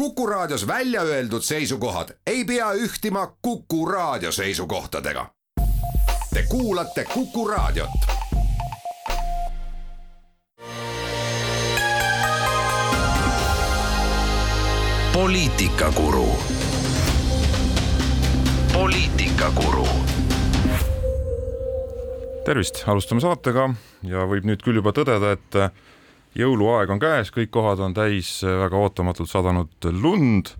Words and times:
Kuku 0.00 0.26
Raadios 0.26 0.66
välja 0.66 1.02
öeldud 1.02 1.42
seisukohad 1.42 2.08
ei 2.26 2.44
pea 2.44 2.72
ühtima 2.72 3.36
Kuku 3.42 3.86
Raadio 3.86 4.32
seisukohtadega. 4.32 5.26
Te 6.34 6.42
kuulate 6.48 7.04
Kuku 7.04 7.48
Raadiot. 7.48 7.90
poliitikakuru. 15.12 16.28
poliitikakuru. 18.72 19.86
tervist, 22.44 22.82
alustame 22.86 23.20
saatega 23.20 23.74
ja 24.02 24.24
võib 24.24 24.48
nüüd 24.48 24.64
küll 24.64 24.80
juba 24.80 24.96
tõdeda, 24.96 25.36
et 25.36 25.60
jõuluaeg 26.38 26.90
on 26.94 27.00
käes, 27.02 27.30
kõik 27.34 27.50
kohad 27.54 27.80
on 27.82 27.94
täis 27.94 28.40
väga 28.44 28.78
ootamatult 28.78 29.30
sadanud 29.30 29.90
lund. 30.02 30.54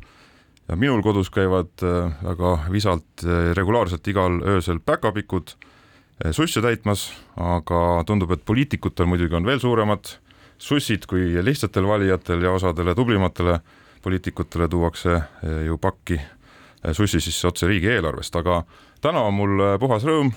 Ja 0.71 0.77
minul 0.79 1.03
kodus 1.03 1.33
käivad 1.35 1.83
äh, 1.83 2.13
väga 2.23 2.53
visalt 2.71 3.25
äh, 3.25 3.51
regulaarselt 3.59 4.07
igal 4.07 4.37
öösel 4.47 4.79
päkapikud 4.79 5.57
äh, 5.57 6.31
susse 6.31 6.63
täitmas, 6.63 7.09
aga 7.35 8.05
tundub, 8.07 8.31
et 8.31 8.45
poliitikutel 8.47 9.09
muidugi 9.11 9.35
on 9.35 9.49
veel 9.49 9.59
suuremad 9.59 10.13
sussid 10.61 11.09
kui 11.11 11.33
lihtsatel 11.43 11.89
valijatel 11.91 12.47
ja 12.47 12.55
osadele 12.55 12.95
tublimatele 12.95 13.59
poliitikutele 14.05 14.69
tuuakse 14.69 15.19
ju 15.67 15.77
pakki 15.77 16.21
sussi 16.97 17.21
sisse 17.21 17.49
otse 17.49 17.67
riigieelarvest, 17.69 18.37
aga 18.37 18.63
täna 19.01 19.25
on 19.29 19.35
mul 19.37 19.65
puhas 19.81 20.05
rõõm, 20.09 20.31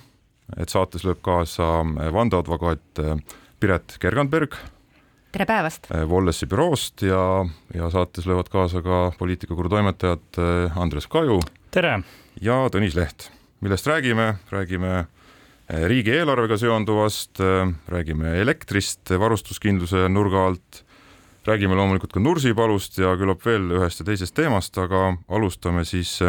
et 0.57 0.71
saates 0.71 1.05
lööb 1.07 1.21
kaasa 1.23 1.69
vandeadvokaat 2.15 3.03
Piret 3.59 3.95
Kergandberg 3.99 4.57
tere 5.33 5.47
päevast! 5.49 5.87
Wallesi 6.09 6.45
büroost 6.49 7.01
ja, 7.07 7.21
ja 7.73 7.89
saates 7.89 8.27
löövad 8.29 8.51
kaasa 8.53 8.83
ka 8.85 8.99
poliitikakuru 9.17 9.71
toimetajad 9.71 10.37
eh, 10.37 10.77
Andres 10.77 11.07
Kaju. 11.09 11.39
tere! 11.73 12.03
ja 12.41 12.59
Tõnis 12.69 12.93
Leht. 12.97 13.31
millest 13.61 13.87
räägime, 13.89 14.35
räägime 14.53 14.91
eh, 14.99 15.85
riigieelarvega 15.89 16.57
seonduvast, 16.61 17.41
räägime 17.89 18.35
elektrist 18.41 19.09
varustuskindluse 19.09 20.05
nurga 20.09 20.45
alt, 20.51 20.83
räägime 21.49 21.75
loomulikult 21.81 22.13
ka 22.13 22.21
Nursipalust 22.21 23.01
ja 23.01 23.15
küllap 23.17 23.41
veel 23.45 23.71
ühest 23.79 24.03
ja 24.03 24.05
teisest 24.11 24.35
teemast, 24.37 24.77
aga 24.77 25.15
alustame 25.33 25.81
siis 25.85 26.19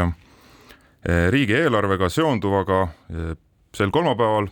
riigieelarvega 1.05 2.09
seonduvaga 2.09 2.87
sel 3.77 3.91
kolmapäeval 3.93 4.49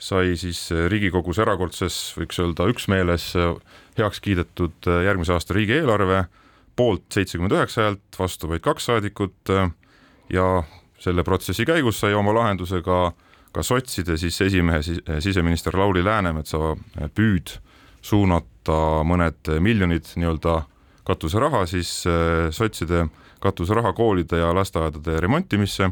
sai 0.00 0.36
siis 0.40 0.64
äh, 0.72 0.86
Riigikogus 0.90 1.38
erakordses, 1.42 1.96
võiks 2.16 2.40
öelda 2.40 2.66
üksmeeles 2.72 3.30
äh, 3.38 3.52
heaks 3.98 4.22
kiidetud 4.24 4.88
äh, 4.88 5.04
järgmise 5.06 5.34
aasta 5.36 5.56
riigieelarve, 5.56 6.24
poolt 6.76 7.04
seitsekümmend 7.12 7.54
üheksa 7.54 7.84
häält, 7.84 8.04
vastu 8.18 8.48
vaid 8.48 8.64
kaks 8.64 8.86
saadikut 8.88 9.50
ja 10.32 10.44
selle 11.00 11.24
protsessi 11.26 11.66
käigus 11.68 11.98
sai 12.00 12.14
oma 12.16 12.32
lahenduse 12.32 12.80
ka, 12.86 13.10
ka 13.52 13.64
sotside 13.66 14.16
siis 14.20 14.38
esimehe 14.46 14.80
siseminister 15.20 15.76
Lauri 15.76 16.04
Läänemetsa 16.06 16.76
püüd 17.12 17.52
suunata 18.00 18.78
mõned 19.04 19.50
miljonid 19.60 20.08
nii-öelda 20.14 20.54
katuseraha 21.04 21.66
siis 21.68 21.90
sotside 22.56 23.02
katuseraha 23.44 23.92
koolide 23.98 24.40
ja 24.40 24.54
lasteaedade 24.56 25.20
remontimisse 25.20 25.90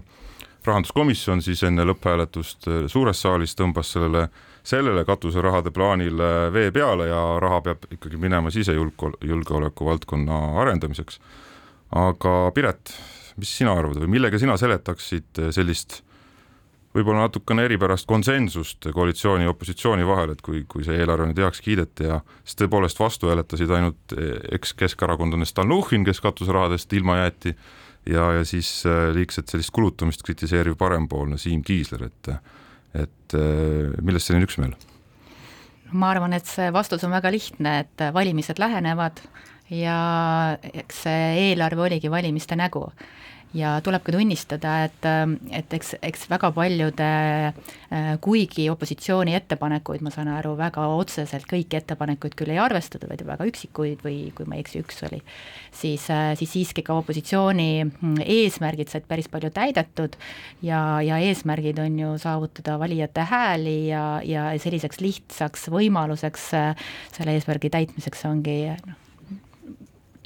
rahanduskomisjon 0.66 1.42
siis 1.42 1.62
enne 1.66 1.84
lõpphääletust 1.88 2.68
äh, 2.68 2.86
suures 2.90 3.22
saalis 3.22 3.54
tõmbas 3.58 3.92
sellele, 3.94 4.28
sellele 4.66 5.04
katuserahade 5.08 5.72
plaanile 5.74 6.32
vee 6.54 6.72
peale 6.74 7.08
ja 7.10 7.22
raha 7.42 7.60
peab 7.68 7.86
ikkagi 7.94 8.20
minema 8.20 8.50
sisejulgeoleku 8.54 9.88
valdkonna 9.88 10.40
arendamiseks. 10.62 11.20
aga 11.94 12.34
Piret, 12.54 12.92
mis 13.36 13.56
sina 13.58 13.72
arvad 13.72 14.02
või 14.02 14.18
millega 14.18 14.38
sina 14.38 14.56
seletaksid 14.60 15.42
äh, 15.44 15.50
sellist 15.54 16.02
võib-olla 16.96 17.26
natukene 17.26 17.64
eripärast 17.68 18.08
konsensust 18.08 18.88
koalitsiooni 18.94 19.44
ja 19.44 19.52
opositsiooni 19.52 20.06
vahel, 20.08 20.32
et 20.32 20.40
kui, 20.42 20.64
kui 20.68 20.86
see 20.86 20.96
eelarve 20.98 21.28
nüüd 21.28 21.42
heaks 21.42 21.60
kiideti 21.64 22.08
ja 22.08 22.20
siis 22.42 22.58
tõepoolest 22.62 23.00
vastu 23.00 23.30
hääletasid 23.30 23.70
ainult 23.70 24.16
äh, 24.16 24.38
eks-keskerakondlane 24.58 25.48
Stalnuhhin, 25.48 26.06
kes 26.08 26.22
katuserahadest 26.24 26.92
ilma 26.98 27.20
jäeti 27.22 27.54
ja, 28.06 28.28
ja 28.38 28.44
siis 28.44 28.70
äh, 28.86 29.08
liigset 29.14 29.48
sellist 29.48 29.72
kulutamist 29.74 30.22
kritiseeriv 30.26 30.78
parempoolne 30.78 31.38
Siim 31.38 31.64
Kiisler, 31.66 32.08
et 32.08 32.32
et 32.98 33.34
äh, 33.36 33.92
millest 34.02 34.30
selline 34.30 34.48
üksmeel? 34.48 34.76
ma 35.92 36.10
arvan, 36.12 36.34
et 36.36 36.46
see 36.48 36.68
vastus 36.72 37.04
on 37.04 37.14
väga 37.14 37.30
lihtne, 37.32 37.78
et 37.84 38.08
valimised 38.12 38.60
lähenevad 38.60 39.22
ja 39.72 39.98
eks 40.60 41.04
see 41.06 41.30
eelarve 41.48 41.86
oligi 41.86 42.10
valimiste 42.12 42.56
nägu 42.56 42.86
ja 43.56 43.78
tuleb 43.84 44.02
ka 44.04 44.12
tunnistada, 44.12 44.74
et, 44.88 45.06
et 45.56 45.74
eks, 45.78 45.94
eks 46.04 46.26
väga 46.28 46.50
paljude, 46.56 47.08
kuigi 48.24 48.68
opositsiooni 48.72 49.34
ettepanekuid, 49.38 50.02
ma 50.04 50.12
saan 50.12 50.30
aru, 50.32 50.52
väga 50.58 50.84
otseselt 50.92 51.48
kõiki 51.48 51.78
ettepanekuid 51.80 52.36
küll 52.38 52.52
ei 52.52 52.60
arvestatud, 52.60 53.08
vaid 53.08 53.24
väga 53.28 53.48
üksikuid 53.48 54.04
või 54.04 54.18
kui 54.36 54.48
ma 54.48 54.58
ei 54.58 54.64
eksi, 54.64 54.82
üks 54.84 55.00
oli, 55.08 55.22
siis, 55.72 56.04
siis 56.40 56.52
siiski 56.52 56.84
ka 56.84 56.98
opositsiooni 57.00 57.70
eesmärgid 58.26 58.92
said 58.92 59.08
päris 59.08 59.30
palju 59.32 59.52
täidetud 59.54 60.18
ja, 60.64 61.00
ja 61.04 61.20
eesmärgid 61.24 61.80
on 61.82 61.98
ju 62.02 62.14
saavutada 62.20 62.76
valijate 62.80 63.24
hääli 63.32 63.78
ja, 63.88 64.04
ja 64.24 64.50
selliseks 64.60 65.00
lihtsaks 65.04 65.68
võimaluseks 65.72 66.48
selle 66.52 67.36
eesmärgi 67.36 67.72
täitmiseks 67.72 68.26
ongi 68.28 68.60
noh, 68.84 69.07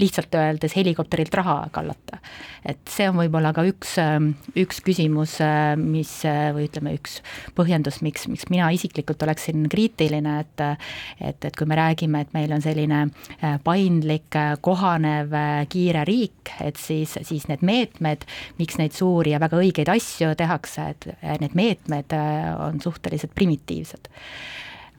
lihtsalt 0.01 0.35
öeldes 0.35 0.77
helikopterilt 0.77 1.35
raha 1.35 1.67
kallata. 1.71 2.19
et 2.67 2.79
see 2.89 3.09
on 3.11 3.17
võib-olla 3.19 3.51
ka 3.55 3.65
üks, 3.67 3.97
ähm, 3.99 4.33
üks 4.59 4.79
küsimus, 4.87 5.35
äh, 5.43 5.75
mis 5.77 6.11
äh, 6.29 6.53
või 6.55 6.69
ütleme, 6.69 6.95
üks 6.95 7.19
põhjendus, 7.59 7.99
miks, 8.07 8.29
miks 8.31 8.47
mina 8.53 8.71
isiklikult 8.71 9.23
oleksin 9.27 9.67
kriitiline, 9.73 10.39
et 10.41 10.63
et, 10.63 11.45
et 11.45 11.57
kui 11.59 11.67
me 11.67 11.77
räägime, 11.79 12.23
et 12.23 12.33
meil 12.37 12.53
on 12.55 12.63
selline 12.63 13.01
äh, 13.09 13.59
paindlik, 13.65 14.31
kohanev, 14.63 15.35
kiire 15.73 16.05
riik, 16.09 16.55
et 16.63 16.79
siis, 16.81 17.17
siis 17.27 17.49
need 17.51 17.65
meetmed, 17.67 18.27
miks 18.59 18.79
neid 18.79 18.95
suuri 18.97 19.35
ja 19.35 19.41
väga 19.43 19.59
õigeid 19.59 19.91
asju 19.93 20.35
tehakse, 20.39 20.93
et 20.95 21.41
need 21.43 21.57
meetmed 21.59 22.15
on 22.63 22.81
suhteliselt 22.83 23.35
primitiivsed 23.35 24.09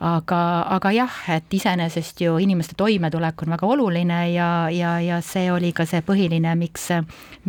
aga, 0.03 0.39
aga 0.75 0.91
jah, 0.95 1.17
et 1.31 1.55
iseenesest 1.55 2.21
ju 2.25 2.35
inimeste 2.43 2.75
toimetulek 2.79 3.45
on 3.45 3.55
väga 3.55 3.69
oluline 3.75 4.19
ja, 4.33 4.49
ja, 4.73 4.97
ja 5.03 5.19
see 5.23 5.47
oli 5.51 5.71
ka 5.75 5.87
see 5.89 6.03
põhiline, 6.05 6.55
miks, 6.59 6.89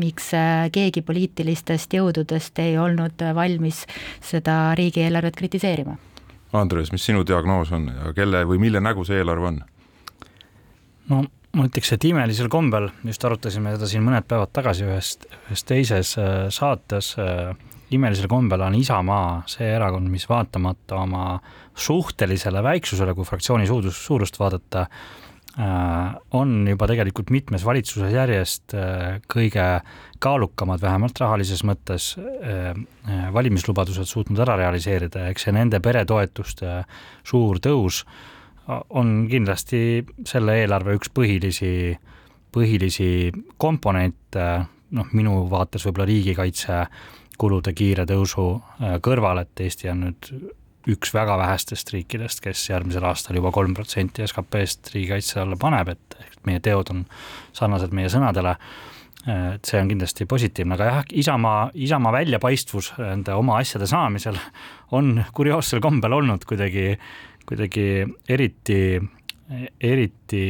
miks 0.01 0.31
keegi 0.75 1.03
poliitilistest 1.03 1.99
jõududest 1.99 2.59
ei 2.63 2.79
olnud 2.79 3.27
valmis 3.35 3.85
seda 4.23 4.75
riigieelarvet 4.79 5.37
kritiseerima. 5.43 5.97
Andres, 6.55 6.93
mis 6.95 7.03
sinu 7.03 7.25
diagnoos 7.27 7.73
on 7.75 7.89
ja 7.91 8.13
kelle 8.15 8.45
või 8.47 8.61
mille 8.63 8.83
nägu 8.83 9.05
see 9.07 9.19
eelarve 9.19 9.51
on? 9.51 9.65
no 11.11 11.25
ma 11.55 11.69
ütleks, 11.69 11.93
et 11.95 12.05
imelisel 12.09 12.49
kombel, 12.53 12.89
just 13.07 13.25
arutasime 13.27 13.75
seda 13.77 13.89
siin 13.91 14.05
mõned 14.07 14.27
päevad 14.31 14.53
tagasi 14.55 14.87
ühes, 14.87 15.15
ühes 15.49 15.65
teises 15.67 16.15
äh, 16.19 16.33
saates 16.55 17.15
äh, 17.21 17.55
imelisel 17.91 18.29
kombel 18.31 18.65
on 18.65 18.79
Isamaa 18.79 19.43
see 19.51 19.69
erakond, 19.77 20.09
mis 20.13 20.27
vaatamata 20.29 21.03
oma 21.03 21.27
suhtelisele 21.75 22.63
väiksusele, 22.65 23.15
kui 23.15 23.27
fraktsiooni 23.29 23.67
suurust, 23.69 24.01
suurust 24.07 24.39
vaadata, 24.41 24.87
äh, 25.59 26.15
on 26.39 26.57
juba 26.69 26.89
tegelikult 26.91 27.33
mitmes 27.35 27.65
valitsuses 27.67 28.13
järjest 28.15 28.77
äh, 28.79 29.21
kõige 29.31 29.67
kaalukamad, 30.25 30.83
vähemalt 30.83 31.21
rahalises 31.21 31.65
mõttes, 31.67 32.15
äh, 32.19 32.73
valimislubadused 33.35 34.09
suutnud 34.09 34.41
ära 34.47 34.57
realiseerida, 34.63 35.29
eks 35.31 35.49
see 35.49 35.57
nende 35.57 35.83
peretoetuste 35.85 36.79
suur 37.27 37.61
tõus 37.63 38.05
on 38.69 39.27
kindlasti 39.29 40.05
selle 40.25 40.55
eelarve 40.63 40.95
üks 40.97 41.11
põhilisi, 41.13 41.93
põhilisi 42.55 43.09
komponente, 43.61 44.47
noh, 44.97 45.11
minu 45.13 45.43
vaates 45.51 45.85
võib-olla 45.85 46.09
riigikaitse 46.09 46.79
kulude 47.39 47.75
kiire 47.77 48.07
tõusu 48.09 48.47
äh, 48.57 48.99
kõrval, 49.05 49.43
et 49.45 49.61
Eesti 49.65 49.91
on 49.93 50.07
nüüd 50.07 50.31
üks 50.91 51.15
väga 51.15 51.39
vähestest 51.41 51.95
riikidest, 51.95 52.43
kes 52.45 52.67
järgmisel 52.69 53.07
aastal 53.09 53.39
juba 53.39 53.53
kolm 53.55 53.73
protsenti 53.77 54.25
SKP-st 54.27 54.93
riigikaitse 54.93 55.41
alla 55.41 55.57
paneb, 55.61 55.95
et 55.95 56.19
meie 56.45 56.61
teod 56.65 56.93
on 56.93 57.07
sarnased 57.57 57.95
meie 57.97 58.11
sõnadele. 58.13 58.57
Äh, 59.25 59.55
et 59.57 59.71
see 59.71 59.81
on 59.81 59.91
kindlasti 59.93 60.29
positiivne, 60.31 60.77
aga 60.77 60.91
jah, 60.91 61.03
Isamaa, 61.25 61.69
Isamaa 61.87 62.15
väljapaistvus 62.21 62.95
nende 63.01 63.37
oma 63.39 63.59
asjade 63.63 63.89
saamisel 63.91 64.39
on 64.95 65.17
kurioossel 65.35 65.83
kombel 65.85 66.19
olnud 66.21 66.45
kuidagi, 66.49 66.93
kuidagi 67.49 67.89
eriti, 68.29 68.81
eriti 69.81 70.45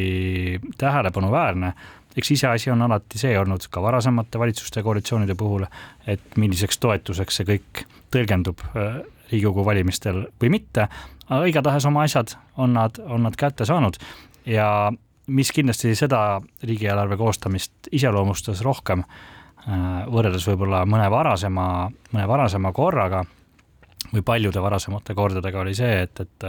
tähelepanuväärne 0.79 1.73
eks 2.17 2.31
iseasi 2.37 2.71
on 2.71 2.85
alati 2.87 3.19
see 3.19 3.35
olnud 3.39 3.67
ka 3.71 3.83
varasemate 3.83 4.39
valitsuste 4.39 4.81
ja 4.81 4.87
koalitsioonide 4.87 5.35
puhul, 5.39 5.67
et 6.07 6.39
milliseks 6.41 6.79
toetuseks 6.83 7.41
see 7.41 7.49
kõik 7.55 7.85
tõlgendub 8.15 8.63
äh, 8.75 9.03
Riigikogu 9.31 9.65
valimistel 9.65 10.27
või 10.43 10.51
mitte, 10.53 10.85
aga 11.27 11.47
igatahes 11.49 11.87
oma 11.89 12.05
asjad 12.05 12.37
on 12.61 12.75
nad, 12.77 13.01
on 13.01 13.25
nad 13.25 13.37
kätte 13.41 13.65
saanud. 13.67 13.97
Ja 14.47 14.93
mis 15.27 15.53
kindlasti 15.57 15.95
seda 15.97 16.43
riigieelarve 16.63 17.17
koostamist 17.17 17.89
iseloomustas 17.93 18.61
rohkem 18.63 19.03
võrreldes 20.13 20.45
võib-olla 20.49 20.83
mõne 20.89 21.07
varasema, 21.11 21.89
mõne 22.13 22.27
varasema 22.29 22.73
korraga 22.77 23.23
või 24.13 24.23
paljude 24.27 24.61
varasemate 24.63 25.15
kordadega 25.17 25.63
oli 25.63 25.75
see, 25.75 26.03
et, 26.05 26.21
et 26.21 26.47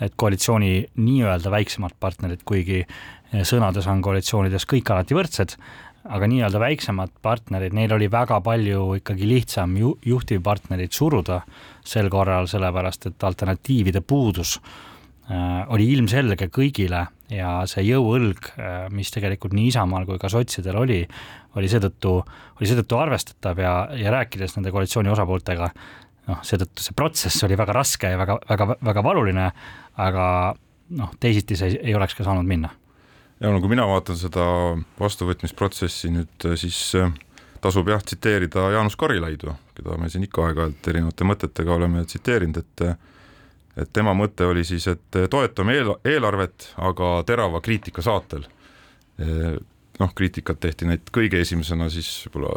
et 0.00 0.14
koalitsiooni 0.16 0.72
nii-öelda 1.00 1.50
väiksemad 1.52 1.96
partnerid, 2.00 2.42
kuigi 2.44 2.82
sõnades 3.46 3.88
on 3.90 4.02
koalitsioonides 4.04 4.66
kõik 4.68 4.90
alati 4.92 5.16
võrdsed, 5.16 5.56
aga 6.06 6.28
nii-öelda 6.30 6.60
väiksemad 6.62 7.14
partnerid, 7.22 7.74
neil 7.74 7.94
oli 7.96 8.08
väga 8.12 8.38
palju 8.44 8.96
ikkagi 9.00 9.28
lihtsam 9.28 9.76
ju, 9.78 9.96
juhtivpartnerit 10.06 10.94
suruda 10.94 11.40
sel 11.86 12.10
korral, 12.12 12.48
sellepärast 12.50 13.10
et 13.10 13.26
alternatiivide 13.26 14.02
puudus 14.06 14.56
äh, 14.60 15.64
oli 15.72 15.88
ilmselge 15.96 16.48
kõigile 16.54 17.06
ja 17.32 17.58
see 17.70 17.86
jõuõlg, 17.88 18.52
äh, 18.54 18.86
mis 18.94 19.10
tegelikult 19.14 19.56
nii 19.56 19.72
Isamaal 19.72 20.06
kui 20.06 20.20
ka 20.22 20.30
sotsidel 20.32 20.78
oli, 20.78 21.02
oli 21.58 21.70
seetõttu, 21.70 22.16
oli 22.60 22.70
seetõttu 22.70 23.00
arvestatav 23.00 23.62
ja, 23.62 23.76
ja 23.98 24.14
rääkides 24.14 24.58
nende 24.58 24.74
koalitsiooni 24.74 25.10
osapooltega, 25.14 25.72
noh, 26.26 26.40
seetõttu 26.46 26.84
see 26.84 26.96
protsess 26.96 27.44
oli 27.46 27.58
väga 27.58 27.76
raske 27.76 28.10
ja 28.12 28.18
väga, 28.20 28.38
väga, 28.48 28.70
väga 28.90 29.04
valuline, 29.04 29.50
aga 30.02 30.26
noh, 30.96 31.14
teisiti 31.20 31.58
see 31.58 31.74
ei, 31.74 31.78
ei 31.90 31.94
oleks 31.98 32.16
ka 32.18 32.26
saanud 32.26 32.46
minna 32.48 32.72
ja 33.40 33.52
no 33.52 33.60
kui 33.60 33.72
mina 33.72 33.86
vaatan 33.88 34.18
seda 34.18 34.46
vastuvõtmisprotsessi 35.00 36.12
nüüd, 36.14 36.48
siis 36.60 36.78
äh, 36.98 37.12
tasub 37.64 37.88
jah 37.90 38.02
tsiteerida 38.02 38.70
Jaanus 38.76 38.96
Karilaidu, 39.00 39.54
keda 39.76 39.98
me 40.00 40.10
siin 40.12 40.24
ikka 40.26 40.48
aeg-ajalt 40.48 40.90
erinevate 40.92 41.28
mõtetega 41.28 41.76
oleme 41.76 42.04
tsiteerinud, 42.04 42.62
et 42.64 42.88
et 43.76 43.90
tema 43.92 44.14
mõte 44.16 44.46
oli 44.48 44.62
siis, 44.64 44.86
et 44.88 45.18
toetame 45.28 45.74
eel, 45.76 45.90
eelarvet, 46.08 46.70
aga 46.80 47.10
terava 47.28 47.60
kriitika 47.60 48.00
saatel. 48.00 48.46
noh, 50.00 50.12
kriitikat 50.16 50.60
tehti 50.60 50.88
neid 50.88 51.10
kõige 51.12 51.40
esimesena 51.40 51.90
siis 51.92 52.08
võib-olla 52.26 52.54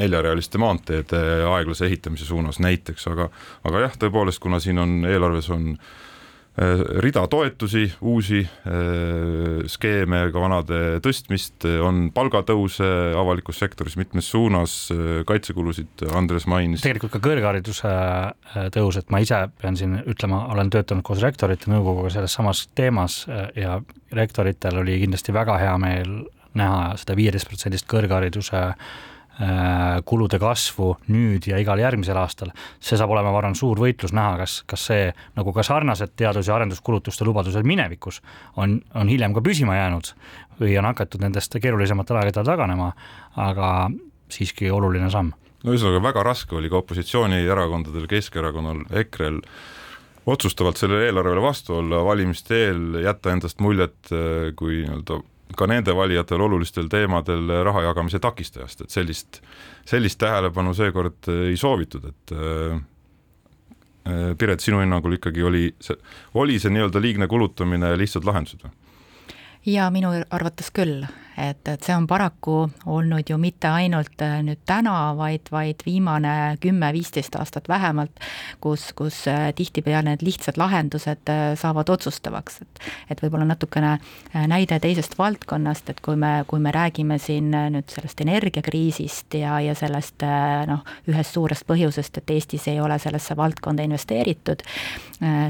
neljarealiste 0.00 0.58
maanteede 0.60 1.20
aeglase 1.50 1.86
ehitamise 1.88 2.28
suunas 2.28 2.60
näiteks, 2.62 3.06
aga 3.12 3.30
aga 3.66 3.86
jah, 3.86 3.96
tõepoolest, 4.06 4.42
kuna 4.42 4.60
siin 4.62 4.78
on 4.82 4.98
eelarves 5.08 5.48
on 5.54 5.72
äh, 5.72 6.82
rida 7.04 7.26
toetusi, 7.32 7.84
uusi 8.00 8.42
äh, 8.42 9.64
skeeme, 9.70 10.22
ka 10.34 10.42
vanade 10.42 10.80
tõstmist, 11.04 11.66
on 11.84 12.06
palgatõuse 12.16 12.88
avalikus 13.16 13.60
sektoris 13.62 13.98
mitmes 14.00 14.30
suunas, 14.32 14.76
äh, 14.94 15.22
kaitsekulusid 15.28 16.06
Andres 16.16 16.48
mainis. 16.50 16.84
tegelikult 16.86 17.16
ka 17.16 17.22
kõrghariduse 17.28 17.96
tõus, 18.76 19.00
et 19.00 19.10
ma 19.12 19.20
ise 19.24 19.42
pean 19.60 19.76
siin 19.80 19.98
ütlema, 20.04 20.46
olen 20.54 20.72
töötanud 20.72 21.06
koos 21.06 21.24
rektorite 21.24 21.72
nõukoguga 21.72 22.12
selles 22.18 22.36
samas 22.36 22.66
teemas 22.76 23.24
ja 23.56 23.80
rektoritel 24.12 24.80
oli 24.84 25.00
kindlasti 25.02 25.34
väga 25.36 25.58
hea 25.60 25.76
meel 25.80 26.16
näha 26.56 26.94
seda 26.96 27.16
viieteist 27.18 27.48
protsendist 27.50 27.84
kõrghariduse 27.90 28.64
Äh, 28.64 29.15
kulude 30.08 30.38
kasvu 30.40 30.94
nüüd 31.12 31.44
ja 31.50 31.58
igal 31.60 31.80
järgmisel 31.80 32.16
aastal, 32.16 32.54
see 32.80 32.96
saab 32.96 33.10
olema, 33.12 33.34
ma 33.34 33.42
arvan, 33.42 33.56
suur 33.58 33.76
võitlus 33.80 34.14
näha, 34.16 34.38
kas, 34.40 34.62
kas 34.64 34.86
see 34.88 35.10
nagu 35.36 35.52
ka 35.52 35.64
sarnased 35.66 36.14
teadus- 36.16 36.48
ja 36.48 36.56
arenduskulutuste 36.56 37.26
lubadused 37.28 37.68
minevikus 37.68 38.22
on, 38.56 38.80
on 38.94 39.12
hiljem 39.12 39.36
ka 39.36 39.44
püsima 39.44 39.76
jäänud 39.76 40.12
või 40.60 40.78
on 40.80 40.88
hakatud 40.88 41.20
nendest 41.20 41.52
keerulisematel 41.60 42.16
aegadel 42.22 42.48
taganema, 42.48 42.92
aga 43.36 43.90
siiski 44.32 44.70
oluline 44.72 45.10
samm. 45.12 45.34
no 45.64 45.74
ühesõnaga 45.74 46.02
väga 46.08 46.24
raske 46.24 46.56
oli 46.56 46.72
ka 46.72 46.80
opositsioonierakondadel, 46.80 48.08
Keskerakonnal, 48.08 48.86
EKRE-l 49.04 49.42
otsustavalt 50.26 50.80
sellele 50.80 51.10
eelarvele 51.10 51.42
vastu 51.42 51.76
olla, 51.76 52.00
valimiste 52.04 52.64
eel 52.66 53.02
jätta 53.04 53.36
endast 53.36 53.60
muljet 53.60 54.12
äh, 54.12 54.52
kui 54.56 54.80
nii-öelda 54.86 55.20
ka 55.56 55.66
nende 55.70 55.94
valijatel 55.94 56.42
olulistel 56.42 56.88
teemadel 56.90 57.50
raha 57.64 57.84
jagamise 57.86 58.18
takistajast, 58.22 58.80
et 58.86 58.90
sellist, 58.90 59.40
sellist 59.86 60.18
tähelepanu 60.18 60.74
seekord 60.74 61.30
ei 61.30 61.56
soovitud, 61.56 62.08
et 62.10 62.36
äh, 62.36 62.80
Piret, 64.38 64.62
sinu 64.62 64.78
hinnangul 64.78 65.16
ikkagi 65.16 65.42
oli 65.42 65.68
see, 65.82 65.96
oli 66.38 66.60
see 66.62 66.70
nii-öelda 66.70 67.00
liigne 67.02 67.26
kulutamine 67.26 67.88
lihtsad 67.98 68.26
lahendused 68.26 68.62
või? 68.62 68.70
jaa, 69.66 69.88
minu 69.90 70.12
arvates 70.30 70.70
küll, 70.74 71.02
et, 71.36 71.68
et 71.68 71.84
see 71.84 71.94
on 71.96 72.06
paraku 72.08 72.56
olnud 72.88 73.28
ju 73.28 73.36
mitte 73.40 73.68
ainult 73.68 74.22
äh, 74.24 74.38
nüüd 74.44 74.62
täna, 74.68 75.12
vaid, 75.18 75.50
vaid 75.52 75.82
viimane 75.86 76.56
kümme-viisteist 76.62 77.36
aastat 77.38 77.68
vähemalt, 77.68 78.22
kus, 78.64 78.88
kus 78.96 79.22
äh, 79.30 79.50
tihtipeale 79.56 80.06
need 80.10 80.24
lihtsad 80.24 80.56
lahendused 80.60 81.32
äh, 81.32 81.44
saavad 81.58 81.92
otsustavaks, 81.92 82.62
et 82.62 82.84
et 83.10 83.20
võib-olla 83.22 83.46
natukene 83.48 83.96
näide 84.50 84.78
teisest 84.82 85.16
valdkonnast, 85.18 85.90
et 85.90 86.00
kui 86.04 86.16
me, 86.18 86.44
kui 86.48 86.60
me 86.62 86.72
räägime 86.74 87.18
siin 87.22 87.52
nüüd 87.72 87.90
sellest 87.92 88.20
energiakriisist 88.22 89.36
ja, 89.38 89.56
ja 89.62 89.74
sellest 89.78 90.24
noh, 90.68 90.82
ühest 91.10 91.36
suurest 91.36 91.66
põhjusest, 91.68 92.20
et 92.20 92.32
Eestis 92.34 92.66
ei 92.70 92.80
ole 92.82 92.98
sellesse 93.02 93.36
valdkonda 93.38 93.86
investeeritud, 93.86 94.62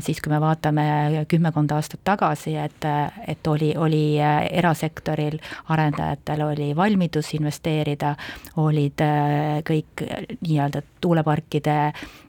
siis 0.05 0.21
kui 0.23 0.33
me 0.33 0.41
vaatame 0.43 0.87
kümmekond 1.31 1.73
aastat 1.77 2.03
tagasi, 2.07 2.57
et, 2.61 2.87
et 3.27 3.51
oli, 3.53 3.73
oli 3.77 4.05
erasektoril 4.21 5.41
arendajatel 5.77 6.43
oli 6.47 6.71
valmidus 6.77 7.35
investeerida, 7.37 8.15
olid 8.63 9.03
äh, 9.05 9.61
kõik 9.67 10.05
äh, 10.05 10.25
nii-öelda 10.41 10.83
tuuleparkide 11.05 11.77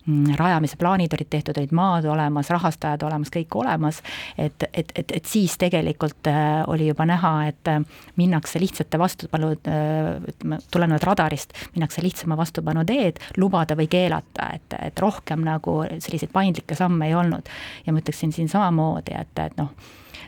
mm, 0.05 0.35
rajamise 0.39 0.77
plaanid 0.79 1.13
olid 1.15 1.29
tehtud, 1.31 1.57
olid 1.57 1.73
maad 1.75 2.07
olemas, 2.11 2.51
rahastajad 2.53 3.03
olemas, 3.07 3.31
kõik 3.33 3.57
olemas, 3.59 4.01
et, 4.37 4.67
et, 4.73 4.91
et, 4.95 5.13
et 5.19 5.25
siis 5.25 5.57
tegelikult 5.59 6.29
äh, 6.31 6.63
oli 6.67 6.89
juba 6.91 7.07
näha, 7.09 7.33
et 7.51 7.73
minnakse 8.19 8.59
lihtsate 8.61 8.99
vastupanu, 8.99 9.53
ütleme, 9.57 10.59
tulenevalt 10.71 11.07
radarist, 11.07 11.55
minnakse 11.75 12.03
lihtsama 12.03 12.37
vastupanu 12.37 12.85
teed, 12.87 13.21
lubada 13.37 13.77
või 13.79 13.89
keelata, 13.91 14.51
et, 14.57 14.75
et 14.91 14.99
rohkem 14.99 15.45
nagu 15.45 15.79
selliseid 15.99 16.33
paindlikke 16.33 16.75
samme 16.75 17.07
ei 17.07 17.15
olnud. 17.15 17.49
ja 17.85 17.93
ma 17.93 18.03
ütleksin 18.03 18.33
siin 18.35 18.49
samamoodi, 18.51 19.15
et, 19.17 19.39
et 19.39 19.57
noh, 19.57 19.71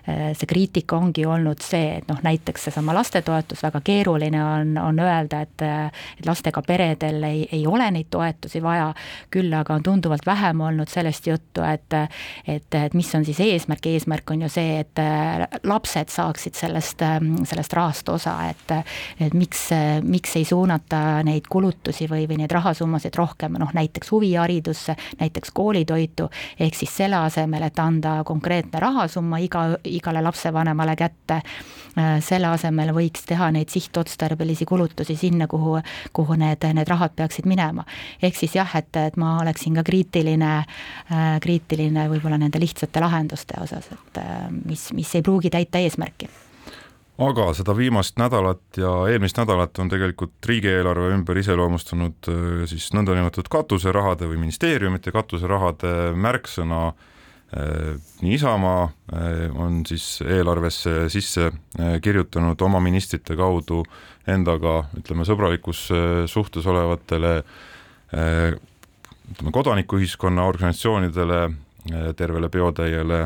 see 0.06 0.48
kriitika 0.50 0.98
ongi 0.98 1.26
olnud 1.26 1.62
see, 1.64 2.00
et 2.00 2.08
noh, 2.10 2.20
näiteks 2.24 2.68
seesama 2.70 2.94
lastetoetus, 2.98 3.64
väga 3.64 3.82
keeruline 3.86 4.42
on, 4.44 4.78
on 4.82 5.00
öelda, 5.04 5.42
et 5.46 5.66
et 6.20 6.26
lastega 6.26 6.62
peredel 6.66 7.24
ei, 7.24 7.44
ei 7.52 7.66
ole 7.68 7.90
neid 7.92 8.10
toetusi 8.12 8.62
vaja, 8.64 8.92
küll 9.32 9.54
aga 9.54 9.76
on 9.76 9.84
tunduvalt 9.84 10.26
vähem 10.26 10.62
olnud 10.62 10.90
sellest 10.92 11.28
juttu, 11.28 11.64
et 11.66 11.94
et, 11.94 12.76
et 12.76 12.94
mis 12.94 13.10
on 13.16 13.26
siis 13.26 13.40
eesmärk, 13.44 13.86
eesmärk 13.92 14.32
on 14.32 14.46
ju 14.46 14.50
see, 14.52 14.80
et 14.84 15.02
lapsed 15.64 16.12
saaksid 16.14 16.58
sellest, 16.58 17.04
sellest 17.50 17.74
rahast 17.78 18.10
osa, 18.10 18.36
et 18.50 18.76
et 19.20 19.34
miks, 19.34 19.70
miks 20.04 20.36
ei 20.40 20.46
suunata 20.48 21.22
neid 21.26 21.48
kulutusi 21.50 22.08
või, 22.10 22.26
või 22.30 22.40
neid 22.44 22.54
rahasummasid 22.54 23.16
rohkem 23.18 23.58
noh, 23.60 23.72
näiteks 23.76 24.12
huviharidusse, 24.12 24.96
näiteks 25.19 25.52
koolitoitu, 25.56 26.30
ehk 26.60 26.78
siis 26.78 26.96
selle 27.02 27.19
asemel, 27.26 27.66
et 27.68 27.80
anda 27.80 28.19
konkreetne 28.28 28.80
rahasumma 28.80 29.42
iga, 29.44 29.66
igale 29.86 30.21
lapsevanemale 30.24 30.95
kätte. 30.95 31.42
Äh, 31.98 32.19
selle 32.24 32.52
asemel 32.54 32.92
võiks 32.94 33.26
teha 33.28 33.50
neid 33.54 33.71
sihtotstarbelisi 33.74 34.68
kulutusi 34.69 35.16
sinna, 35.18 35.48
kuhu, 35.50 35.80
kuhu 36.14 36.38
need, 36.40 36.66
need 36.78 36.90
rahad 36.90 37.16
peaksid 37.18 37.48
minema. 37.50 37.86
ehk 38.21 38.38
siis 38.38 38.56
jah, 38.56 38.76
et, 38.78 38.95
et 38.95 39.18
ma 39.18 39.40
oleksin 39.42 39.76
ka 39.80 39.83
kriitiline, 39.83 40.52
äh, 41.09 41.31
kriitiline 41.42 42.06
võib-olla 42.12 42.38
nende 42.38 42.62
lihtsate 42.62 43.02
lahenduste 43.02 43.57
osas, 43.62 43.90
et 43.92 44.21
äh, 44.21 44.45
mis, 44.66 44.92
mis 44.94 45.16
ei 45.16 45.26
pruugi 45.26 45.50
täita 45.50 45.81
eesmärki 45.81 46.30
aga 47.19 47.50
seda 47.52 47.74
viimast 47.76 48.16
nädalat 48.21 48.78
ja 48.80 48.92
eelmist 49.12 49.36
nädalat 49.42 49.80
on 49.81 49.90
tegelikult 49.92 50.45
riigieelarve 50.45 51.09
ümber 51.18 51.42
iseloomustanud 51.42 52.30
siis 52.71 52.94
nõndanimetatud 52.95 53.50
katuserahade 53.52 54.30
või 54.30 54.40
ministeeriumite 54.45 55.12
katuserahade 55.12 56.14
märksõna 56.16 56.86
äh, 56.94 57.09
nii 58.22 58.34
Isamaa 58.34 58.84
äh, 58.84 59.56
on 59.58 59.82
siis 59.86 60.22
eelarvesse 60.22 61.10
sisse 61.10 61.48
äh, 61.48 61.96
kirjutanud 62.02 62.62
oma 62.62 62.80
ministrite 62.80 63.34
kaudu 63.36 63.82
endaga 64.30 64.84
ütleme 65.00 65.26
sõbralikus 65.26 65.88
suhtes 66.30 66.68
olevatele 66.70 67.32
ütleme 68.14 69.54
kodanikuühiskonna 69.54 70.46
organisatsioonidele 70.46 71.40
tervele 72.18 72.50
peotäiele 72.54 73.20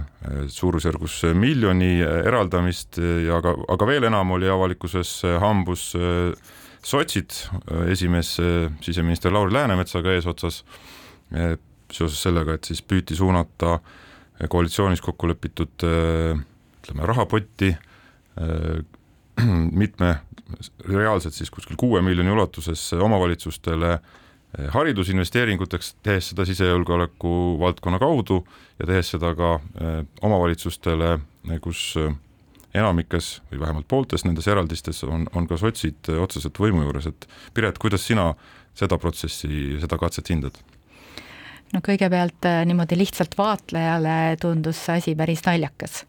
suurusjärgus 0.47 1.17
miljoni 1.35 1.97
eraldamist 1.99 3.01
ja 3.25 3.41
aga, 3.41 3.55
aga 3.75 3.87
veel 3.89 4.07
enam 4.07 4.31
oli 4.37 4.47
avalikkuses 4.47 5.11
hambus 5.43 5.89
sotsid, 6.83 7.35
esimees 7.91 8.37
siseminister 8.85 9.33
Lauri 9.35 9.55
Läänemetsaga 9.57 10.13
eesotsas, 10.15 10.61
seoses 11.91 12.23
sellega, 12.23 12.55
et 12.55 12.71
siis 12.71 12.83
püüti 12.85 13.17
suunata 13.17 13.73
äh, 13.79 13.99
koalitsioonis 14.47 15.01
kokku 15.01 15.27
lepitud 15.27 15.85
äh, 15.87 16.39
ütleme, 16.81 17.07
rahapotti 17.07 17.73
äh, 17.73 18.83
mitme, 19.83 20.15
reaalselt 20.87 21.33
siis 21.33 21.51
kuskil 21.51 21.77
kuue 21.79 22.01
miljoni 22.05 22.31
ulatuses 22.31 22.85
omavalitsustele 22.93 23.93
äh, 23.93 24.67
haridusinvesteeringuteks, 24.75 25.95
tehes 26.03 26.31
seda 26.33 26.45
sisejulgeoleku 26.49 27.33
valdkonna 27.59 27.99
kaudu 28.01 28.43
ja 28.79 28.89
tehes 28.89 29.13
seda 29.15 29.33
ka 29.37 29.55
omavalitsustele, 30.21 31.17
kus 31.61 31.95
enamikes 32.73 33.35
või 33.51 33.61
vähemalt 33.61 33.87
pooltes 33.89 34.25
nendes 34.25 34.47
eraldistes 34.49 35.03
on, 35.05 35.27
on 35.37 35.47
ka 35.49 35.57
sotsid 35.61 36.09
otseselt 36.17 36.57
võimu 36.59 36.85
juures, 36.85 37.09
et 37.09 37.27
Piret, 37.53 37.77
kuidas 37.81 38.05
sina 38.05 38.31
seda 38.77 38.97
protsessi, 39.01 39.79
seda 39.81 39.97
katset 40.01 40.29
hindad? 40.33 40.57
No 41.73 41.81
kõigepealt 41.83 42.45
äh, 42.45 42.61
niimoodi 42.69 42.97
lihtsalt 42.99 43.33
vaatlejale 43.37 44.35
tundus 44.41 44.79
see 44.85 44.99
asi 44.99 45.13
päris 45.17 45.41
naljakas. 45.45 46.03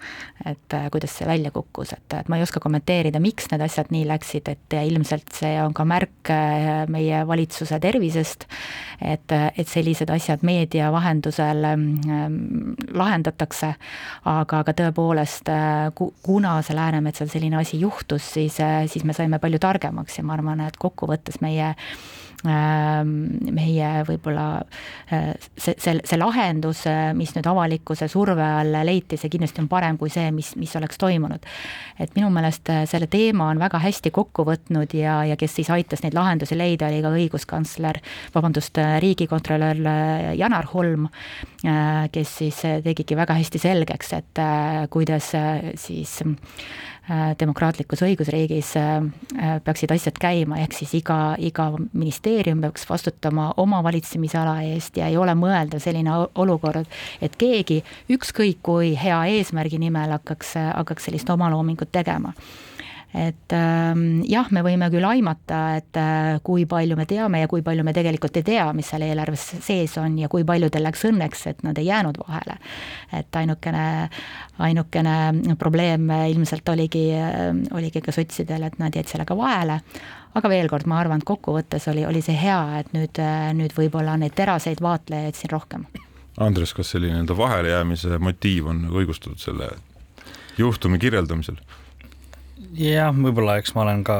et 0.44 0.76
äh, 0.76 0.88
kuidas 0.92 1.14
see 1.16 1.26
välja 1.28 1.50
kukkus, 1.54 1.94
et, 1.96 2.16
et 2.18 2.28
ma 2.28 2.36
ei 2.38 2.44
oska 2.44 2.60
kommenteerida, 2.60 3.20
miks 3.22 3.48
need 3.50 3.64
asjad 3.64 3.88
nii 3.94 4.04
läksid, 4.08 4.48
et 4.52 4.76
ilmselt 4.84 5.32
see 5.32 5.54
on 5.62 5.74
ka 5.76 5.86
märk 5.88 6.32
äh, 6.32 6.84
meie 6.92 7.22
valitsuse 7.26 7.78
tervisest, 7.80 8.46
et, 9.00 9.32
et 9.32 9.68
sellised 9.68 10.10
asjad 10.12 10.44
meedia 10.44 10.90
vahendusel 10.92 11.64
ähm, 11.70 11.86
lahendatakse, 12.92 13.74
aga, 14.30 14.60
aga 14.60 14.76
tõepoolest, 14.82 15.48
kuna 16.24 16.58
see 16.64 16.76
Läänemetsal 16.76 17.30
selline 17.32 17.58
asi 17.60 17.80
juhtus, 17.80 18.26
siis, 18.36 18.58
siis 18.90 19.04
me 19.06 19.16
saime 19.16 19.40
palju 19.42 19.60
targemaks 19.62 20.18
ja 20.18 20.26
ma 20.26 20.36
arvan, 20.36 20.64
et 20.66 20.76
kokkuvõttes 20.80 21.40
meie 21.44 21.72
meie 22.44 23.90
võib-olla 24.04 24.46
äh, 24.60 25.32
see, 25.56 25.74
see, 25.80 25.96
see 26.04 26.18
lahendus, 26.20 26.82
äh, 26.90 27.12
mis 27.16 27.32
nüüd 27.36 27.46
avalikkuse 27.48 28.08
surve 28.12 28.44
all 28.44 28.76
leiti, 28.84 29.16
see 29.20 29.32
kindlasti 29.32 29.62
on 29.62 29.68
parem 29.70 29.96
kui 30.00 30.12
see, 30.12 30.28
mis, 30.34 30.52
mis 30.60 30.74
oleks 30.76 31.00
toimunud. 31.00 31.46
et 31.98 32.12
minu 32.18 32.28
meelest 32.34 32.68
äh, 32.72 32.84
selle 32.90 33.08
teema 33.08 33.48
on 33.52 33.62
väga 33.62 33.80
hästi 33.80 34.12
kokku 34.14 34.44
võtnud 34.48 34.92
ja, 34.98 35.22
ja 35.24 35.38
kes 35.40 35.56
siis 35.56 35.72
aitas 35.72 36.04
neid 36.04 36.16
lahendusi 36.16 36.58
leida, 36.58 36.90
oli 36.90 37.00
ka 37.04 37.14
õiguskantsler, 37.16 38.00
vabandust, 38.34 38.78
riigikontrolör 39.00 39.80
Janar 40.36 40.68
Holm, 40.72 41.06
kes 42.12 42.32
siis 42.40 42.58
tegigi 42.84 43.16
väga 43.16 43.36
hästi 43.38 43.60
selgeks, 43.62 44.12
et 44.18 44.42
kuidas 44.92 45.30
siis 45.80 46.18
demokraatlikus 47.40 48.00
õigusriigis 48.06 48.70
äh, 48.80 48.94
äh, 49.36 49.56
peaksid 49.64 49.92
asjad 49.92 50.16
käima, 50.20 50.56
ehk 50.62 50.72
siis 50.72 50.94
iga, 50.96 51.34
iga 51.36 51.66
ministeerium 51.92 52.62
peaks 52.64 52.86
vastutama 52.88 53.50
oma 53.60 53.82
valitsemisala 53.84 54.56
eest 54.70 54.96
ja 54.96 55.10
ei 55.12 55.18
ole 55.20 55.34
mõeldav 55.36 55.82
selline 55.84 56.14
olukord, 56.34 56.88
et 57.20 57.36
keegi 57.36 57.82
ükskõik 58.08 58.62
kui 58.64 58.94
hea 58.96 59.20
eesmärgi 59.36 59.82
nimel 59.82 60.16
hakkaks, 60.16 60.56
hakkaks 60.72 61.10
sellist 61.10 61.30
omaloomingut 61.30 61.92
tegema 61.92 62.32
et 63.14 63.54
ähm, 63.54 64.22
jah, 64.26 64.48
me 64.50 64.64
võime 64.66 64.88
küll 64.90 65.06
aimata, 65.06 65.60
et 65.78 65.98
äh, 66.00 66.40
kui 66.46 66.64
palju 66.66 66.96
me 66.98 67.06
teame 67.06 67.44
ja 67.44 67.50
kui 67.50 67.62
palju 67.62 67.84
me 67.86 67.94
tegelikult 67.94 68.40
ei 68.40 68.46
tea, 68.46 68.66
mis 68.74 68.90
seal 68.90 69.04
eelarves 69.06 69.44
sees 69.62 69.94
on 70.02 70.18
ja 70.18 70.30
kui 70.32 70.46
paljudel 70.46 70.82
läks 70.88 71.06
õnneks, 71.10 71.46
et 71.52 71.62
nad 71.66 71.78
ei 71.78 71.86
jäänud 71.86 72.18
vahele. 72.24 72.58
et 73.12 73.36
ainukene, 73.36 74.10
ainukene 74.58 75.56
probleem 75.58 76.10
ilmselt 76.10 76.68
oligi, 76.68 77.06
oligi 77.72 78.02
ka 78.02 78.12
sotsidel, 78.12 78.66
et 78.66 78.78
nad 78.82 78.94
jäid 78.94 79.10
sellega 79.10 79.36
vahele 79.38 79.80
aga 80.34 80.50
veel 80.50 80.68
kord, 80.70 80.88
ma 80.90 80.98
arvan, 80.98 81.22
et 81.22 81.28
kokkuvõttes 81.28 81.86
oli, 81.92 82.02
oli 82.06 82.22
see 82.24 82.34
hea, 82.34 82.58
et 82.80 82.90
nüüd, 82.96 83.20
nüüd 83.54 83.74
võib-olla 83.76 84.16
neid 84.18 84.34
teraseid 84.34 84.82
vaatlejaid 84.82 85.38
siin 85.38 85.54
rohkem. 85.54 85.86
Andres, 86.42 86.72
kas 86.74 86.90
selline 86.90 87.14
nii-öelda 87.14 87.36
vahelejäämise 87.38 88.18
motiiv 88.18 88.66
on 88.72 88.88
õigustatud 88.90 89.38
selle 89.38 89.70
juhtumi 90.58 90.98
kirjeldamisel? 90.98 91.60
Jah, 92.78 93.14
võib-olla 93.14 93.58
eks 93.60 93.74
ma 93.76 93.84
olen 93.84 94.04
ka 94.06 94.18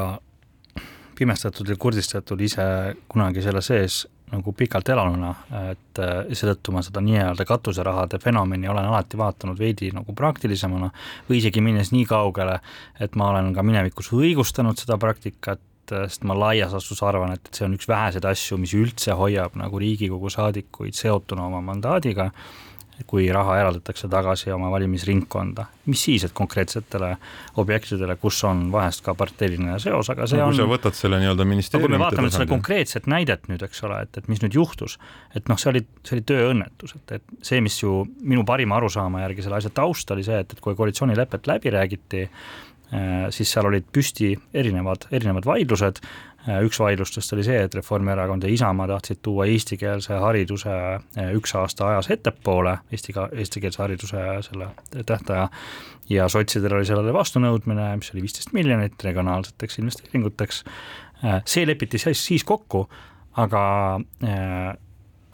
pimestatud 1.19 1.69
ja 1.71 1.77
kurdistatud 1.79 2.41
ise 2.43 2.65
kunagi 3.11 3.43
selle 3.43 3.63
sees 3.63 4.05
nagu 4.33 4.55
pikalt 4.57 4.89
elanuna, 4.91 5.31
et 5.71 6.01
seetõttu 6.35 6.73
ma 6.75 6.83
seda 6.83 7.03
nii-öelda 7.05 7.45
katuserahade 7.47 8.19
fenomeni 8.23 8.67
olen 8.71 8.89
alati 8.89 9.19
vaatanud 9.21 9.59
veidi 9.61 9.93
nagu 9.95 10.15
praktilisemana 10.17 10.89
või 11.29 11.39
isegi 11.39 11.63
minnes 11.63 11.93
nii 11.95 12.07
kaugele, 12.11 12.57
et 12.99 13.15
ma 13.21 13.31
olen 13.31 13.53
ka 13.55 13.63
minevikus 13.67 14.11
õigustanud 14.17 14.81
seda 14.81 14.99
praktikat, 14.99 15.63
sest 15.87 16.25
ma 16.27 16.35
laias 16.39 16.73
laastus 16.75 17.03
arvan, 17.05 17.37
et 17.37 17.51
see 17.53 17.67
on 17.69 17.77
üks 17.77 17.87
väheseid 17.91 18.25
asju, 18.27 18.59
mis 18.59 18.73
üldse 18.75 19.15
hoiab 19.15 19.59
nagu 19.61 19.79
Riigikogu 19.79 20.33
saadikuid 20.33 20.97
seotuna 20.99 21.47
oma 21.51 21.61
mandaadiga 21.63 22.31
kui 23.07 23.27
raha 23.33 23.57
eraldatakse 23.61 24.09
tagasi 24.11 24.53
oma 24.55 24.71
valimisringkonda, 24.73 25.67
mis 25.91 26.05
siis, 26.07 26.25
et 26.27 26.35
konkreetsetele 26.37 27.11
objektidele, 27.61 28.17
kus 28.23 28.39
on 28.49 28.67
vahest 28.73 29.03
ka 29.05 29.17
parteiline 29.19 29.79
seos, 29.83 30.11
aga 30.15 30.29
see 30.31 30.39
no, 30.39 30.49
on. 30.49 30.55
kui 30.55 30.61
sa 30.63 30.69
võtad 30.71 30.99
selle 30.99 31.19
nii-öelda 31.23 31.47
ministeeriumi. 31.49 31.91
kui 31.91 31.97
me 31.97 32.03
vaatame 32.05 32.33
seda 32.35 32.47
konkreetset 32.51 33.09
näidet 33.11 33.49
nüüd, 33.51 33.65
eks 33.67 33.83
ole, 33.89 34.01
et, 34.07 34.21
et 34.21 34.31
mis 34.31 34.43
nüüd 34.45 34.59
juhtus, 34.59 34.99
et 35.35 35.51
noh, 35.51 35.61
see 35.61 35.73
oli, 35.73 35.85
see 36.07 36.19
oli 36.19 36.27
tööõnnetus, 36.31 36.95
et, 37.01 37.17
et 37.19 37.49
see, 37.51 37.63
mis 37.65 37.81
ju 37.83 38.05
minu 38.23 38.47
parima 38.49 38.79
arusaama 38.79 39.25
järgi 39.27 39.47
selle 39.47 39.59
asja 39.59 39.75
taust 39.75 40.15
oli 40.15 40.27
see, 40.27 40.39
et, 40.45 40.55
et 40.55 40.63
kui 40.65 40.79
koalitsioonilepet 40.79 41.51
läbi 41.51 41.75
räägiti, 41.75 42.29
siis 43.35 43.51
seal 43.51 43.67
olid 43.67 43.87
püsti 43.91 44.29
erinevad, 44.55 45.09
erinevad 45.11 45.47
vaidlused, 45.49 45.99
Äh, 46.45 46.61
üks 46.67 46.77
vaidlustest 46.77 47.33
oli 47.33 47.45
see, 47.47 47.57
et 47.65 47.73
Reformierakond 47.73 48.45
ja 48.45 48.51
Isamaa 48.53 48.85
tahtsid 48.91 49.23
tuua 49.25 49.47
eestikeelse 49.49 50.19
hariduse 50.21 50.75
äh, 50.75 51.31
üks 51.39 51.55
aasta 51.57 51.87
ajas 51.89 52.11
ettepoole, 52.13 52.75
eesti, 52.93 53.15
eestikeelse 53.33 53.81
hariduse 53.81 54.25
selle 54.45 54.69
tähtaja, 55.09 55.47
ja 56.13 56.29
sotsidel 56.29 56.77
oli 56.77 56.85
sellele 56.85 57.17
vastunõudmine, 57.17 57.89
mis 57.97 58.13
oli 58.13 58.27
viisteist 58.27 58.53
miljonit 58.53 59.07
regionaalseteks 59.09 59.81
investeeringuteks, 59.81 60.61
äh, 61.25 61.41
see 61.49 61.65
lepiti 61.65 62.03
siis, 62.03 62.21
siis 62.29 62.45
kokku, 62.45 62.85
aga 63.41 63.65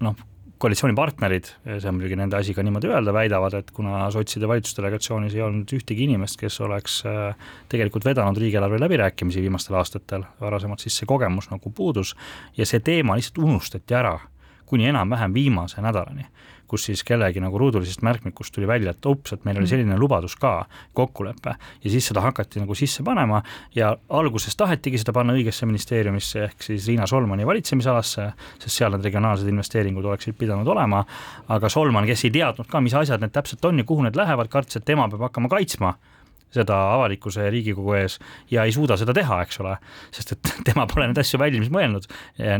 noh, 0.00 0.26
koalitsioonipartnerid, 0.60 1.46
see 1.64 1.88
on 1.88 1.96
muidugi 1.96 2.18
nende 2.20 2.36
asi 2.36 2.52
ka 2.56 2.62
niimoodi 2.64 2.90
öelda, 2.90 3.14
väidavad, 3.16 3.54
et 3.62 3.70
kuna 3.74 4.02
sotside 4.12 4.48
valitsusdelegatsioonis 4.50 5.36
ei 5.38 5.44
olnud 5.44 5.72
ühtegi 5.76 6.04
inimest, 6.04 6.36
kes 6.40 6.60
oleks 6.66 6.98
äh, 7.08 7.54
tegelikult 7.72 8.04
vedanud 8.04 8.36
riigieelarve 8.40 8.80
läbirääkimisi 8.82 9.40
viimastel 9.44 9.78
aastatel, 9.80 10.26
varasemalt 10.40 10.84
siis 10.84 11.00
see 11.00 11.08
kogemus 11.08 11.48
nagu 11.52 11.72
puudus 11.72 12.12
ja 12.56 12.68
see 12.68 12.82
teema 12.84 13.16
lihtsalt 13.16 13.40
unustati 13.46 13.96
ära 13.96 14.18
kuni 14.70 14.86
enam-vähem 14.92 15.34
viimase 15.34 15.82
nädalani 15.82 16.28
kus 16.70 16.86
siis 16.88 17.02
kellegi 17.06 17.42
nagu 17.42 17.58
ruudulisest 17.58 18.04
märkmikust 18.06 18.54
tuli 18.54 18.68
välja, 18.70 18.94
et 18.94 19.06
ups, 19.10 19.34
et 19.34 19.44
meil 19.44 19.58
oli 19.58 19.66
mm. 19.66 19.72
selline 19.72 19.98
lubadus 19.98 20.36
ka, 20.40 20.52
kokkulepe, 20.96 21.56
ja 21.84 21.92
siis 21.92 22.06
seda 22.10 22.22
hakati 22.24 22.62
nagu 22.62 22.76
sisse 22.78 23.04
panema 23.06 23.42
ja 23.76 23.90
alguses 24.20 24.56
tahetigi 24.58 25.00
seda 25.02 25.14
panna 25.16 25.34
õigesse 25.38 25.68
ministeeriumisse, 25.68 26.44
ehk 26.46 26.68
siis 26.70 26.86
Riina 26.90 27.08
Solmani 27.10 27.46
valitsemisalasse, 27.48 28.28
sest 28.62 28.76
seal 28.76 28.94
need 28.94 29.08
regionaalsed 29.08 29.50
investeeringud 29.50 30.06
oleksid 30.12 30.38
pidanud 30.38 30.68
olema, 30.70 31.02
aga 31.50 31.72
Solman, 31.72 32.06
kes 32.08 32.26
ei 32.28 32.34
teadnud 32.38 32.70
ka, 32.70 32.82
mis 32.84 32.96
asjad 32.96 33.22
need 33.22 33.34
täpselt 33.34 33.64
on 33.66 33.82
ja 33.82 33.88
kuhu 33.88 34.06
need 34.06 34.18
lähevad, 34.18 34.52
kartis, 34.52 34.80
et 34.80 34.86
tema 34.88 35.08
peab 35.10 35.28
hakkama 35.28 35.50
kaitsma 35.52 35.96
seda 36.54 36.78
avalikkuse 36.96 37.44
ja 37.46 37.50
Riigikogu 37.52 37.94
ees 37.98 38.18
ja 38.50 38.64
ei 38.66 38.72
suuda 38.74 38.96
seda 39.00 39.14
teha, 39.16 39.40
eks 39.44 39.60
ole, 39.62 39.76
sest 40.14 40.34
et 40.36 40.52
tema 40.68 40.86
pole 40.90 41.08
neid 41.10 41.20
asju 41.22 41.40
valmis 41.40 41.70
mõelnud, 41.72 42.08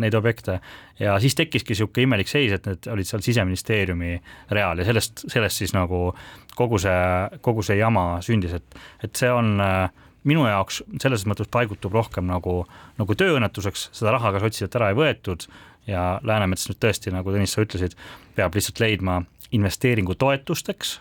neid 0.03 0.15
objekte. 0.19 0.61
ja 0.99 1.17
siis 1.23 1.35
tekkiski 1.39 1.75
niisugune 1.75 2.07
imelik 2.07 2.31
seis, 2.31 2.53
et 2.57 2.69
need 2.69 2.91
olid 2.93 3.09
seal 3.09 3.25
siseministeeriumi 3.25 4.21
real 4.55 4.79
ja 4.79 4.87
sellest, 4.87 5.25
sellest 5.33 5.63
siis 5.63 5.75
nagu 5.77 6.11
kogu 6.57 6.79
see, 6.83 7.01
kogu 7.41 7.65
see 7.67 7.81
jama 7.81 8.21
sündis, 8.25 8.55
et, 8.59 8.81
et 9.05 9.17
see 9.17 9.31
on 9.33 9.59
äh, 9.65 9.91
minu 10.29 10.45
jaoks 10.47 10.83
selles 11.03 11.25
mõttes 11.29 11.49
paigutub 11.53 11.95
rohkem 11.97 12.29
nagu, 12.29 12.63
nagu 13.01 13.17
tööõnnetuseks, 13.17 13.89
seda 13.97 14.15
raha 14.17 14.35
ka 14.35 14.43
sotsidelt 14.45 14.77
ära 14.79 14.91
ei 14.93 14.99
võetud 14.99 15.47
ja 15.89 16.05
Läänemets 16.27 16.69
nüüd 16.69 16.81
tõesti, 16.83 17.13
nagu 17.15 17.33
Tõnis, 17.33 17.55
sa 17.57 17.65
ütlesid, 17.65 17.97
peab 18.37 18.55
lihtsalt 18.55 18.83
leidma 18.83 19.23
investeeringutoetusteks 19.57 20.99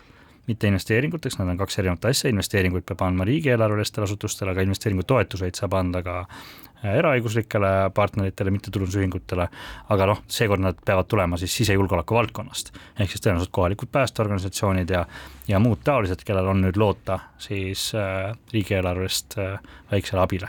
mitte 0.50 0.70
investeeringuteks, 0.70 1.38
need 1.38 1.54
on 1.54 1.60
kaks 1.60 1.78
erinevat 1.80 2.10
asja, 2.10 2.32
investeeringuid 2.32 2.86
peab 2.88 3.04
andma 3.06 3.26
riigieelarvelistele 3.28 4.08
asutustele, 4.08 4.54
aga 4.54 4.66
investeeringutoetuseid 4.66 5.58
saab 5.60 5.76
anda 5.78 6.02
ka 6.06 6.16
äh, 6.24 6.96
eraõiguslikele 7.00 7.90
partneritele, 7.94 8.52
mittetulundusühingutele, 8.54 9.46
aga 9.92 10.08
noh, 10.10 10.22
seekord 10.30 10.64
nad 10.64 10.80
peavad 10.86 11.08
tulema 11.10 11.38
siis 11.40 11.54
sisejulgeoleku 11.60 12.16
valdkonnast. 12.16 12.72
ehk 12.98 13.10
siis 13.12 13.24
tõenäoliselt 13.26 13.52
kohalikud 13.52 13.92
päästeorganisatsioonid 13.92 14.90
ja, 14.90 15.04
ja 15.48 15.60
muud 15.60 15.84
taolised, 15.84 16.24
kellel 16.24 16.48
on 16.54 16.64
nüüd 16.64 16.80
loota 16.80 17.18
siis 17.38 17.92
äh, 17.94 18.32
riigieelarvest 18.52 19.38
äh, 19.38 19.58
väiksele 19.92 20.24
abile 20.24 20.48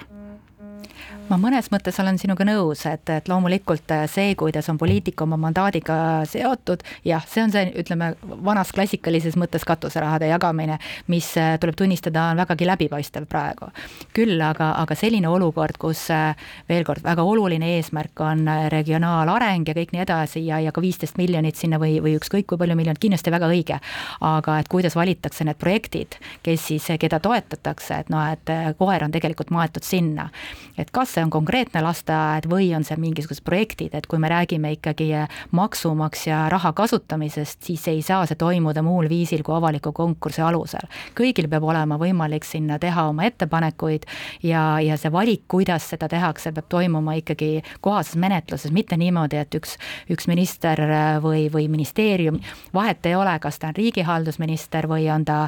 ma 1.32 1.38
mõnes 1.40 1.70
mõttes 1.72 1.96
olen 2.02 2.18
sinuga 2.20 2.44
nõus, 2.48 2.84
et, 2.90 3.08
et 3.14 3.30
loomulikult 3.32 3.92
äh, 3.96 4.04
see, 4.12 4.34
kuidas 4.40 4.68
on 4.72 4.78
poliitika 4.80 5.24
oma 5.24 5.38
mandaadiga 5.40 5.96
seotud, 6.28 6.84
jah, 7.08 7.24
see 7.28 7.44
on 7.46 7.54
see, 7.54 7.70
ütleme, 7.80 8.12
vanas 8.44 8.74
klassikalises 8.76 9.38
mõttes 9.40 9.64
katuserahade 9.68 10.28
jagamine, 10.28 10.78
mis 11.12 11.30
äh, 11.40 11.54
tuleb 11.62 11.78
tunnistada, 11.80 12.30
on 12.34 12.42
vägagi 12.42 12.68
läbipaistev 12.68 13.28
praegu. 13.32 13.70
küll 14.16 14.42
aga, 14.44 14.74
aga 14.82 14.98
selline 14.98 15.30
olukord, 15.32 15.80
kus 15.80 16.04
äh, 16.12 16.36
veel 16.70 16.84
kord, 16.88 17.04
väga 17.06 17.24
oluline 17.24 17.78
eesmärk 17.78 18.20
on 18.26 18.44
regionaalareng 18.74 19.68
ja 19.72 19.78
kõik 19.78 19.96
nii 19.96 20.04
edasi 20.04 20.44
ja, 20.46 20.60
ja 20.60 20.76
ka 20.76 20.84
viisteist 20.84 21.20
miljonit 21.22 21.56
sinna 21.56 21.80
või, 21.80 22.00
või 22.04 22.18
ükskõik 22.20 22.50
kui 22.52 22.60
palju 22.60 22.76
miljonit, 22.76 23.00
kindlasti 23.00 23.32
väga 23.32 23.48
õige. 23.52 23.80
aga 24.28 24.58
et 24.60 24.68
kuidas 24.68 24.96
valitakse 25.00 25.46
need 25.48 25.60
projektid, 25.62 26.20
kes 26.44 26.68
siis, 26.72 26.92
keda 27.00 27.22
toetatakse, 27.24 28.04
et 28.04 28.12
noh, 28.12 28.28
et 28.34 28.76
koer 28.78 29.04
on 29.06 29.12
tegelikult 29.12 29.52
maetud 29.54 29.86
sinna. 29.86 30.30
et 30.78 30.92
kas 30.92 31.16
see 31.16 31.21
see 31.22 31.26
on 31.28 31.32
konkreetne 31.34 31.82
lasteaed 31.86 32.48
või 32.50 32.72
on 32.76 32.84
see 32.86 32.98
mingisugused 33.00 33.44
projektid, 33.46 33.94
et 33.94 34.08
kui 34.10 34.20
me 34.20 34.30
räägime 34.32 34.74
ikkagi 34.78 35.10
maksumaksja 35.54 36.48
raha 36.50 36.74
kasutamisest, 36.74 37.62
siis 37.64 37.86
ei 37.92 38.02
saa 38.02 38.26
see 38.26 38.40
toimuda 38.40 38.82
muul 38.82 39.10
viisil 39.10 39.44
kui 39.46 39.56
avaliku 39.56 39.92
konkursi 39.94 40.42
alusel. 40.42 40.88
kõigil 41.18 41.50
peab 41.50 41.64
olema 41.64 41.98
võimalik 42.02 42.46
sinna 42.48 42.80
teha 42.80 43.06
oma 43.10 43.28
ettepanekuid 43.30 44.08
ja, 44.44 44.80
ja 44.82 44.98
see 44.98 45.12
valik, 45.12 45.44
kuidas 45.48 45.90
seda 45.94 46.10
tehakse, 46.10 46.52
peab 46.52 46.70
toimuma 46.70 47.14
ikkagi 47.20 47.62
kohases 47.82 48.16
menetluses, 48.16 48.72
mitte 48.72 48.98
niimoodi, 48.98 49.38
et 49.38 49.56
üks, 49.56 49.78
üks 50.10 50.28
minister 50.28 50.82
või, 51.22 51.50
või 51.54 51.68
ministeerium, 51.70 52.40
vahet 52.74 53.06
ei 53.06 53.16
ole, 53.16 53.38
kas 53.40 53.60
ta 53.60 53.70
on 53.70 53.78
riigihaldusminister 53.78 54.88
või 54.90 55.10
on 55.14 55.26
ta, 55.26 55.44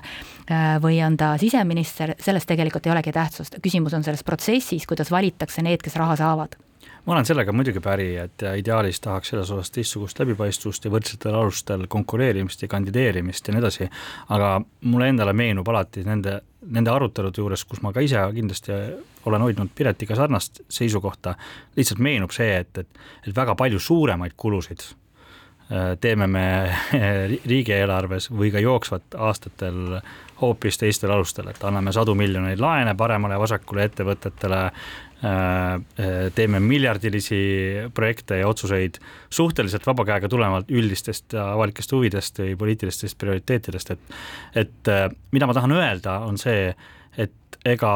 või 0.83 1.01
on 1.05 1.17
ta 1.17 1.33
siseminister, 1.41 2.15
sellest 2.21 2.49
tegelikult 2.51 2.85
ei 2.85 2.93
olegi 2.93 3.15
tähtsust, 3.15 3.57
küsimus 3.63 3.95
on 3.97 4.03
selles 4.05 4.23
protsessis, 4.23 4.85
kuidas 4.87 5.11
valitakse 5.11 5.62
need, 5.63 5.81
kes 5.83 5.97
raha 5.99 6.17
saavad. 6.19 6.57
Ma 7.03 7.17
olen 7.17 7.25
sellega 7.27 7.51
muidugi 7.51 7.81
päri, 7.83 8.13
et 8.15 8.43
ideaalis 8.57 9.01
tahaks 9.03 9.33
selles 9.33 9.49
osas 9.51 9.73
teistsugust 9.75 10.19
läbipaistvust 10.21 10.85
ja 10.87 10.91
võrdsetel 10.91 11.35
alustel 11.35 11.83
konkureerimist 11.91 12.63
ja 12.63 12.69
kandideerimist 12.71 13.47
ja 13.47 13.55
nii 13.55 13.59
edasi, 13.59 13.89
aga 14.31 14.53
mulle 14.87 15.09
endale 15.11 15.33
meenub 15.35 15.67
alati 15.67 16.05
nende, 16.07 16.37
nende 16.71 16.93
arutelude 16.93 17.43
juures, 17.43 17.65
kus 17.67 17.83
ma 17.83 17.91
ka 17.91 18.03
ise 18.03 18.23
kindlasti 18.35 18.79
olen 19.27 19.43
hoidnud 19.43 19.75
Piretiga 19.75 20.15
sarnast 20.15 20.63
seisukohta, 20.71 21.35
lihtsalt 21.75 21.99
meenub 21.99 22.31
see, 22.31 22.55
et, 22.63 22.83
et, 22.85 23.03
et 23.27 23.35
väga 23.35 23.55
palju 23.59 23.83
suuremaid 23.83 24.39
kulusid 24.39 24.87
Äh, 25.71 25.97
teeme 26.01 26.27
me 26.27 26.75
riigieelarves 27.51 28.27
või 28.35 28.49
ka 28.51 28.59
jooksvat 28.59 29.15
aastatel 29.15 30.01
hoopis 30.41 30.77
teistel 30.77 31.13
alustel, 31.15 31.47
et 31.49 31.63
anname 31.63 31.93
sadu 31.95 32.13
miljoneid 32.19 32.59
laene 32.59 32.93
paremale 32.99 33.37
ja 33.37 33.39
vasakule 33.39 33.85
ettevõtetele, 33.87 34.59
teeme 35.23 36.59
miljardilisi 36.59 37.37
projekte 37.95 38.41
ja 38.41 38.47
otsuseid 38.49 38.97
suhteliselt 39.31 39.85
vaba 39.87 40.03
käega 40.09 40.27
tulenevalt 40.27 40.71
üldistest 40.75 41.37
avalikest 41.39 41.95
huvidest 41.95 42.41
või 42.43 42.57
poliitilistest 42.59 43.17
prioriteetidest, 43.21 43.93
et 43.95 44.65
et 44.65 44.91
mida 45.31 45.47
ma 45.47 45.55
tahan 45.55 45.71
öelda, 45.77 46.17
on 46.27 46.35
see, 46.41 46.73
et 47.15 47.59
ega 47.63 47.93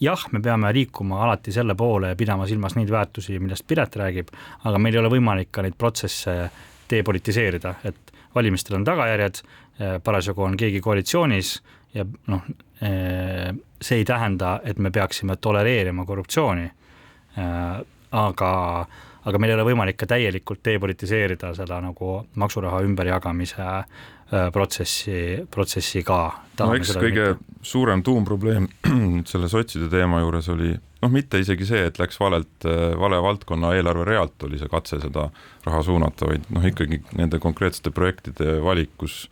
jah, 0.00 0.26
me 0.32 0.40
peame 0.42 0.72
liikuma 0.74 1.22
alati 1.24 1.52
selle 1.52 1.74
poole 1.74 2.12
ja 2.12 2.18
pidama 2.18 2.46
silmas 2.46 2.76
neid 2.78 2.90
väärtusi, 2.90 3.38
millest 3.42 3.66
Piret 3.66 3.96
räägib, 3.96 4.30
aga 4.64 4.78
meil 4.78 4.94
ei 4.96 5.02
ole 5.02 5.12
võimalik 5.16 5.50
ka 5.54 5.64
neid 5.64 5.76
protsesse 5.78 6.34
depolitiseerida, 6.90 7.74
et 7.84 8.12
valimistel 8.34 8.78
on 8.78 8.84
tagajärjed, 8.86 9.40
parasjagu 10.04 10.44
on 10.44 10.56
keegi 10.58 10.80
koalitsioonis 10.84 11.56
ja 11.94 12.04
noh, 12.30 12.46
eh, 12.82 13.50
see 13.80 14.02
ei 14.02 14.04
tähenda, 14.08 14.58
et 14.64 14.78
me 14.78 14.90
peaksime 14.90 15.36
tolereerima 15.36 16.06
korruptsiooni. 16.06 16.64
Eh, 17.38 17.84
aga, 18.14 18.50
aga 19.24 19.40
meil 19.42 19.52
ei 19.52 19.58
ole 19.58 19.68
võimalik 19.70 19.98
ka 19.98 20.08
täielikult 20.10 20.62
depolitiseerida 20.64 21.54
seda 21.56 21.80
nagu 21.82 22.20
maksuraha 22.40 22.82
ümberjagamise 22.86 23.70
protsessi, 24.54 25.44
protsessi 25.52 26.00
ka. 26.02 26.18
no 26.58 26.72
eks 26.74 26.94
kõige 26.96 27.26
mitte. 27.34 27.58
suurem 27.62 28.00
tuumprobleem 28.02 28.66
selle 29.30 29.50
sotside 29.52 29.90
teema 29.92 30.22
juures 30.22 30.48
oli 30.50 30.70
noh, 30.72 31.12
mitte 31.12 31.38
isegi 31.38 31.68
see, 31.68 31.82
et 31.90 32.00
läks 32.00 32.18
valelt, 32.18 32.66
vale 32.98 33.20
valdkonna 33.22 33.74
eelarverealt 33.76 34.46
oli 34.48 34.58
see 34.58 34.70
katse 34.72 34.98
seda 35.02 35.28
raha 35.66 35.82
suunata, 35.86 36.30
vaid 36.30 36.48
noh, 36.54 36.64
ikkagi 36.66 37.02
nende 37.20 37.38
konkreetsete 37.42 37.92
projektide 37.94 38.56
valik, 38.64 38.94
kus 38.98 39.26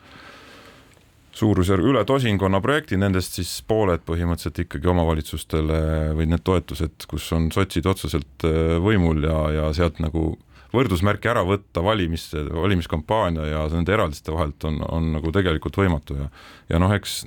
suurusjärg 1.37 1.87
üle 1.89 2.05
tosinkonna 2.09 2.61
projekti, 2.65 2.99
nendest 3.01 3.39
siis 3.39 3.51
pooled 3.69 4.05
põhimõtteliselt 4.09 4.63
ikkagi 4.67 4.91
omavalitsustele 4.93 5.83
või 6.19 6.29
need 6.31 6.45
toetused, 6.45 7.07
kus 7.09 7.31
on 7.37 7.51
sotsid 7.55 7.89
otseselt 7.89 8.47
äh, 8.49 8.77
võimul 8.83 9.25
ja, 9.27 9.39
ja 9.57 9.69
sealt 9.77 10.03
nagu 10.05 10.35
võrdusmärki 10.73 11.29
ära 11.29 11.43
võtta 11.45 11.83
valimiste, 11.85 12.45
valimiskampaania 12.53 13.47
ja 13.51 13.65
nende 13.73 13.93
eraldiste 13.93 14.33
vahelt 14.33 14.65
on, 14.69 14.81
on 14.89 15.13
nagu 15.19 15.33
tegelikult 15.35 15.77
võimatu 15.81 16.17
ja 16.23 16.29
ja 16.73 16.81
noh, 16.81 16.93
eks 16.97 17.23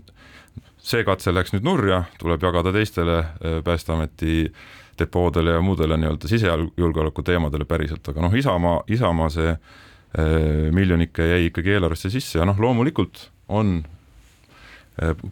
see 0.86 1.06
katse 1.06 1.34
läks 1.34 1.54
nüüd 1.54 1.66
nurja, 1.66 2.04
tuleb 2.22 2.44
jagada 2.46 2.74
teistele 2.76 3.20
äh, 3.22 3.60
Päästeameti 3.66 4.52
depoodele 5.00 5.58
ja 5.58 5.64
muudele 5.66 5.98
nii-öelda 6.00 6.30
sisejulgeoleku 6.30 7.24
teemadele 7.26 7.66
päriselt, 7.68 8.06
aga 8.08 8.24
noh, 8.24 8.38
Isamaa, 8.38 8.84
Isamaa 8.88 9.32
see 9.34 9.50
äh, 9.50 10.70
miljonike 10.76 11.26
jäi 11.34 11.50
ikkagi 11.50 11.76
eelarvesse 11.76 12.14
sisse 12.14 12.40
ja 12.40 12.48
noh, 12.48 12.62
loomulikult 12.62 13.30
on 13.50 13.80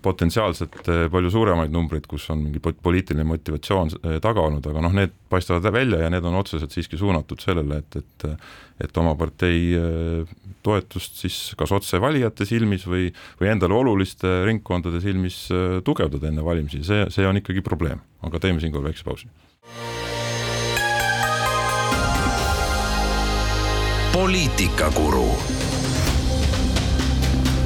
potentsiaalselt 0.04 0.89
palju 1.12 1.30
suuremaid 1.32 1.71
numbreid, 1.71 2.08
kus 2.12 2.26
on 2.34 2.41
mingi 2.43 2.60
poliitiline 2.60 3.23
motivatsioon 3.28 3.93
taga 4.23 4.43
olnud, 4.43 4.65
aga 4.67 4.82
noh, 4.84 4.95
need 4.97 5.13
paistavad 5.32 5.69
välja 5.71 6.02
ja 6.04 6.10
need 6.12 6.26
on 6.28 6.36
otseselt 6.41 6.76
siiski 6.76 6.99
suunatud 6.99 7.39
sellele, 7.43 7.80
et, 7.80 8.02
et 8.02 8.28
et 8.84 8.97
oma 8.97 9.13
partei 9.15 9.78
toetust 10.63 11.19
siis 11.21 11.38
kas 11.60 11.71
otse 11.76 11.99
valijate 12.02 12.47
silmis 12.47 12.88
või, 12.88 13.10
või 13.39 13.52
endale 13.54 13.76
oluliste 13.78 14.32
ringkondade 14.47 15.02
silmis 15.04 15.45
äh, 15.54 15.80
tugevdada 15.86 16.30
enne 16.30 16.45
valimisi, 16.45 16.84
see, 16.88 17.08
see 17.13 17.28
on 17.28 17.39
ikkagi 17.39 17.63
probleem, 17.65 18.02
aga 18.23 18.41
teeme 18.43 18.63
siinkohal 18.63 18.89
väikse 18.89 19.08
pausi. 19.08 19.32
poliitikakuru. 24.13 25.28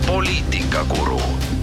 poliitikakuru 0.08 1.57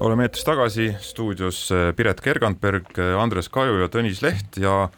oleme 0.00 0.28
eetris 0.28 0.46
tagasi, 0.46 0.92
stuudios 1.00 1.66
äh, 1.72 1.90
Piret 1.96 2.20
Kergandberg, 2.24 2.90
äh, 2.98 3.14
Andres 3.18 3.48
Kaju 3.52 3.80
ja 3.82 3.92
Tõnis 3.92 4.22
Leht 4.24 4.58
ja 4.62 4.88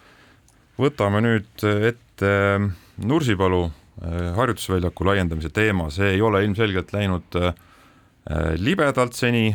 võtame 0.81 1.21
nüüd 1.25 1.65
ette 1.65 2.33
Nursipalu 3.01 3.69
Äh, 4.01 4.37
harjutusväljaku 4.37 5.05
laiendamise 5.05 5.51
teema, 5.53 5.91
see 5.93 6.15
ei 6.15 6.23
ole 6.25 6.39
ilmselgelt 6.47 6.95
läinud 6.95 7.37
äh, 7.37 7.51
libedalt 8.57 9.13
seni 9.13 9.51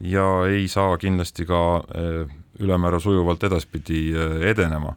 ja 0.00 0.24
ei 0.48 0.64
saa 0.72 0.94
kindlasti 0.96 1.44
ka 1.44 1.58
äh, 1.76 2.30
ülemäära 2.56 2.96
sujuvalt 3.04 3.44
edaspidi 3.44 4.14
edenema, 4.48 4.94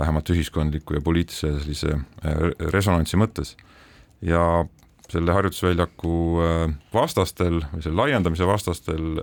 vähemalt 0.00 0.32
ühiskondliku 0.34 0.96
ja 0.96 1.02
poliitilise 1.04 1.52
sellise 1.60 2.00
resonantsi 2.74 3.20
mõttes. 3.22 3.54
ja 4.20 4.66
selle 5.08 5.32
harjutusväljaku 5.32 6.14
vastastel 6.92 7.62
või 7.72 7.82
selle 7.84 8.02
laiendamise 8.02 8.46
vastastel, 8.46 9.22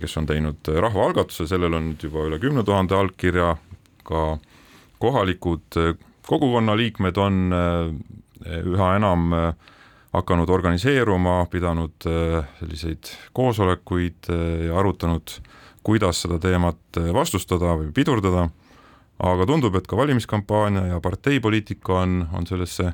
kes 0.00 0.16
on 0.20 0.26
teinud 0.28 0.68
rahvaalgatuse, 0.84 1.46
sellel 1.48 1.78
on 1.78 1.86
nüüd 1.90 2.04
juba 2.04 2.26
üle 2.28 2.38
kümne 2.42 2.64
tuhande 2.68 2.98
allkirja, 2.98 3.54
ka 4.04 4.24
kohalikud 5.00 5.80
kogukonna 6.30 6.76
liikmed 6.76 7.16
on 7.18 7.52
äh, 7.52 8.62
üha 8.62 8.94
enam 8.96 9.32
äh, 9.34 9.54
hakanud 10.14 10.50
organiseeruma, 10.50 11.44
pidanud 11.50 12.06
äh, 12.06 12.44
selliseid 12.60 13.10
koosolekuid 13.36 14.30
ja 14.66 14.78
arutanud, 14.78 15.38
kuidas 15.86 16.22
seda 16.24 16.38
teemat 16.42 17.00
vastustada 17.14 17.74
või 17.80 17.90
pidurdada, 17.96 18.48
aga 19.20 19.46
tundub, 19.48 19.74
et 19.78 19.88
ka 19.88 19.96
valimiskampaania 19.96 20.86
ja 20.92 21.00
parteipoliitika 21.02 22.02
on, 22.02 22.20
on 22.36 22.46
sellesse 22.46 22.92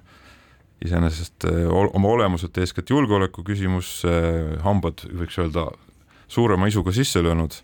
iseenesest 0.85 1.47
oma 1.71 2.09
olemuselt 2.12 2.59
eeskätt 2.61 2.91
julgeoleku 2.93 3.45
küsimus, 3.47 4.03
hambad 4.65 5.07
võiks 5.09 5.39
öelda 5.41 5.71
suurema 6.29 6.69
isuga 6.69 6.93
sisse 6.93 7.23
löönud, 7.25 7.57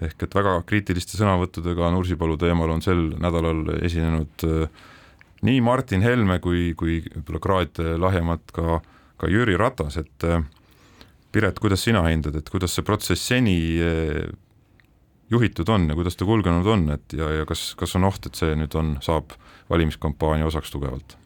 ehk 0.00 0.22
et 0.22 0.36
väga 0.36 0.60
kriitiliste 0.68 1.18
sõnavõttudega 1.18 1.90
Nursipalu 1.94 2.38
teemal 2.40 2.70
on 2.76 2.84
sel 2.84 3.08
nädalal 3.20 3.64
esinenud 3.80 4.46
äh, 4.46 4.86
nii 5.46 5.60
Martin 5.64 6.04
Helme 6.04 6.38
kui, 6.44 6.70
kui 6.78 7.00
võib-olla 7.04 7.42
kraad 7.42 7.80
lahjemalt 8.00 8.52
ka, 8.54 8.80
ka 9.20 9.30
Jüri 9.30 9.56
Ratas, 9.60 9.96
et 10.00 10.26
Piret, 11.30 11.60
kuidas 11.62 11.84
sina 11.86 12.02
hindad, 12.08 12.34
et 12.36 12.48
kuidas 12.50 12.74
see 12.74 12.84
protsess 12.86 13.28
seni 13.30 13.56
juhitud 15.30 15.68
on 15.70 15.86
ja 15.88 15.94
kuidas 15.94 16.18
ta 16.18 16.26
kulgenud 16.26 16.66
on, 16.66 16.88
et 16.96 17.14
ja, 17.14 17.30
ja 17.40 17.46
kas, 17.46 17.70
kas 17.78 17.94
on 17.96 18.08
oht, 18.08 18.26
et 18.26 18.38
see 18.38 18.56
nüüd 18.58 18.74
on, 18.78 18.96
saab 19.04 19.36
valimiskampaania 19.70 20.48
osaks 20.50 20.74
tugevalt? 20.74 21.19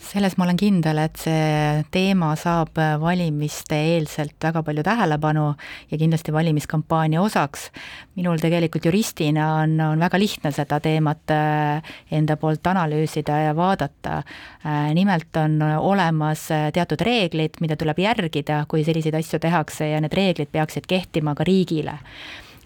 Selles 0.00 0.36
ma 0.38 0.46
olen 0.46 0.58
kindel, 0.58 0.98
et 1.02 1.18
see 1.20 1.84
teema 1.92 2.32
saab 2.38 2.78
valimiste 3.02 3.76
eelselt 3.94 4.36
väga 4.42 4.62
palju 4.66 4.84
tähelepanu 4.86 5.44
ja 5.90 5.98
kindlasti 6.00 6.32
valimiskampaania 6.32 7.22
osaks. 7.22 7.68
minul 8.16 8.40
tegelikult 8.40 8.84
juristina 8.84 9.46
on, 9.62 9.78
on 9.80 10.00
väga 10.00 10.18
lihtne 10.18 10.52
seda 10.52 10.80
teemat 10.80 11.30
äh, 11.30 11.94
enda 12.10 12.36
poolt 12.36 12.66
analüüsida 12.66 13.38
ja 13.46 13.56
vaadata. 13.56 14.22
Äh, 14.66 14.90
nimelt 14.94 15.36
on 15.36 15.62
olemas 15.62 16.48
teatud 16.72 17.00
reeglid, 17.00 17.60
mida 17.60 17.76
tuleb 17.76 17.98
järgida, 17.98 18.64
kui 18.68 18.84
selliseid 18.84 19.14
asju 19.20 19.40
tehakse 19.40 19.92
ja 19.92 20.00
need 20.00 20.16
reeglid 20.16 20.52
peaksid 20.52 20.88
kehtima 20.90 21.34
ka 21.34 21.44
riigile 21.44 22.00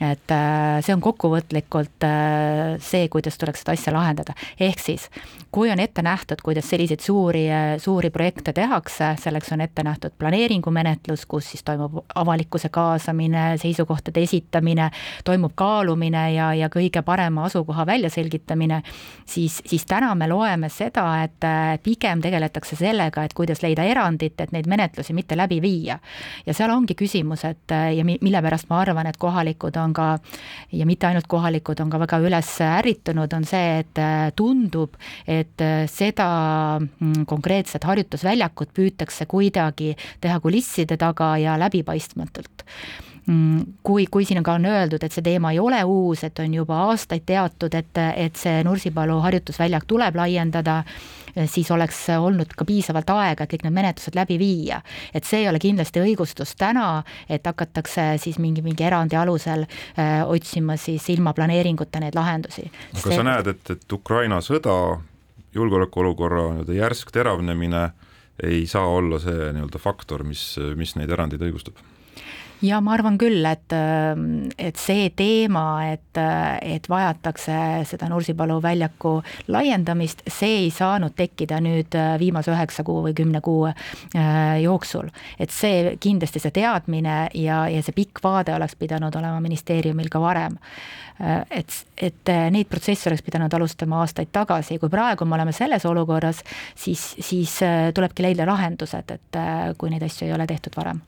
et 0.01 0.31
äh, 0.35 0.81
see 0.83 0.95
on 0.95 1.03
kokkuvõtlikult 1.05 2.07
äh, 2.07 2.75
see, 2.83 3.09
kuidas 3.13 3.39
tuleks 3.39 3.63
seda 3.63 3.77
asja 3.77 3.95
lahendada, 3.95 4.35
ehk 4.59 4.83
siis 4.83 5.09
kui 5.55 5.71
on 5.71 5.79
ette 5.79 6.03
nähtud, 6.03 6.41
kuidas 6.43 6.67
selliseid 6.67 7.01
suuri, 7.01 7.45
suuri 7.79 8.11
projekte 8.11 8.53
tehakse, 8.53 9.13
selleks 9.23 9.53
on 9.55 9.61
ette 9.63 9.85
nähtud 9.87 10.17
planeeringumenetlus, 10.19 11.27
kus 11.31 11.53
siis 11.53 11.63
toimub 11.63 12.01
avalikkuse 12.15 12.69
kaasamine, 12.75 13.45
seisukohtade 13.63 14.25
esitamine, 14.27 14.89
toimub 15.25 15.53
kaalumine 15.55 16.25
ja, 16.35 16.49
ja 16.59 16.69
kõige 16.75 17.05
parema 17.07 17.45
asukoha 17.47 17.87
väljaselgitamine, 17.87 18.81
siis, 19.31 19.61
siis 19.67 19.87
täna 19.87 20.11
me 20.19 20.27
loeme 20.29 20.73
seda, 20.75 21.07
et 21.23 21.47
pigem 21.87 22.25
tegeletakse 22.25 22.75
sellega, 22.81 23.23
et 23.23 23.39
kuidas 23.39 23.63
leida 23.63 23.87
erandit, 23.87 24.35
et 24.41 24.51
neid 24.51 24.67
menetlusi 24.67 25.15
mitte 25.15 25.39
läbi 25.39 25.61
viia. 25.63 26.01
ja 26.47 26.55
seal 26.55 26.75
ongi 26.75 26.99
küsimus, 26.99 27.47
et 27.47 27.71
ja 27.95 28.05
mille 28.05 28.43
pärast 28.43 28.67
ma 28.75 28.83
arvan, 28.83 29.07
et 29.07 29.23
kohalikud 29.23 29.79
on 29.79 29.84
ka 29.93 30.19
ja 30.73 30.87
mitte 30.87 31.07
ainult 31.07 31.27
kohalikud 31.29 31.81
on 31.81 31.91
ka 31.91 32.01
väga 32.01 32.21
üles 32.25 32.51
ärritunud, 32.65 33.33
on 33.37 33.45
see, 33.45 33.81
et 33.83 34.01
äh, 34.01 34.31
tundub, 34.37 34.97
et 35.27 35.61
äh, 35.61 35.85
seda 35.91 36.29
mm, 36.81 37.27
konkreetset 37.31 37.85
harjutusväljakut 37.85 38.73
püütakse 38.75 39.27
kuidagi 39.27 39.95
teha 40.21 40.41
kulisside 40.41 40.97
taga 41.01 41.35
ja 41.43 41.59
läbipaistmatult 41.61 42.65
kui, 43.83 44.07
kui 44.11 44.25
siin 44.29 44.43
ka 44.45 44.59
on 44.59 44.67
öeldud, 44.69 45.03
et 45.05 45.13
see 45.13 45.25
teema 45.25 45.55
ei 45.55 45.59
ole 45.63 45.81
uus, 45.89 46.25
et 46.27 46.39
on 46.45 46.55
juba 46.55 46.83
aastaid 46.91 47.25
teatud, 47.27 47.75
et, 47.75 48.01
et 48.17 48.37
see 48.37 48.65
Nursipalu 48.67 49.17
harjutusväljak 49.25 49.87
tuleb 49.89 50.19
laiendada 50.21 50.83
siis 51.47 51.71
oleks 51.71 51.99
olnud 52.19 52.53
ka 52.57 52.67
piisavalt 52.69 53.11
aega, 53.11 53.45
et 53.45 53.51
kõik 53.51 53.65
need 53.67 53.75
menetlused 53.75 54.15
läbi 54.15 54.37
viia. 54.39 54.81
et 55.15 55.25
see 55.25 55.43
ei 55.43 55.49
ole 55.49 55.59
kindlasti 55.59 56.03
õigustus 56.03 56.55
täna, 56.59 57.03
et 57.29 57.47
hakatakse 57.47 58.15
siis 58.23 58.39
mingi, 58.39 58.63
mingi 58.63 58.85
erandi 58.85 59.17
alusel 59.19 59.65
äh, 59.67 60.23
otsima 60.27 60.77
siis 60.77 61.09
ilma 61.11 61.33
planeeringuta 61.35 62.01
neid 62.01 62.15
lahendusi. 62.15 62.69
aga 62.93 63.03
see... 63.03 63.17
sa 63.17 63.27
näed, 63.27 63.51
et, 63.51 63.71
et 63.71 63.93
Ukraina 63.93 64.41
sõda, 64.45 64.77
julgeolekuolukorra 65.55 66.45
nii-öelda 66.53 66.79
järsk 66.79 67.11
teravnemine 67.15 67.89
ei 68.43 68.67
saa 68.67 68.87
olla 68.87 69.19
see 69.23 69.51
nii-öelda 69.55 69.83
faktor, 69.83 70.25
mis, 70.27 70.55
mis 70.77 70.95
neid 70.99 71.11
erandeid 71.11 71.43
õigustab 71.43 71.83
ja 72.63 72.81
ma 72.85 72.95
arvan 72.95 73.17
küll, 73.19 73.45
et, 73.49 73.73
et 74.59 74.81
see 74.81 75.09
teema, 75.17 75.65
et, 75.93 76.21
et 76.63 76.89
vajatakse 76.89 77.57
seda 77.89 78.09
Nursipalu 78.11 78.61
väljaku 78.63 79.17
laiendamist, 79.53 80.25
see 80.31 80.65
ei 80.65 80.71
saanud 80.75 81.17
tekkida 81.17 81.61
nüüd 81.65 81.97
viimase 82.21 82.53
üheksa 82.55 82.85
kuu 82.87 83.03
või 83.07 83.15
kümne 83.17 83.41
kuu 83.45 83.67
äh, 83.69 84.61
jooksul. 84.63 85.11
et 85.39 85.51
see 85.51 85.97
kindlasti, 86.01 86.43
see 86.43 86.55
teadmine 86.55 87.29
ja, 87.35 87.65
ja 87.69 87.83
see 87.83 87.97
pikk 87.97 88.23
vaade 88.25 88.55
oleks 88.55 88.77
pidanud 88.81 89.15
olema 89.15 89.41
ministeeriumil 89.45 90.11
ka 90.13 90.21
varem. 90.23 90.59
Äh, 91.21 91.43
et, 91.63 91.81
et 91.97 92.35
neid 92.51 92.71
protsesse 92.71 93.11
oleks 93.11 93.25
pidanud 93.27 93.55
alustama 93.55 94.03
aastaid 94.03 94.33
tagasi, 94.33 94.79
kui 94.79 94.93
praegu 94.93 95.27
me 95.29 95.39
oleme 95.39 95.53
selles 95.53 95.87
olukorras, 95.89 96.45
siis, 96.75 97.15
siis 97.21 97.59
äh, 97.63 97.91
tulebki 97.95 98.27
leida 98.27 98.47
lahendused, 98.49 99.19
et 99.19 99.43
kui 99.79 99.91
neid 99.91 100.07
asju 100.07 100.29
ei 100.29 100.37
ole 100.37 100.47
tehtud 100.49 100.77
varem 100.77 101.03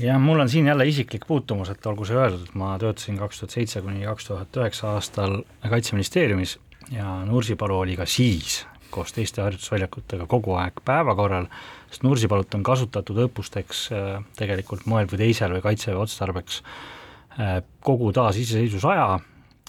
jah, 0.00 0.18
mul 0.20 0.40
on 0.40 0.48
siin 0.48 0.66
jälle 0.66 0.86
isiklik 0.86 1.26
puutumus, 1.26 1.70
et 1.70 1.86
olgu 1.86 2.06
see 2.06 2.16
öeldud, 2.16 2.50
ma 2.58 2.74
töötasin 2.80 3.18
kaks 3.18 3.40
tuhat 3.40 3.54
seitse 3.56 3.82
kuni 3.82 4.06
kaks 4.06 4.28
tuhat 4.30 4.58
üheksa 4.60 4.92
aastal 4.96 5.40
Kaitseministeeriumis 5.68 6.58
ja 6.94 7.24
Nursipalu 7.24 7.78
oli 7.78 7.96
ka 7.96 8.06
siis 8.06 8.64
koos 8.90 9.12
teiste 9.12 9.42
harjutusväljakutega 9.44 10.26
kogu 10.26 10.54
aeg 10.56 10.80
päevakorral, 10.84 11.48
sest 11.90 12.04
Nursipalut 12.06 12.54
on 12.56 12.62
kasutatud 12.64 13.18
õppusteks 13.26 13.82
äh, 13.92 14.22
tegelikult 14.38 14.86
moel 14.88 15.10
või 15.10 15.24
teisel 15.26 15.52
või 15.56 15.64
kaitseväe 15.66 15.98
otstarbeks 16.04 16.62
äh, 16.62 17.58
kogu 17.84 18.12
taasiseseisvusaja 18.16 19.10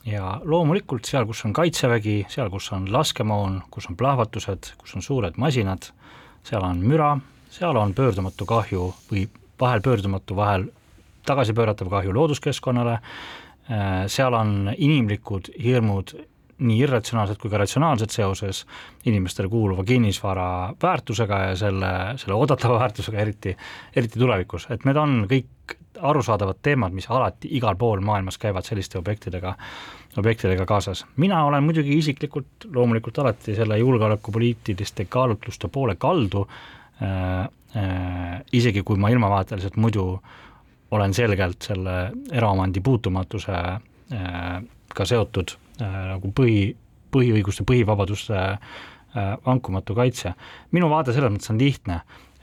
ja 0.08 0.38
loomulikult 0.44 1.10
seal, 1.10 1.28
kus 1.28 1.44
on 1.46 1.54
kaitsevägi, 1.54 2.22
seal, 2.32 2.52
kus 2.54 2.72
on 2.76 2.88
laskemoon, 2.94 3.62
kus 3.72 3.90
on 3.92 4.00
plahvatused, 4.00 4.74
kus 4.80 4.96
on 4.96 5.04
suured 5.06 5.42
masinad, 5.42 5.92
seal 6.48 6.64
on 6.64 6.80
müra, 6.80 7.18
seal 7.52 7.78
on 7.78 7.94
pöördumatu 7.98 8.48
kahju 8.48 8.94
või 9.12 9.28
vahel 9.60 9.82
pöördumatu, 9.82 10.36
vahel 10.36 10.70
tagasipööratav 11.26 11.90
kahju 11.90 12.14
looduskeskkonnale, 12.14 12.94
äh, 12.94 14.04
seal 14.08 14.34
on 14.34 14.74
inimlikud 14.78 15.52
hirmud 15.64 16.16
nii 16.60 16.80
irratsionaalsed 16.84 17.40
kui 17.40 17.52
ka 17.52 17.60
ratsionaalsed 17.62 18.12
seoses 18.12 18.66
inimestele 19.08 19.48
kuuluva 19.52 19.84
kinnisvara 19.88 20.74
väärtusega 20.82 21.40
ja 21.50 21.54
selle, 21.60 21.92
selle 22.20 22.36
oodatava 22.36 22.80
väärtusega, 22.82 23.20
eriti, 23.22 23.56
eriti 23.96 24.20
tulevikus, 24.20 24.68
et 24.74 24.84
need 24.88 25.00
on 25.00 25.22
kõik 25.30 25.78
arusaadavad 26.00 26.60
teemad, 26.64 26.96
mis 26.96 27.08
alati 27.12 27.52
igal 27.58 27.76
pool 27.80 28.04
maailmas 28.04 28.38
käivad 28.40 28.68
selliste 28.68 29.00
objektidega, 29.00 29.54
objektidega 30.20 30.66
kaasas. 30.66 31.06
mina 31.16 31.44
olen 31.46 31.64
muidugi 31.64 31.98
isiklikult 31.98 32.68
loomulikult 32.74 33.20
alati 33.20 33.56
selle 33.56 33.78
julgeolekupoliitiliste 33.80 35.06
kaalutluste 35.06 35.68
poole 35.68 35.96
kaldu 35.96 36.48
äh,, 37.04 37.48
isegi 38.56 38.82
kui 38.82 38.98
ma 38.98 39.12
ilmavaateliselt 39.14 39.76
muidu 39.78 40.04
olen 40.92 41.14
selgelt 41.14 41.62
selle 41.70 41.98
eraomandi 42.34 42.82
puutumatuse 42.82 43.56
äh, 43.56 44.62
seotud 45.06 45.54
äh, 45.82 45.98
nagu 46.14 46.32
põhi, 46.34 46.72
põhiõiguste, 47.14 47.66
põhivabaduste 47.68 48.46
vankumatu 49.46 49.96
kaitse. 49.98 50.36
minu 50.72 50.86
vaade 50.90 51.14
selles 51.14 51.32
mõttes 51.34 51.50
on 51.50 51.58
lihtne, 51.58 51.96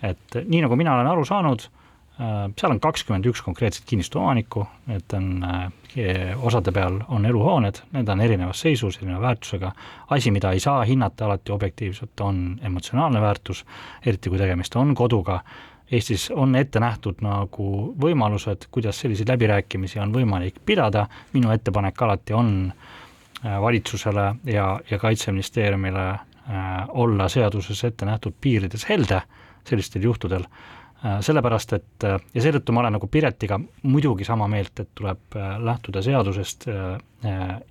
et 0.03 0.35
nii, 0.35 0.65
nagu 0.65 0.77
mina 0.77 0.97
olen 0.97 1.07
aru 1.07 1.23
saanud, 1.25 1.69
Äh, 1.69 1.86
seal 2.17 2.73
on 2.73 2.81
kakskümmend 2.81 3.27
üks 3.29 3.43
konkreetset 3.45 3.85
kinnistu 3.89 4.19
omanikku, 4.19 4.65
need 4.89 5.15
on, 5.17 5.27
äh, 5.45 6.33
osade 6.41 6.73
peal 6.73 7.01
on 7.13 7.27
eluhooned, 7.29 7.83
need 7.93 8.09
on 8.09 8.21
erinevas 8.25 8.61
seisus, 8.65 8.97
erineva 9.03 9.21
väärtusega, 9.21 9.73
asi, 10.17 10.31
mida 10.33 10.53
ei 10.53 10.61
saa 10.61 10.85
hinnata 10.89 11.27
alati 11.27 11.53
objektiivselt, 11.53 12.21
on 12.21 12.59
emotsionaalne 12.63 13.21
väärtus, 13.21 13.65
eriti 14.07 14.33
kui 14.33 14.41
tegemist 14.41 14.77
on 14.77 14.95
koduga, 14.95 15.43
Eestis 15.87 16.33
on 16.35 16.57
ette 16.59 16.81
nähtud 16.83 17.21
nagu 17.23 17.67
võimalused, 18.03 18.65
kuidas 18.75 18.99
selliseid 18.99 19.29
läbirääkimisi 19.31 20.01
on 20.03 20.11
võimalik 20.11 20.57
pidada, 20.67 21.05
minu 21.31 21.53
ettepanek 21.55 22.03
alati 22.03 22.35
on 22.35 22.49
äh, 22.73 23.61
valitsusele 23.63 24.25
ja, 24.51 24.65
ja 24.91 24.99
Kaitseministeeriumile 24.99 26.09
äh, 26.09 26.25
olla 26.89 27.29
seaduses 27.29 27.85
ette 27.85 28.09
nähtud 28.09 28.35
piirides 28.41 28.89
helde 28.89 29.21
sellistel 29.69 30.03
juhtudel. 30.09 30.43
Äh, 30.43 30.86
sellepärast, 31.21 31.73
et 31.77 32.07
äh, 32.07 32.17
ja 32.35 32.45
seetõttu 32.45 32.75
ma 32.75 32.83
olen 32.83 32.97
nagu 32.97 33.09
Piretiga 33.11 33.59
muidugi 33.87 34.27
sama 34.27 34.49
meelt, 34.51 34.73
et 34.81 34.91
tuleb 34.97 35.37
äh, 35.37 35.57
lähtuda 35.63 36.03
seadusest 36.05 36.69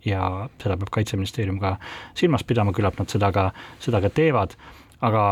ja 0.06 0.22
seda 0.60 0.76
peab 0.76 0.90
Kaitseministeerium 0.92 1.60
ka 1.62 1.76
silmas 2.18 2.44
pidama, 2.44 2.74
küllap 2.76 2.98
nad 3.00 3.12
seda 3.12 3.30
ka, 3.32 3.46
seda 3.80 4.02
ka 4.04 4.10
teevad, 4.12 4.56
aga 5.06 5.28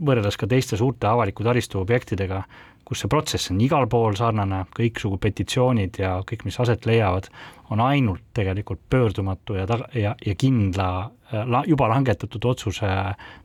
võrreldes 0.00 0.38
ka 0.40 0.48
teiste 0.48 0.78
suurte 0.80 1.10
avaliku 1.10 1.44
taristu 1.44 1.82
objektidega, 1.82 2.38
kus 2.86 3.02
see 3.02 3.10
protsess 3.12 3.52
on 3.52 3.60
igal 3.60 3.88
pool 3.92 4.16
sarnane, 4.16 4.62
kõiksugu 4.78 5.18
petitsioonid 5.20 6.00
ja 6.00 6.14
kõik, 6.28 6.46
mis 6.48 6.58
aset 6.64 6.86
leiavad, 6.88 7.28
on 7.74 7.82
ainult 7.84 8.24
tegelikult 8.36 8.80
pöördumatu 8.88 9.58
ja 9.58 9.66
taga, 9.68 9.90
ja, 9.98 10.14
ja 10.24 10.34
kindla 10.38 10.88
la, 11.32 11.62
juba 11.68 11.90
langetatud 11.92 12.48
otsuse 12.54 12.88
Äh, 12.88 13.41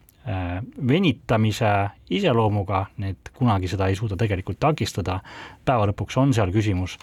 venitamise 0.88 1.70
iseloomuga, 2.12 2.86
need 3.00 3.30
kunagi 3.38 3.70
seda 3.72 3.88
ei 3.88 3.96
suuda 3.96 4.18
tegelikult 4.20 4.60
takistada, 4.60 5.20
päeva 5.66 5.88
lõpuks 5.88 6.18
on 6.20 6.34
seal 6.36 6.52
küsimus 6.52 6.98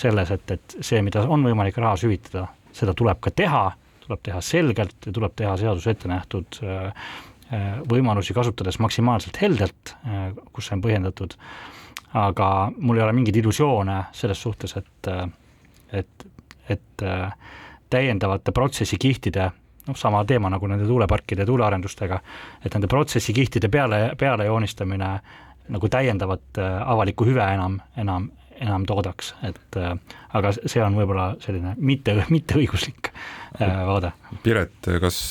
selles, 0.00 0.32
et, 0.32 0.54
et 0.56 0.76
see, 0.80 1.02
mida 1.04 1.26
on 1.28 1.44
võimalik 1.44 1.76
rahas 1.80 2.06
hüvitada, 2.06 2.46
seda 2.72 2.94
tuleb 2.96 3.20
ka 3.20 3.34
teha, 3.36 3.66
tuleb 4.06 4.22
teha 4.24 4.40
selgelt 4.44 5.08
ja 5.08 5.12
tuleb 5.12 5.36
teha 5.36 5.58
seaduses 5.60 5.92
ette 5.92 6.08
nähtud 6.08 6.62
äh, 6.64 7.04
äh, 7.52 7.68
võimalusi 7.90 8.36
kasutades 8.36 8.80
maksimaalselt 8.80 9.42
heldelt, 9.42 9.94
kus 10.52 10.70
see 10.70 10.78
on 10.78 10.84
põhjendatud, 10.86 11.36
aga 12.16 12.50
mul 12.78 12.96
ei 12.96 13.04
ole 13.04 13.16
mingeid 13.18 13.42
illusioone 13.42 14.02
selles 14.16 14.40
suhtes, 14.40 14.76
et, 14.80 15.12
et, 16.00 16.28
et 16.72 17.04
täiendavate 17.90 18.54
protsessikihtide 18.56 19.50
noh, 19.90 19.98
sama 19.98 20.22
teema 20.28 20.50
nagu 20.52 20.68
nende 20.70 20.86
tuuleparkide 20.88 21.46
tuulearendustega, 21.48 22.20
et 22.64 22.74
nende 22.74 22.90
protsessikihtide 22.90 23.70
peale, 23.72 24.02
peale 24.18 24.46
joonistamine 24.48 25.10
nagu 25.70 25.90
täiendavat 25.90 26.58
äh, 26.58 26.78
avalikku 26.90 27.26
hüve 27.28 27.44
enam, 27.44 27.78
enam, 28.00 28.30
enam 28.60 28.86
toodaks, 28.88 29.34
et 29.46 29.78
äh, 29.78 29.94
aga 30.36 30.54
see 30.58 30.82
on 30.84 30.98
võib-olla 30.98 31.32
selline 31.42 31.76
mitte, 31.78 32.16
mitteõiguslik 32.34 33.12
äh, 33.12 33.84
vaade. 33.86 34.12
Piret, 34.42 34.90
kas 35.02 35.22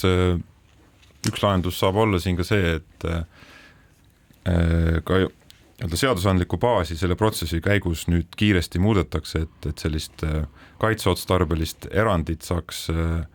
üks 1.27 1.43
lahendus 1.43 1.79
saab 1.81 1.99
olla 1.99 2.21
siin 2.21 2.39
ka 2.39 2.47
see, 2.47 2.77
et 2.79 3.09
ka 5.03 5.17
nii-öelda 5.19 5.97
seadusandlikku 5.99 6.57
baasi 6.57 6.95
selle 6.97 7.17
protsessi 7.19 7.59
käigus 7.61 8.05
nüüd 8.09 8.31
kiiresti 8.39 8.79
muudetakse, 8.81 9.43
et, 9.45 9.67
et 9.69 9.83
sellist 9.83 10.23
kaitseotstarbelist 10.79 11.89
erandit 11.91 12.45
saaks 12.47 12.87
äh, 12.93 13.27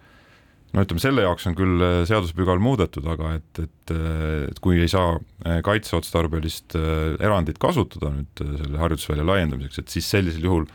no 0.74 0.82
ütleme, 0.84 1.02
selle 1.02 1.24
jaoks 1.24 1.46
on 1.48 1.56
küll 1.58 1.82
äh, 1.84 2.00
seadusepügal 2.08 2.60
muudetud, 2.62 3.06
aga 3.10 3.36
et, 3.38 3.60
et, 3.62 3.92
äh, 3.94 4.46
et 4.50 4.60
kui 4.64 4.80
ei 4.82 4.90
saa 4.90 5.16
äh, 5.16 5.60
kaitseotstarbelist 5.66 6.76
erandit 6.76 7.60
kasutada 7.62 8.10
nüüd 8.14 8.44
selle 8.62 8.80
harjutusvälja 8.82 9.26
laiendamiseks, 9.28 9.82
et 9.82 9.94
siis 9.94 10.08
sellisel 10.10 10.48
juhul 10.48 10.66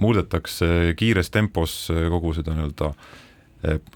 muudetakse 0.00 0.94
kiires 0.98 1.30
tempos 1.30 1.84
kogu 2.10 2.32
seda 2.34 2.56
nii-öelda 2.56 2.90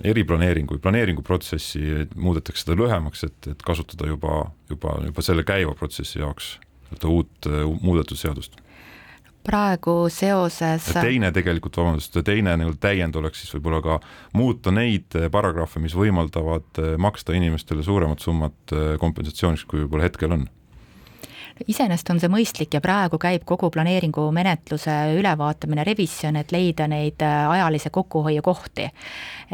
eriplaneeringu 0.07 0.77
või 0.77 0.83
planeeringuprotsessi 0.85 2.07
muudetakse 2.17 2.63
seda 2.63 2.77
lühemaks, 2.79 3.27
et, 3.27 3.51
et 3.51 3.65
kasutada 3.67 4.07
juba, 4.09 4.47
juba, 4.71 4.95
juba 5.05 5.25
selle 5.27 5.45
käiva 5.49 5.75
protsessi 5.77 6.23
jaoks 6.23 6.55
nii-öelda 6.89 7.11
uut, 7.13 7.51
muudetud 7.83 8.21
seadust 8.21 8.57
praegu 9.49 9.97
seoses. 10.13 10.91
teine 10.93 11.33
tegelikult, 11.35 11.81
vabandust, 11.81 12.21
teine 12.27 12.57
nii-öelda 12.61 12.83
täiend 12.83 13.17
oleks 13.21 13.43
siis 13.43 13.57
võib-olla 13.57 13.81
ka 13.85 13.99
muuta 14.37 14.75
neid 14.75 15.17
paragrahve, 15.33 15.83
mis 15.85 15.97
võimaldavad 15.97 16.83
maksta 17.01 17.37
inimestele 17.37 17.85
suuremat 17.87 18.25
summat 18.25 18.77
kompensatsiooniks, 19.01 19.65
kui 19.69 19.85
võib-olla 19.85 20.09
hetkel 20.11 20.37
on 20.37 20.47
iseenesest 21.67 22.11
on 22.13 22.21
see 22.23 22.31
mõistlik 22.31 22.75
ja 22.77 22.81
praegu 22.85 23.19
käib 23.21 23.45
kogu 23.49 23.71
planeeringu 23.75 24.29
menetluse 24.35 24.95
ülevaatamine, 25.19 25.85
revisjon, 25.87 26.37
et 26.41 26.53
leida 26.55 26.87
neid 26.91 27.23
äh, 27.25 27.51
ajalise 27.51 27.91
kokkuhoiu 27.91 28.43
kohti. 28.43 28.89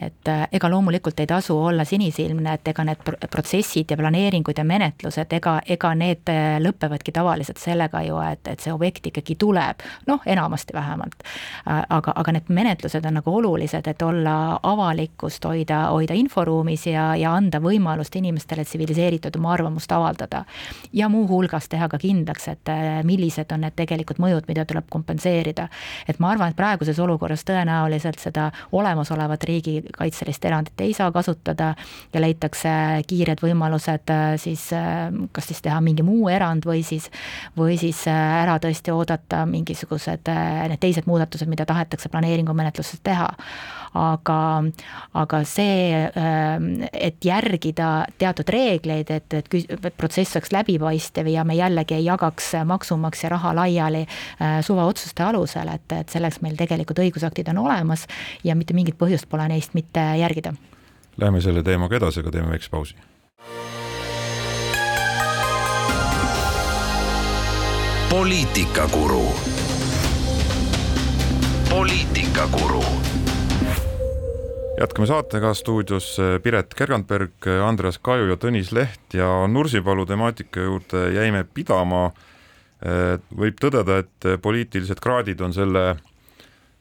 et 0.02 0.28
äh, 0.28 0.48
ega 0.52 0.68
loomulikult 0.70 1.20
ei 1.20 1.26
tasu 1.26 1.56
olla 1.64 1.84
sinisilmne, 1.84 2.54
et 2.54 2.68
ega 2.68 2.84
need 2.84 3.02
protsessid 3.30 3.90
ja 3.90 3.96
planeeringud 3.96 4.58
ja 4.58 4.64
menetlused, 4.64 5.32
ega, 5.32 5.60
ega 5.66 5.94
need 5.94 6.28
äh, 6.32 6.58
lõpevadki 6.60 7.12
tavaliselt 7.14 7.62
sellega 7.62 8.02
ju, 8.02 8.18
et, 8.26 8.46
et 8.50 8.60
see 8.60 8.72
objekt 8.74 9.06
ikkagi 9.06 9.36
tuleb, 9.38 9.84
noh, 10.06 10.20
enamasti 10.26 10.74
vähemalt. 10.74 11.22
aga, 11.64 12.12
aga 12.14 12.32
need 12.32 12.48
menetlused 12.48 13.04
on 13.06 13.14
nagu 13.20 13.36
olulised, 13.36 13.86
et 13.86 14.02
olla 14.02 14.58
avalikkust 14.62 15.44
hoida, 15.44 15.86
hoida 15.94 16.14
inforuumis 16.18 16.86
ja, 16.86 17.14
ja 17.16 17.32
anda 17.34 17.60
võimalust 17.62 18.16
inimestele 18.16 18.64
tsiviliseeritud 18.64 19.36
oma 19.38 19.52
arvamust 19.52 19.92
avaldada. 19.92 20.44
ja 20.92 21.08
muuhulgas 21.08 21.68
teha 21.68 21.88
ka 21.88 21.93
kindlaks, 22.00 22.48
et 22.52 22.70
äh, 22.72 23.00
millised 23.06 23.52
on 23.54 23.64
need 23.64 23.76
tegelikud 23.76 24.20
mõjud, 24.22 24.48
mida 24.48 24.64
tuleb 24.68 24.88
kompenseerida. 24.90 25.68
et 26.08 26.18
ma 26.20 26.30
arvan, 26.32 26.50
et 26.50 26.56
praeguses 26.56 26.98
olukorras 26.98 27.44
tõenäoliselt 27.44 28.20
seda 28.20 28.50
olemasolevat 28.72 29.44
riigikaitselist 29.44 30.44
erandit 30.44 30.80
ei 30.80 30.94
saa 30.94 31.12
kasutada 31.12 31.74
ja 32.12 32.20
leitakse 32.20 32.70
kiired 33.06 33.42
võimalused 33.42 34.10
äh, 34.10 34.34
siis 34.40 34.70
äh, 34.72 35.10
kas 35.32 35.48
siis 35.50 35.62
teha 35.62 35.80
mingi 35.80 36.02
muu 36.02 36.28
erand 36.28 36.66
või 36.66 36.82
siis, 36.82 37.10
või 37.56 37.78
siis 37.78 38.06
ära 38.08 38.58
tõesti 38.58 38.92
oodata 38.94 39.44
mingisugused 39.46 40.28
need 40.28 40.80
teised 40.80 41.06
muudatused, 41.06 41.48
mida 41.48 41.66
tahetakse 41.68 42.08
planeeringumenetluses 42.08 43.00
teha 43.04 43.30
aga, 43.94 44.64
aga 45.14 45.40
see, 45.48 45.94
ähm, 46.18 46.68
et 46.92 47.24
järgida 47.24 48.06
teatud 48.18 48.50
reegleid, 48.50 49.10
et, 49.14 49.34
et, 49.34 49.54
et 49.54 49.96
protsess 49.96 50.36
oleks 50.36 50.52
läbipaistev 50.54 51.30
ja 51.30 51.44
me 51.46 51.56
jällegi 51.58 51.98
ei 51.98 52.04
jagaks 52.08 52.52
maksumaksja 52.66 53.32
raha 53.36 53.54
laiali 53.56 54.04
äh, 54.04 54.58
suvaotsuste 54.66 55.22
alusel, 55.22 55.70
et, 55.74 55.86
et 55.92 56.14
selleks 56.14 56.42
meil 56.42 56.58
tegelikult 56.58 57.02
õigusaktid 57.06 57.50
on 57.54 57.62
olemas 57.64 58.06
ja 58.44 58.58
mitte 58.58 58.74
mingit 58.74 58.98
põhjust 58.98 59.30
pole 59.30 59.48
neist 59.48 59.74
mitte 59.78 60.04
järgida. 60.20 60.54
Läheme 61.16 61.40
selle 61.40 61.62
teemaga 61.62 61.96
edasi, 62.00 62.20
aga 62.24 62.34
teeme 62.34 62.54
väikse 62.56 62.70
pausi. 62.70 62.96
poliitikakuru 68.14 69.34
poliitikakuru 71.70 72.84
jätkame 74.80 75.06
saatega 75.06 75.54
stuudios 75.54 76.18
eh, 76.18 76.40
Piret 76.42 76.74
Kergandberg, 76.74 77.46
Andreas 77.66 77.98
Kaju 78.02 78.26
ja 78.32 78.36
Tõnis 78.40 78.72
Leht 78.74 79.14
ja 79.14 79.28
Nursipalu 79.48 80.06
temaatika 80.06 80.64
juurde 80.66 81.06
jäime 81.14 81.44
pidama. 81.44 82.08
Eh, 82.82 83.14
võib 83.30 83.60
tõdeda, 83.62 84.00
et 84.02 84.28
poliitilised 84.42 85.00
kraadid 85.02 85.40
on 85.44 85.54
selle 85.54 85.84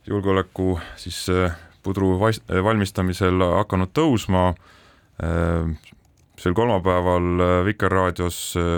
julgeoleku 0.09 0.77
siis 0.99 1.21
eh, 1.29 1.53
pudru 1.83 2.15
valmistamisel 2.19 3.43
hakanud 3.59 3.91
tõusma. 3.91 4.53
sel 6.39 6.53
kolmapäeval 6.55 7.65
Vikerraadios 7.67 8.37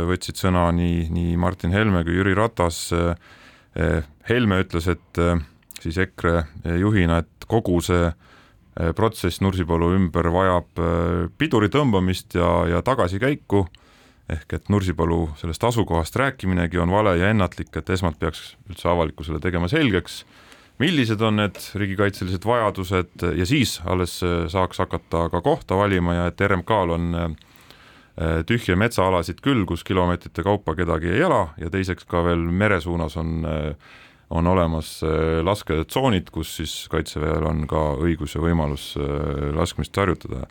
võtsid 0.10 0.36
sõna 0.41 0.65
nii, 0.73 1.06
nii 1.13 1.38
Martin 1.38 1.71
Helme 1.71 2.04
kui 2.04 2.17
Jüri 2.17 2.34
Ratas. 2.36 2.89
Helme 4.30 4.58
ütles, 4.63 4.88
et 4.89 5.21
siis 5.80 5.97
EKRE 5.97 6.43
juhina, 6.82 7.21
et 7.21 7.45
kogu 7.47 7.78
see 7.82 8.10
Äh, 8.10 8.35
protsess 8.95 9.39
Nursipalu 9.41 9.93
ümber 9.95 10.27
vajab 10.33 10.79
äh, 10.83 11.27
piduri 11.39 11.69
tõmbamist 11.71 12.35
ja, 12.35 12.49
ja 12.67 12.81
tagasikäiku, 12.83 13.63
ehk 14.35 14.57
et 14.57 14.71
Nursipalu 14.73 15.29
sellest 15.39 15.63
asukohast 15.63 16.15
rääkiminegi 16.19 16.81
on 16.83 16.91
vale 16.91 17.15
ja 17.19 17.29
ennatlik, 17.31 17.71
et 17.77 17.89
esmalt 17.95 18.19
peaks 18.19 18.55
üldse 18.69 18.89
avalikkusele 18.91 19.39
tegema 19.39 19.69
selgeks, 19.71 20.23
millised 20.81 21.21
on 21.23 21.39
need 21.39 21.59
riigikaitselised 21.79 22.43
vajadused 22.43 23.27
ja 23.39 23.47
siis 23.47 23.79
alles 23.88 24.19
äh, 24.27 24.43
saaks 24.51 24.83
hakata 24.83 25.29
ka 25.31 25.41
kohta 25.45 25.79
valima 25.79 26.19
ja 26.19 26.31
et 26.31 26.47
RMK-l 26.47 26.97
on 26.99 27.35
tühje 28.47 28.77
metsaalasid 28.79 29.41
küll, 29.43 29.65
kus 29.67 29.81
kilomeetrite 29.83 30.39
kaupa 30.43 30.71
kedagi 30.77 31.09
ei 31.11 31.25
ela 31.27 31.49
ja 31.59 31.67
teiseks 31.67 32.05
ka 32.07 32.21
veel 32.23 32.45
meresuunas 32.47 33.17
on 33.19 33.41
äh, 33.43 33.95
on 34.29 34.47
olemas 34.47 35.03
äh, 35.03 35.43
lasketsoonid, 35.43 36.29
kus 36.33 36.55
siis 36.59 36.73
kaitseväel 36.91 37.45
on 37.45 37.65
ka 37.69 37.81
õigus 38.01 38.35
ja 38.35 38.41
võimalus 38.43 38.93
äh, 38.97 39.51
laskmist 39.55 39.95
harjutada. 39.97 40.45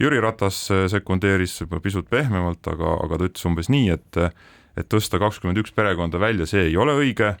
Jüri 0.00 0.20
Ratas 0.22 0.64
äh, 0.74 0.86
sekundeeris 0.90 1.60
võib-olla 1.62 1.84
pisut 1.84 2.10
pehmemalt, 2.10 2.66
aga, 2.72 2.96
aga 3.04 3.20
ta 3.20 3.30
ütles 3.30 3.46
umbes 3.50 3.70
nii, 3.72 3.90
et 3.98 4.24
et 4.78 4.86
tõsta 4.88 5.18
kakskümmend 5.20 5.58
üks 5.60 5.74
perekonda 5.74 6.16
välja, 6.22 6.46
see 6.46 6.68
ei 6.68 6.76
ole 6.78 6.94
õige, 6.96 7.34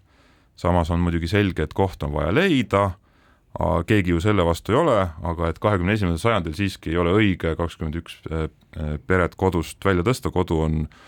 samas 0.58 0.90
on 0.90 0.98
muidugi 1.00 1.28
selge, 1.30 1.62
et 1.64 1.72
koht 1.78 2.02
on 2.02 2.10
vaja 2.12 2.32
leida, 2.34 2.80
keegi 3.86 4.10
ju 4.10 4.18
selle 4.20 4.44
vastu 4.44 4.74
ei 4.74 4.78
ole, 4.80 4.96
aga 5.30 5.48
et 5.48 5.60
kahekümne 5.62 5.94
esimesel 5.94 6.18
sajandil 6.20 6.56
siiski 6.58 6.90
ei 6.90 6.98
ole 7.00 7.14
õige 7.16 7.54
kakskümmend 7.56 8.00
üks 8.02 8.18
peret 9.06 9.38
kodust 9.40 9.78
välja 9.86 10.04
tõsta, 10.04 10.34
kodu 10.34 10.58
on 10.66 10.76
äh, 10.82 10.98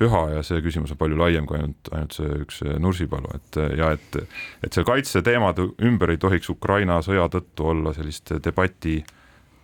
püha 0.00 0.22
ja 0.34 0.42
see 0.46 0.62
küsimus 0.64 0.94
on 0.94 1.00
palju 1.00 1.18
laiem 1.20 1.46
kui 1.48 1.58
ainult, 1.60 1.92
ainult 1.92 2.16
see 2.16 2.40
üks 2.44 2.62
Nursipalu, 2.80 3.34
et 3.36 3.60
ja 3.78 3.92
et, 3.96 4.20
et 4.64 4.72
seal 4.72 4.86
kaitseteemade 4.88 5.70
ümber 5.86 6.14
ei 6.14 6.20
tohiks 6.20 6.50
Ukraina 6.52 7.00
sõja 7.04 7.28
tõttu 7.32 7.68
olla 7.74 7.92
sellist 7.96 8.32
debati 8.44 8.98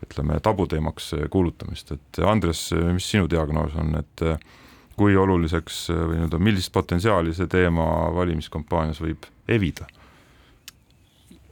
ütleme, 0.05 0.38
tabuteemaks 0.44 1.14
kuulutamist, 1.33 1.94
et 1.96 2.20
Andres, 2.29 2.68
mis 2.92 3.09
sinu 3.11 3.29
diagnoos 3.33 3.75
on, 3.81 3.96
et 3.99 4.25
kui 4.96 5.16
oluliseks 5.16 5.87
või 5.90 6.18
nii-öelda, 6.18 6.40
millist 6.40 6.72
potentsiaali 6.72 7.35
see 7.37 7.49
teema 7.53 7.87
valimiskampaanias 8.16 9.01
võib 9.03 9.29
evida? 9.49 9.88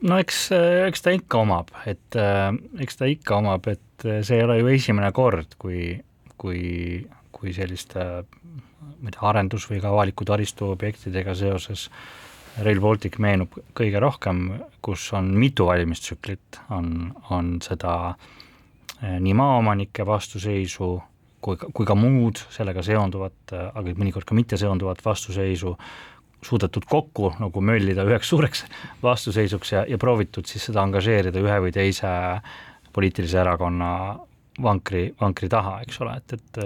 no 0.05 0.19
eks, 0.21 0.47
eks 0.89 1.05
ta 1.05 1.15
ikka 1.17 1.41
omab, 1.45 1.73
et 1.89 2.19
eks 2.85 3.01
ta 3.01 3.09
ikka 3.09 3.41
omab, 3.41 3.69
et 3.73 4.09
see 4.27 4.39
ei 4.39 4.45
ole 4.45 4.59
ju 4.61 4.73
esimene 4.75 5.11
kord, 5.17 5.57
kui, 5.61 5.95
kui, 6.41 6.65
kui 7.33 7.55
selliste 7.57 8.05
ma 8.85 9.11
ei 9.11 9.17
tea, 9.17 9.25
arendus- 9.31 9.69
või 9.71 9.81
ka 9.83 9.91
avaliku 9.93 10.27
taristu 10.29 10.71
objektidega 10.75 11.35
seoses 11.35 11.89
Rail 12.63 12.81
Baltic 12.81 13.19
meenub 13.19 13.57
kõige 13.75 14.01
rohkem, 14.01 14.47
kus 14.85 15.09
on 15.13 15.33
mitu 15.35 15.67
valimistsüklit, 15.67 16.61
on, 16.71 17.11
on 17.35 17.57
seda 17.65 18.15
eh, 19.03 19.19
nii 19.19 19.35
maaomanike 19.35 20.07
vastuseisu 20.07 20.93
kui, 21.45 21.59
kui 21.77 21.87
ka 21.87 21.97
muud 21.99 22.41
sellega 22.55 22.83
seonduvat, 22.85 23.53
aga 23.53 23.95
mõnikord 23.99 24.27
ka 24.29 24.37
mitte 24.37 24.59
seonduvat 24.61 25.03
vastuseisu, 25.05 25.75
suudetud 26.45 26.85
kokku 26.89 27.33
nagu 27.41 27.63
möllida 27.65 28.05
üheks 28.05 28.29
suureks 28.29 28.65
vastuseisuks 29.03 29.73
ja, 29.73 29.85
ja 29.89 29.99
proovitud 30.01 30.49
siis 30.49 30.67
seda 30.69 30.83
angažeerida 30.85 31.41
ühe 31.41 31.57
või 31.67 31.73
teise 31.73 32.11
poliitilise 32.95 33.41
erakonna 33.41 33.91
vankri, 34.63 35.07
vankri 35.21 35.49
taha, 35.51 35.79
eks 35.87 36.01
ole, 36.05 36.19
et, 36.21 36.37
et 36.37 36.61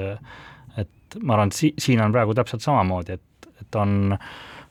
et 1.09 1.23
ma 1.23 1.37
arvan, 1.37 1.53
et 1.53 1.59
si-, 1.59 1.75
siin 1.81 2.03
on 2.05 2.15
praegu 2.15 2.37
täpselt 2.37 2.65
samamoodi, 2.65 3.19
et, 3.19 3.51
et 3.63 3.81
on, 3.81 4.17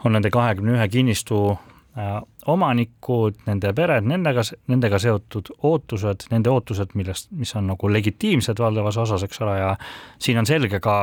on 0.05 0.15
nende 0.15 0.31
kahekümne 0.33 0.77
ühe 0.77 0.87
kinnistu 0.93 1.41
äh, 1.51 2.19
omanikud, 2.47 3.41
nende 3.47 3.73
pered, 3.75 4.07
nendega, 4.07 4.45
nendega 4.71 4.99
seotud 5.01 5.51
ootused, 5.67 6.27
nende 6.31 6.53
ootused, 6.53 6.93
millest, 6.99 7.31
mis 7.35 7.53
on 7.59 7.67
nagu 7.73 7.91
legitiimsed 7.91 8.59
valdavas 8.63 8.99
osas, 9.03 9.25
eks 9.27 9.43
ole, 9.45 9.57
ja 9.59 9.73
siin 10.21 10.39
on 10.41 10.49
selge 10.49 10.81
ka, 10.83 10.97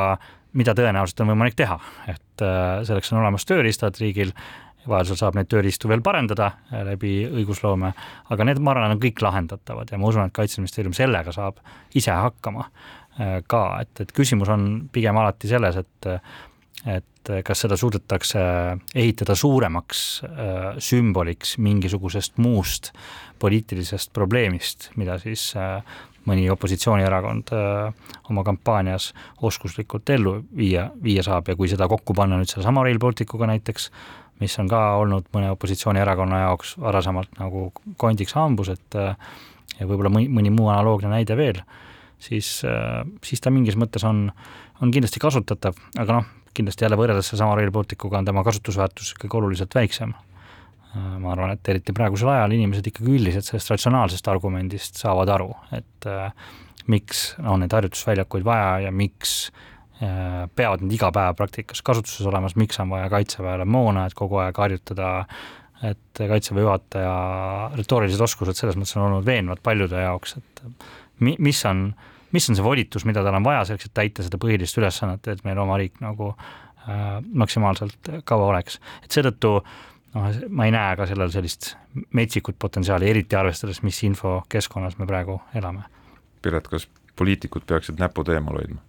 mida 0.54 0.74
tõenäoliselt 0.76 1.24
on 1.24 1.32
võimalik 1.34 1.58
teha, 1.58 1.80
et 2.12 2.44
äh, 2.46 2.84
selleks 2.86 3.12
on 3.12 3.22
olemas 3.24 3.46
tööriistad 3.48 3.98
riigil, 4.00 4.32
vajadusel 4.88 5.16
saab 5.16 5.38
neid 5.38 5.48
tööriistu 5.48 5.88
veel 5.90 6.02
parendada 6.04 6.50
äh, 6.52 6.82
läbi 6.90 7.14
õigusloome, 7.28 7.92
aga 8.34 8.46
need, 8.48 8.60
ma 8.62 8.74
arvan, 8.74 8.96
on 8.96 9.02
kõik 9.02 9.22
lahendatavad 9.24 9.90
ja 9.90 10.00
ma 10.00 10.10
usun, 10.10 10.28
et 10.28 10.36
Kaitseministeerium 10.36 10.96
sellega 10.96 11.32
saab 11.34 11.60
ise 11.96 12.12
hakkama. 12.12 12.68
Äh, 13.20 13.42
ka, 13.46 13.62
et, 13.84 14.00
et 14.02 14.10
küsimus 14.14 14.50
on 14.50 14.88
pigem 14.92 15.16
alati 15.20 15.50
selles, 15.50 15.78
et 15.78 16.10
et 16.84 17.30
kas 17.46 17.62
seda 17.62 17.78
suudetakse 17.80 18.40
ehitada 18.92 19.32
suuremaks 19.38 20.00
äh, 20.26 20.64
sümboliks 20.82 21.54
mingisugusest 21.62 22.34
muust 22.42 22.90
poliitilisest 23.40 24.10
probleemist, 24.12 24.90
mida 25.00 25.16
siis 25.22 25.46
äh, 25.56 25.78
mõni 26.28 26.44
opositsioonierakond 26.52 27.52
oma 28.32 28.44
kampaanias 28.44 29.10
oskuslikult 29.44 30.10
ellu 30.10 30.34
viia, 30.56 30.88
viia 31.04 31.22
saab. 31.24 31.48
Ja 31.48 31.56
kui 31.56 31.68
seda 31.68 31.88
kokku 31.88 32.16
panna 32.16 32.38
nüüd 32.40 32.48
sellesama 32.48 32.84
Rail 32.84 33.00
Balticuga 33.00 33.48
näiteks, 33.48 33.90
mis 34.40 34.56
on 34.60 34.68
ka 34.72 34.82
olnud 35.02 35.28
mõne 35.36 35.52
opositsioonierakonna 35.52 36.42
jaoks 36.46 36.78
varasemalt 36.80 37.36
nagu 37.40 37.66
kondiks 38.00 38.36
hambus, 38.40 38.72
et 38.72 38.96
ja 38.96 39.88
võib-olla 39.88 40.12
mõni, 40.12 40.30
mõni 40.32 40.52
muu 40.54 40.70
analoogne 40.72 41.12
näide 41.12 41.36
veel, 41.36 41.60
siis, 42.24 42.48
siis 43.24 43.42
ta 43.44 43.52
mingis 43.54 43.76
mõttes 43.80 44.04
on, 44.08 44.26
on 44.82 44.94
kindlasti 44.94 45.22
kasutatav, 45.22 45.78
aga 46.00 46.18
noh, 46.20 46.32
kindlasti 46.54 46.86
jälle 46.86 46.98
võrreldes 46.98 47.30
sellesama 47.30 47.56
Rail 47.58 47.72
Balticuga 47.74 48.20
on 48.20 48.28
tema 48.28 48.44
kasutusväärtus 48.46 49.14
ikkagi 49.16 49.36
oluliselt 49.40 49.74
väiksem. 49.74 50.14
ma 50.94 51.32
arvan, 51.32 51.50
et 51.50 51.68
eriti 51.68 51.90
praegusel 51.90 52.28
ajal 52.30 52.52
inimesed 52.54 52.86
ikkagi 52.86 53.16
üldiselt 53.16 53.48
sellest 53.48 53.72
ratsionaalsest 53.72 54.28
argumendist 54.30 55.00
saavad 55.00 55.32
aru, 55.34 55.48
et 55.74 56.06
äh, 56.06 56.28
miks 56.86 57.32
on 57.42 57.64
neid 57.64 57.74
harjutusväljakuid 57.74 58.46
vaja 58.46 58.68
ja 58.84 58.92
miks 58.94 59.32
äh, 59.98 60.44
peavad 60.54 60.84
need 60.84 60.94
iga 60.94 61.10
päev 61.10 61.34
praktikas 61.40 61.82
kasutuses 61.82 62.28
olemas, 62.30 62.54
miks 62.54 62.78
on 62.78 62.94
vaja 62.94 63.10
Kaitseväele 63.10 63.66
moona, 63.66 64.06
et 64.06 64.14
kogu 64.14 64.38
aeg 64.44 64.62
harjutada 64.62 65.10
et 65.82 66.22
Kaitseväe 66.30 66.62
juhataja 66.62 67.14
retoorilised 67.74 68.22
oskused 68.28 68.54
selles 68.54 68.78
mõttes 68.78 68.94
on 68.94 69.08
olnud 69.08 69.26
veenvad 69.26 69.66
paljude 69.66 69.98
jaoks, 70.06 70.38
et 70.38 70.64
mi-, 71.18 71.40
mis 71.42 71.66
on 71.66 71.88
äh, 71.90 72.13
mis 72.34 72.50
on 72.50 72.58
see 72.58 72.66
volitus, 72.66 73.06
mida 73.08 73.22
tal 73.24 73.38
on 73.38 73.46
vaja 73.46 73.64
selleks, 73.68 73.88
et 73.88 73.96
täita 73.96 74.26
seda 74.26 74.40
põhilist 74.42 74.78
ülesannet, 74.80 75.30
et 75.30 75.42
meil 75.46 75.60
oma 75.62 75.78
riik 75.80 76.00
nagu 76.02 76.32
äh, 76.34 77.18
maksimaalselt 77.22 78.12
kaua 78.28 78.50
oleks. 78.52 78.80
et 79.06 79.14
seetõttu 79.14 79.56
noh, 80.14 80.40
ma 80.50 80.68
ei 80.68 80.74
näe 80.74 80.96
ka 80.98 81.08
sellel 81.10 81.32
sellist 81.34 81.74
metsikut 82.16 82.58
potentsiaali, 82.58 83.10
eriti 83.10 83.38
arvestades, 83.38 83.82
mis 83.86 84.02
infokeskkonnas 84.08 84.98
me 84.98 85.08
praegu 85.10 85.38
elame. 85.54 85.86
Piret, 86.42 86.68
kas 86.68 86.88
poliitikud 87.16 87.66
peaksid 87.66 88.02
näpud 88.02 88.28
eemal 88.34 88.60
hoidma? 88.60 88.82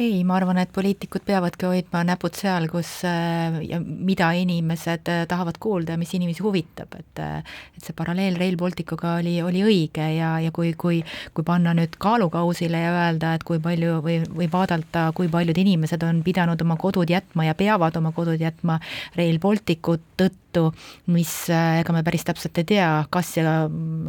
Ei, 0.00 0.22
ma 0.24 0.36
arvan, 0.38 0.58
et 0.62 0.70
poliitikud 0.72 1.24
peavadki 1.26 1.68
hoidma 1.68 2.02
näpud 2.08 2.36
seal, 2.38 2.66
kus 2.72 2.88
äh, 3.08 3.58
ja 3.68 3.80
mida 3.80 4.30
inimesed 4.36 5.10
äh, 5.12 5.24
tahavad 5.28 5.58
kuulda 5.60 5.94
ja 5.94 6.00
mis 6.00 6.14
inimesi 6.16 6.44
huvitab, 6.44 6.94
et 6.98 7.20
äh, 7.20 7.38
et 7.76 7.84
see 7.84 7.96
paralleel 7.96 8.38
Rail 8.40 8.56
Balticuga 8.60 9.18
oli, 9.20 9.36
oli 9.44 9.64
õige 9.66 10.06
ja, 10.16 10.32
ja 10.40 10.52
kui, 10.56 10.72
kui 10.80 11.02
kui 11.36 11.44
panna 11.46 11.74
nüüd 11.76 11.98
kaalukausile 12.00 12.80
ja 12.80 12.92
öelda, 12.96 13.34
et 13.36 13.44
kui 13.46 13.60
palju 13.62 14.00
või, 14.04 14.20
või 14.24 14.48
vaadata, 14.52 15.10
kui 15.16 15.28
paljud 15.32 15.60
inimesed 15.60 16.02
on 16.06 16.22
pidanud 16.26 16.60
oma 16.64 16.78
kodud 16.80 17.10
jätma 17.10 17.50
ja 17.50 17.56
peavad 17.58 17.96
oma 18.00 18.14
kodud 18.16 18.40
jätma 18.40 18.80
Rail 19.18 19.40
Balticu 19.42 19.98
tõttu, 20.20 20.66
mis 21.12 21.32
ega 21.52 21.94
me 21.94 22.02
päris 22.06 22.24
täpselt 22.26 22.58
ei 22.58 22.66
tea, 22.72 22.88
kas 23.12 23.36
ja 23.38 23.68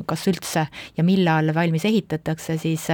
kas 0.10 0.26
üldse 0.32 0.66
ja 0.98 1.06
millal 1.06 1.52
valmis 1.56 1.86
ehitatakse, 1.90 2.58
siis, 2.62 2.88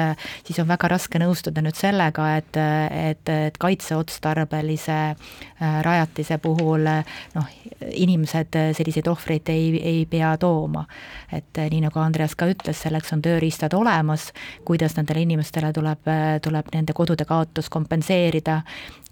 siis 0.47 0.59
on 0.63 0.67
väga 0.69 0.91
raske 0.97 1.21
nõustuda 1.21 1.63
nüüd 1.63 1.77
sellega, 1.77 2.33
et, 2.41 2.59
et, 2.91 3.29
et 3.29 3.57
kaitseotstarbelise 3.59 4.97
äh, 5.11 5.77
rajatise 5.85 6.37
puhul 6.43 6.87
noh, 7.35 7.53
inimesed 7.91 8.57
selliseid 8.77 9.07
ohvreid 9.11 9.49
ei, 9.53 9.71
ei 9.83 10.05
pea 10.09 10.35
tooma. 10.41 10.85
et 11.31 11.57
nii, 11.57 11.81
nagu 11.87 11.99
Andreas 11.99 12.35
ka 12.35 12.47
ütles, 12.49 12.81
selleks 12.81 13.13
on 13.13 13.21
tööriistad 13.21 13.73
olemas, 13.77 14.31
kuidas 14.65 14.97
nendele 14.97 15.25
inimestele 15.27 15.73
tuleb, 15.73 16.11
tuleb 16.43 16.73
nende 16.73 16.93
kodude 16.93 17.25
kaotus 17.25 17.69
kompenseerida 17.69 18.61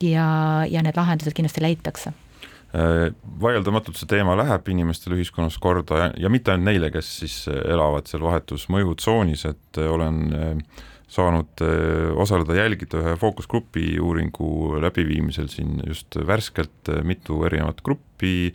ja, 0.02 0.28
ja 0.70 0.86
need 0.86 0.98
lahendused 0.98 1.36
kindlasti 1.36 1.66
leitakse 1.66 2.14
Äh, 2.76 3.14
vaieldamatult 3.40 3.96
see 3.96 4.08
teema 4.10 4.34
läheb 4.36 4.68
inimestele 4.74 5.16
ühiskonnas 5.16 5.56
korda 5.62 6.00
ja, 6.00 6.08
ja 6.26 6.32
mitte 6.34 6.52
ainult 6.52 6.68
neile, 6.68 6.90
kes 6.92 7.12
siis 7.22 7.36
äh, 7.48 7.62
elavad 7.72 8.10
seal 8.10 8.26
vahetus 8.26 8.66
mõjutsoonis, 8.74 9.46
et 9.48 9.80
äh, 9.80 9.88
olen 9.92 10.18
saanud 11.16 11.62
osaleda, 12.20 12.58
jälgida 12.58 13.00
ühe 13.00 13.16
fookusgrupi 13.20 13.96
uuringu 14.04 14.82
läbiviimisel 14.84 15.48
siin 15.52 15.78
just 15.88 16.18
värskelt 16.28 16.92
mitu 17.08 17.44
erinevat 17.48 17.80
gruppi 17.86 18.52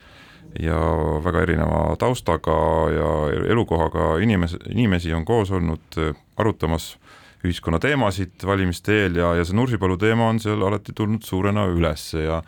ja 0.61 0.81
väga 1.25 1.45
erineva 1.47 1.97
taustaga 1.99 2.59
ja 2.93 3.11
elukohaga 3.49 4.17
inimes-, 4.21 4.59
inimesi 4.69 5.15
on 5.15 5.25
koos 5.25 5.53
olnud 5.55 6.01
arutamas 6.37 6.97
ühiskonna 7.45 7.81
teemasid 7.81 8.45
valimiste 8.45 8.97
eel 9.05 9.17
ja, 9.17 9.33
ja 9.39 9.47
see 9.47 9.57
Nursipalu 9.57 9.97
teema 10.01 10.29
on 10.29 10.41
seal 10.43 10.61
alati 10.67 10.93
tulnud 10.97 11.25
suurena 11.25 11.65
üles 11.73 12.11
ja 12.19 12.43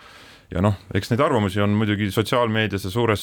ja 0.53 0.61
noh, 0.61 0.77
eks 0.93 1.09
neid 1.13 1.23
arvamusi 1.25 1.63
on 1.65 1.73
muidugi 1.79 2.11
sotsiaalmeedias 2.13 2.85
ja 2.85 2.91
suures 2.93 3.23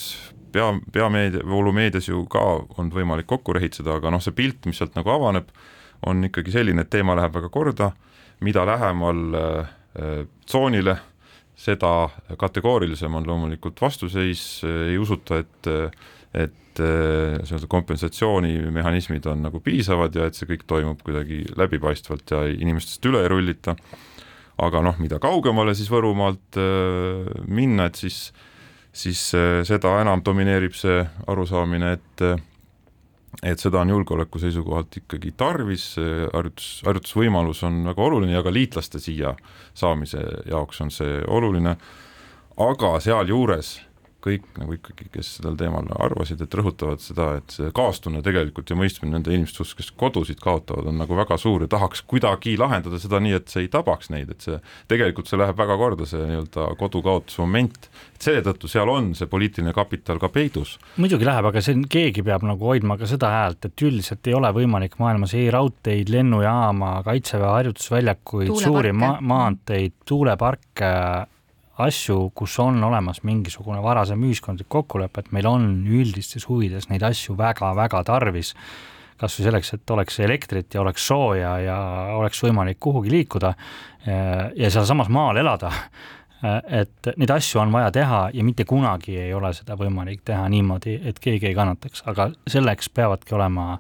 pea, 0.54 0.72
peameedia, 0.94 1.44
voolumeedias 1.46 2.10
ju 2.10 2.24
ka 2.32 2.42
on 2.82 2.90
võimalik 2.94 3.28
kokku 3.30 3.54
rehitseda, 3.54 4.00
aga 4.00 4.14
noh, 4.16 4.24
see 4.24 4.34
pilt, 4.34 4.66
mis 4.66 4.80
sealt 4.82 4.98
nagu 4.98 5.12
avaneb, 5.14 5.52
on 6.06 6.24
ikkagi 6.24 6.52
selline, 6.52 6.86
et 6.86 6.90
teema 6.90 7.16
läheb 7.18 7.34
väga 7.36 7.50
korda, 7.50 7.92
mida 8.46 8.66
lähemal 8.66 9.24
äh, 9.36 9.72
tsoonile 10.46 10.96
äh,, 10.96 11.06
seda 11.60 12.10
kategoorilisem 12.40 13.16
on 13.20 13.28
loomulikult 13.28 13.82
vastuseis, 13.82 14.62
ei 14.64 14.98
usuta, 14.98 15.42
et 15.44 15.70
et 16.30 16.80
äh, 16.80 17.40
nii-öelda 17.42 17.68
kompensatsioonimehhanismid 17.68 19.26
on 19.26 19.42
nagu 19.42 19.60
piisavad 19.66 20.14
ja 20.16 20.28
et 20.30 20.38
see 20.38 20.46
kõik 20.52 20.68
toimub 20.70 21.00
kuidagi 21.02 21.40
läbipaistvalt 21.58 22.36
ja 22.36 22.44
inimestest 22.54 23.08
üle 23.10 23.24
ei 23.26 23.32
rullita. 23.34 23.74
Aga 24.62 24.84
noh, 24.86 25.00
mida 25.02 25.18
kaugemale 25.24 25.74
siis 25.74 25.90
Võrumaalt 25.90 26.60
äh, 26.62 27.26
minna, 27.50 27.88
et 27.90 27.98
siis, 27.98 28.20
siis 28.94 29.24
äh, 29.34 29.64
seda 29.66 29.96
enam 30.04 30.22
domineerib 30.22 30.78
see 30.78 31.02
arusaamine, 31.34 31.96
et 31.98 32.26
et 33.44 33.60
seda 33.60 33.82
on 33.82 33.90
julgeoleku 33.94 34.40
seisukohalt 34.42 34.98
ikkagi 35.02 35.34
tarvis, 35.38 35.94
harjutus, 36.34 36.82
harjutusvõimalus 36.86 37.64
on 37.68 37.84
väga 37.88 38.06
oluline 38.06 38.36
ja 38.36 38.44
ka 38.46 38.54
liitlaste 38.54 39.00
siia 39.00 39.36
saamise 39.74 40.24
jaoks 40.50 40.82
on 40.82 40.92
see 40.94 41.22
oluline, 41.28 41.76
aga 42.60 42.96
sealjuures 43.04 43.78
kõik 44.24 44.46
nagu 44.60 44.76
ikkagi, 44.76 45.08
kes 45.14 45.32
sellel 45.38 45.56
teemal 45.60 45.88
arvasid, 46.00 46.42
et 46.44 46.56
rõhutavad 46.60 47.02
seda, 47.04 47.30
et 47.40 47.56
see 47.56 47.70
kaastunne 47.76 48.22
tegelikult 48.26 48.72
ja 48.72 48.78
mõistmine 48.80 49.16
nende 49.16 49.32
inimeste 49.34 49.62
suhtes, 49.62 49.78
kes 49.80 49.92
kodusid 50.00 50.42
kaotavad, 50.44 50.90
on 50.92 51.00
nagu 51.00 51.16
väga 51.18 51.38
suur 51.40 51.64
ja 51.64 51.70
tahaks 51.72 52.04
kuidagi 52.10 52.58
lahendada 52.60 53.00
seda 53.00 53.22
nii, 53.24 53.38
et 53.40 53.52
see 53.52 53.66
ei 53.66 53.72
tabaks 53.72 54.12
neid, 54.14 54.34
et 54.34 54.44
see 54.44 54.60
tegelikult 54.92 55.32
see 55.32 55.40
läheb 55.40 55.58
väga 55.60 55.80
korda, 55.80 56.08
see 56.10 56.22
nii-öelda 56.26 56.68
kodu 56.80 57.04
kaotuse 57.06 57.44
moment. 57.44 57.90
seetõttu 58.20 58.68
seal 58.68 58.90
on 58.92 59.14
see 59.16 59.30
poliitiline 59.32 59.72
kapital 59.74 60.20
ka 60.20 60.28
peidus. 60.34 60.76
muidugi 61.00 61.28
läheb, 61.28 61.50
aga 61.52 61.64
see, 61.64 61.80
keegi 61.90 62.24
peab 62.28 62.44
nagu 62.44 62.72
hoidma 62.72 63.00
ka 63.00 63.08
seda 63.08 63.32
häält, 63.32 63.70
et 63.70 63.88
üldiselt 63.88 64.28
ei 64.28 64.36
ole 64.36 64.52
võimalik 64.56 65.00
maailmas 65.00 65.34
ei 65.40 65.48
raudteid, 65.54 66.12
lennujaama, 66.12 66.98
kaitseväe 67.08 67.54
harjutusväljakuid, 67.56 68.52
suuri 68.60 68.92
ma 68.92 69.16
maanteid, 69.24 70.02
tuuleparke 70.06 70.94
asju, 71.84 72.30
kus 72.36 72.58
on 72.64 72.84
olemas 72.84 73.24
mingisugune 73.28 73.82
varasem 73.84 74.22
ühiskondlik 74.28 74.70
kokkulepe, 74.72 75.24
et 75.24 75.34
meil 75.36 75.48
on 75.50 75.68
üldistes 75.88 76.48
huvides 76.50 76.90
neid 76.92 77.04
asju 77.08 77.38
väga-väga 77.40 78.04
tarvis, 78.08 78.54
kas 79.20 79.36
või 79.36 79.50
selleks, 79.50 79.74
et 79.76 79.92
oleks 79.96 80.20
elektrit 80.24 80.76
ja 80.76 80.84
oleks 80.84 81.08
sooja 81.08 81.58
ja 81.64 81.80
oleks 82.16 82.40
võimalik 82.44 82.80
kuhugi 82.80 83.12
liikuda 83.12 83.54
ja 84.08 84.70
sealsamas 84.72 85.12
maal 85.12 85.42
elada, 85.42 85.74
et 86.72 87.10
neid 87.20 87.32
asju 87.36 87.60
on 87.60 87.74
vaja 87.74 87.92
teha 87.92 88.22
ja 88.34 88.44
mitte 88.48 88.64
kunagi 88.68 89.18
ei 89.20 89.34
ole 89.36 89.52
seda 89.58 89.76
võimalik 89.80 90.24
teha 90.26 90.46
niimoodi, 90.52 90.96
et 91.12 91.20
keegi 91.20 91.52
ei 91.52 91.58
kannataks, 91.58 92.06
aga 92.08 92.30
selleks 92.48 92.88
peavadki 92.96 93.36
olema 93.36 93.74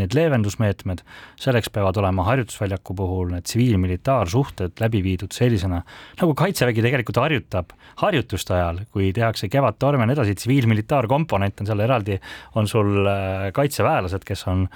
need 0.00 0.14
leevendusmeetmed, 0.16 1.02
selleks 1.40 1.70
peavad 1.72 1.98
olema 2.00 2.24
harjutusväljaku 2.30 2.96
puhul 2.98 3.32
need 3.34 3.48
tsiviil-militaarsuhted 3.48 4.80
läbi 4.80 5.02
viidud 5.04 5.34
sellisena, 5.36 5.82
nagu 6.20 6.34
Kaitsevägi 6.38 6.84
tegelikult 6.84 7.20
harjutab 7.22 7.74
harjutuste 8.00 8.56
ajal, 8.56 8.82
kui 8.92 9.12
tehakse 9.16 9.48
kevadtorme 9.52 10.04
ja 10.04 10.10
nii 10.10 10.16
edasi, 10.16 10.36
tsiviil-militaarkomponent 10.38 11.62
on 11.62 11.70
seal 11.70 11.84
eraldi, 11.84 12.18
on 12.58 12.68
sul 12.70 13.06
äh, 13.06 13.46
kaitseväelased, 13.56 14.26
kes 14.28 14.46
on 14.50 14.66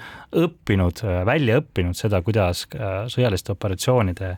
õppinud, 0.45 1.03
äh, 1.05 1.21
välja 1.27 1.61
õppinud 1.61 1.97
seda, 1.97 2.21
kuidas 2.25 2.65
äh, 2.75 3.05
sõjaliste 3.11 3.53
operatsioonide 3.55 4.35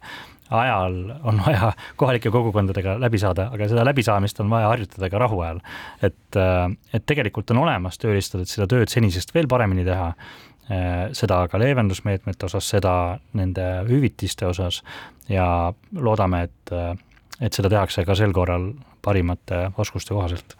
ajal 0.49 0.95
on 1.29 1.41
vaja 1.45 1.71
kohalike 1.99 2.31
kogukondadega 2.33 2.95
läbi 3.01 3.19
saada, 3.21 3.51
aga 3.53 3.67
seda 3.69 3.83
läbisaamist 3.85 4.39
on 4.41 4.49
vaja 4.49 4.71
harjutada 4.71 5.09
ka 5.13 5.21
rahu 5.21 5.43
ajal. 5.45 5.59
et, 6.01 6.39
et 6.93 7.05
tegelikult 7.05 7.53
on 7.53 7.61
olemas 7.67 8.01
tööriistad, 8.01 8.41
et 8.41 8.49
seda 8.49 8.65
tööd 8.71 8.89
senisest 8.89 9.35
veel 9.35 9.45
paremini 9.51 9.85
teha 9.85 10.15
seda 11.17 11.39
ka 11.49 11.60
leevendusmeetmete 11.62 12.45
osas, 12.45 12.67
seda 12.69 12.93
nende 13.34 13.65
hüvitiste 13.88 14.45
osas. 14.45 14.84
Ja 15.29 15.73
loodame, 15.95 16.43
et, 16.49 16.73
äh, 16.73 16.93
et 17.41 17.53
seda 17.53 17.69
tehakse 17.69 18.05
ka 18.05 18.15
sel 18.15 18.34
korral 18.34 18.71
parimate 19.01 19.69
oskuste 19.77 20.13
kohaselt 20.13 20.58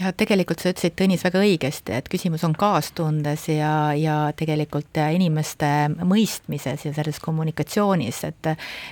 ja 0.00 0.12
tegelikult 0.16 0.62
sa 0.62 0.72
ütlesid, 0.72 0.94
Tõnis, 0.98 1.22
väga 1.24 1.42
õigesti, 1.44 1.94
et 1.96 2.08
küsimus 2.10 2.44
on 2.46 2.54
kaastundes 2.58 3.46
ja, 3.52 3.92
ja 3.96 4.16
tegelikult 4.36 4.96
inimeste 5.14 5.68
mõistmises 6.08 6.86
ja 6.86 6.92
selles 6.96 7.20
kommunikatsioonis, 7.22 8.24
et 8.28 8.50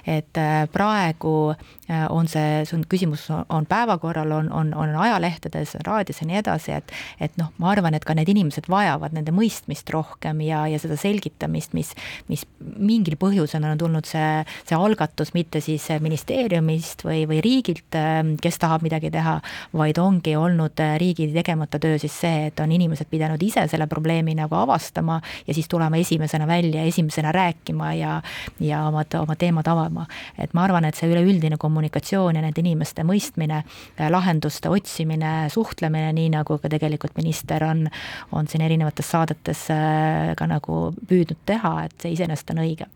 et 0.08 0.40
praegu 0.72 1.34
on 2.12 2.28
see, 2.28 2.62
see 2.68 2.76
on 2.76 2.84
küsimus, 2.88 3.26
on 3.32 3.66
päevakorral, 3.68 4.32
on, 4.36 4.50
on, 4.52 4.72
on 4.76 4.92
ajalehtedes, 5.00 5.76
raadios 5.86 6.20
ja 6.20 6.28
nii 6.28 6.40
edasi, 6.42 6.74
et 6.76 6.92
et 7.24 7.36
noh, 7.40 7.50
ma 7.58 7.72
arvan, 7.72 7.96
et 7.96 8.04
ka 8.04 8.16
need 8.16 8.28
inimesed 8.28 8.68
vajavad 8.70 9.16
nende 9.16 9.32
mõistmist 9.34 9.88
rohkem 9.92 10.42
ja, 10.44 10.66
ja 10.68 10.80
seda 10.80 10.98
selgitamist, 11.00 11.74
mis, 11.76 11.94
mis 12.28 12.44
mingil 12.60 13.16
põhjusel 13.20 13.64
on 13.64 13.80
tulnud 13.80 14.08
see, 14.08 14.44
see 14.68 14.76
algatus 14.76 15.32
mitte 15.36 15.62
siis 15.64 15.88
ministeeriumist 16.04 17.04
või, 17.06 17.24
või 17.30 17.40
riigilt, 17.44 17.96
kes 18.42 18.60
tahab 18.60 18.84
midagi 18.84 19.12
teha, 19.14 19.38
vaid 19.76 20.00
ongi 20.02 20.36
olnud 20.36 20.76
riigi 20.98 21.28
tegemata 21.32 21.78
töö 21.82 21.98
siis 21.98 22.14
see, 22.20 22.48
et 22.48 22.60
on 22.60 22.72
inimesed 22.72 23.08
pidanud 23.10 23.42
ise 23.42 23.66
selle 23.70 23.86
probleemi 23.90 24.34
nagu 24.38 24.54
avastama 24.58 25.20
ja 25.46 25.54
siis 25.54 25.68
tulema 25.68 25.96
esimesena 25.96 26.46
välja, 26.46 26.82
esimesena 26.88 27.32
rääkima 27.32 27.92
ja, 27.94 28.20
ja 28.60 28.84
omad, 28.88 29.14
oma 29.20 29.36
teemad 29.36 29.66
avama. 29.68 30.06
et 30.38 30.54
ma 30.54 30.64
arvan, 30.64 30.84
et 30.88 30.98
see 30.98 31.10
üleüldine 31.10 31.56
kommunikatsioon 31.58 32.38
ja 32.38 32.42
nende 32.44 32.62
inimeste 32.62 33.04
mõistmine, 33.06 33.62
lahenduste 34.10 34.70
otsimine, 34.72 35.48
suhtlemine, 35.52 36.12
nii 36.16 36.32
nagu 36.36 36.58
ka 36.58 36.70
tegelikult 36.72 37.16
minister 37.16 37.64
on, 37.64 37.86
on 38.32 38.48
siin 38.48 38.64
erinevates 38.66 39.10
saadetes 39.10 39.68
äh, 39.74 40.34
ka 40.38 40.48
nagu 40.50 40.88
püüdnud 41.08 41.40
teha, 41.46 41.74
et 41.88 41.96
see 42.02 42.14
iseenesest 42.16 42.54
on 42.54 42.64
õige. 42.64 42.88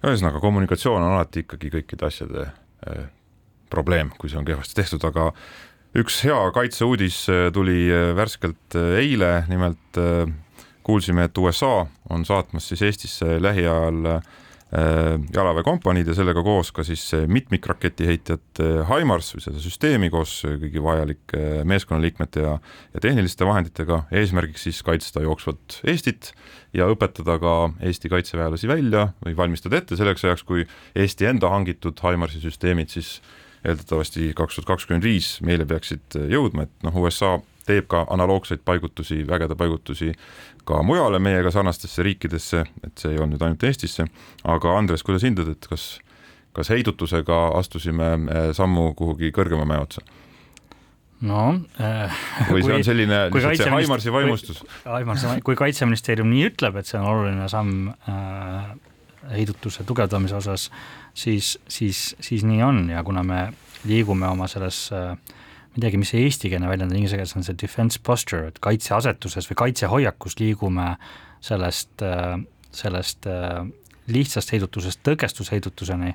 ühesõnaga, 0.00 0.40
kommunikatsioon 0.40 1.02
on 1.02 1.16
alati 1.16 1.44
ikkagi 1.44 1.72
kõikide 1.74 2.06
asjade 2.08 2.46
äh, 2.46 3.08
probleem, 3.70 4.10
kui 4.18 4.30
see 4.30 4.40
on 4.40 4.48
kehvasti 4.48 4.80
tehtud, 4.80 5.04
aga 5.06 5.30
üks 5.98 6.20
hea 6.22 6.38
kaitseuudis 6.54 7.24
äh, 7.30 7.48
tuli 7.54 7.88
äh, 7.90 8.12
värskelt 8.16 8.76
äh, 8.78 9.00
eile, 9.02 9.44
nimelt 9.50 9.98
kuulsime, 10.86 11.26
et 11.26 11.38
USA 11.38 11.86
on 12.10 12.24
saatmas 12.24 12.70
siis 12.70 12.82
Eestisse 12.86 13.40
lähiajal 13.42 14.20
jalaväekompaniid 15.34 16.06
ja 16.06 16.14
sellega 16.14 16.44
koos 16.46 16.68
ka 16.70 16.84
siis 16.86 17.02
mitmikraketiheitjat 17.26 18.60
HIMARS 18.86 19.32
või 19.34 19.42
seda 19.42 19.62
süsteemi 19.62 20.10
koos 20.14 20.36
kõigi 20.46 20.82
vajalike 20.82 21.40
meeskonnaliikmete 21.66 22.44
ja, 22.44 22.52
ja 22.94 23.02
tehniliste 23.02 23.48
vahenditega, 23.48 24.04
eesmärgiks 24.14 24.68
siis 24.68 24.78
kaitsta 24.86 25.24
jooksvat 25.26 25.80
Eestit 25.90 26.30
ja 26.70 26.86
õpetada 26.86 27.40
ka 27.42 27.56
Eesti 27.82 28.12
kaitseväelasi 28.14 28.70
välja 28.70 29.08
või 29.26 29.34
valmistada 29.42 29.82
ette 29.82 29.98
selleks 29.98 30.24
ajaks, 30.28 30.46
kui 30.46 30.62
Eesti 30.94 31.26
enda 31.32 31.50
hangitud 31.50 31.98
HIMARS-i 32.06 32.46
süsteemid 32.46 32.94
siis 32.94 33.16
eeldatavasti 33.64 34.30
kaks 34.36 34.58
tuhat 34.58 34.68
kakskümmend 34.74 35.04
viis 35.04 35.38
meile 35.44 35.66
peaksid 35.68 36.16
jõudma, 36.32 36.66
et 36.66 36.86
noh, 36.86 37.00
USA 37.02 37.38
teeb 37.68 37.88
ka 37.90 38.04
analoogseid 38.10 38.62
paigutusi, 38.66 39.20
vägede 39.28 39.56
paigutusi 39.58 40.12
ka 40.68 40.82
mujale 40.86 41.20
meiega 41.22 41.52
sarnastesse 41.54 42.04
riikidesse, 42.06 42.64
et 42.86 43.02
see 43.02 43.14
ei 43.14 43.20
olnud 43.22 43.42
ainult 43.42 43.66
Eestisse, 43.68 44.06
aga 44.44 44.76
Andres, 44.78 45.04
kuidas 45.06 45.26
hindad, 45.26 45.50
et 45.52 45.68
kas, 45.70 45.92
kas 46.56 46.72
heidutusega 46.72 47.42
astusime 47.58 48.10
eh, 48.16 48.50
sammu 48.56 48.90
kuhugi 48.98 49.32
kõrgema 49.36 49.68
mäe 49.68 49.84
otsa? 49.84 50.04
no 51.20 51.40
äh, 51.76 52.20
või 52.48 52.62
see 52.64 52.76
on 52.78 52.84
selline 52.86 53.16
lihtsalt 53.28 53.60
see 53.60 53.74
Aimarsi 53.76 54.12
vaimustus? 54.14 54.62
Aimarsi, 54.88 55.34
kui 55.44 55.58
Kaitseministeerium 55.58 56.30
nii 56.32 56.46
ütleb, 56.48 56.78
et 56.80 56.88
see 56.88 56.96
on 57.00 57.08
oluline 57.10 57.48
samm 57.52 57.90
äh, 58.08 58.70
heidutuse 59.34 59.84
tugevdamise 59.84 60.38
osas, 60.38 60.70
siis, 61.14 61.58
siis, 61.68 62.14
siis 62.20 62.44
nii 62.46 62.62
on 62.62 62.88
ja 62.90 63.02
kuna 63.04 63.22
me 63.26 63.42
liigume 63.88 64.28
oma 64.28 64.48
selles 64.50 64.88
äh, 64.92 65.14
ma 65.14 65.78
ei 65.78 65.84
teagi, 65.84 66.00
mis 66.00 66.12
see 66.12 66.24
eestikeelne 66.26 66.68
väljend 66.70 66.90
on, 66.90 66.98
inglise 66.98 67.18
keeles 67.18 67.36
on 67.38 67.46
see 67.46 67.58
defense 67.58 68.00
posture, 68.04 68.50
et 68.50 68.60
kaitseasetuses 68.62 69.48
või 69.50 69.60
kaitsehoiakus 69.64 70.38
liigume 70.40 70.92
sellest, 71.44 72.02
äh, 72.04 72.36
sellest 72.74 73.28
äh, 73.30 73.62
lihtsast 74.10 74.52
heidutusest 74.54 75.04
tõkestusheidutuseni, 75.06 76.14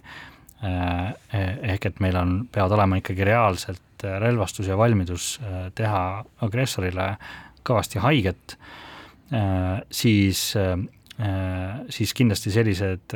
ehk 0.66 1.86
et 1.88 2.00
meil 2.02 2.16
on, 2.18 2.32
peavad 2.52 2.74
olema 2.74 2.98
ikkagi 2.98 3.24
reaalselt 3.28 4.04
relvastus 4.04 4.68
ja 4.68 4.76
valmidus 4.80 5.36
teha 5.78 6.02
agressorile 6.44 7.06
kõvasti 7.68 8.02
haiget, 8.02 8.56
siis, 9.94 10.42
siis 12.00 12.14
kindlasti 12.18 12.56
sellised 12.56 13.16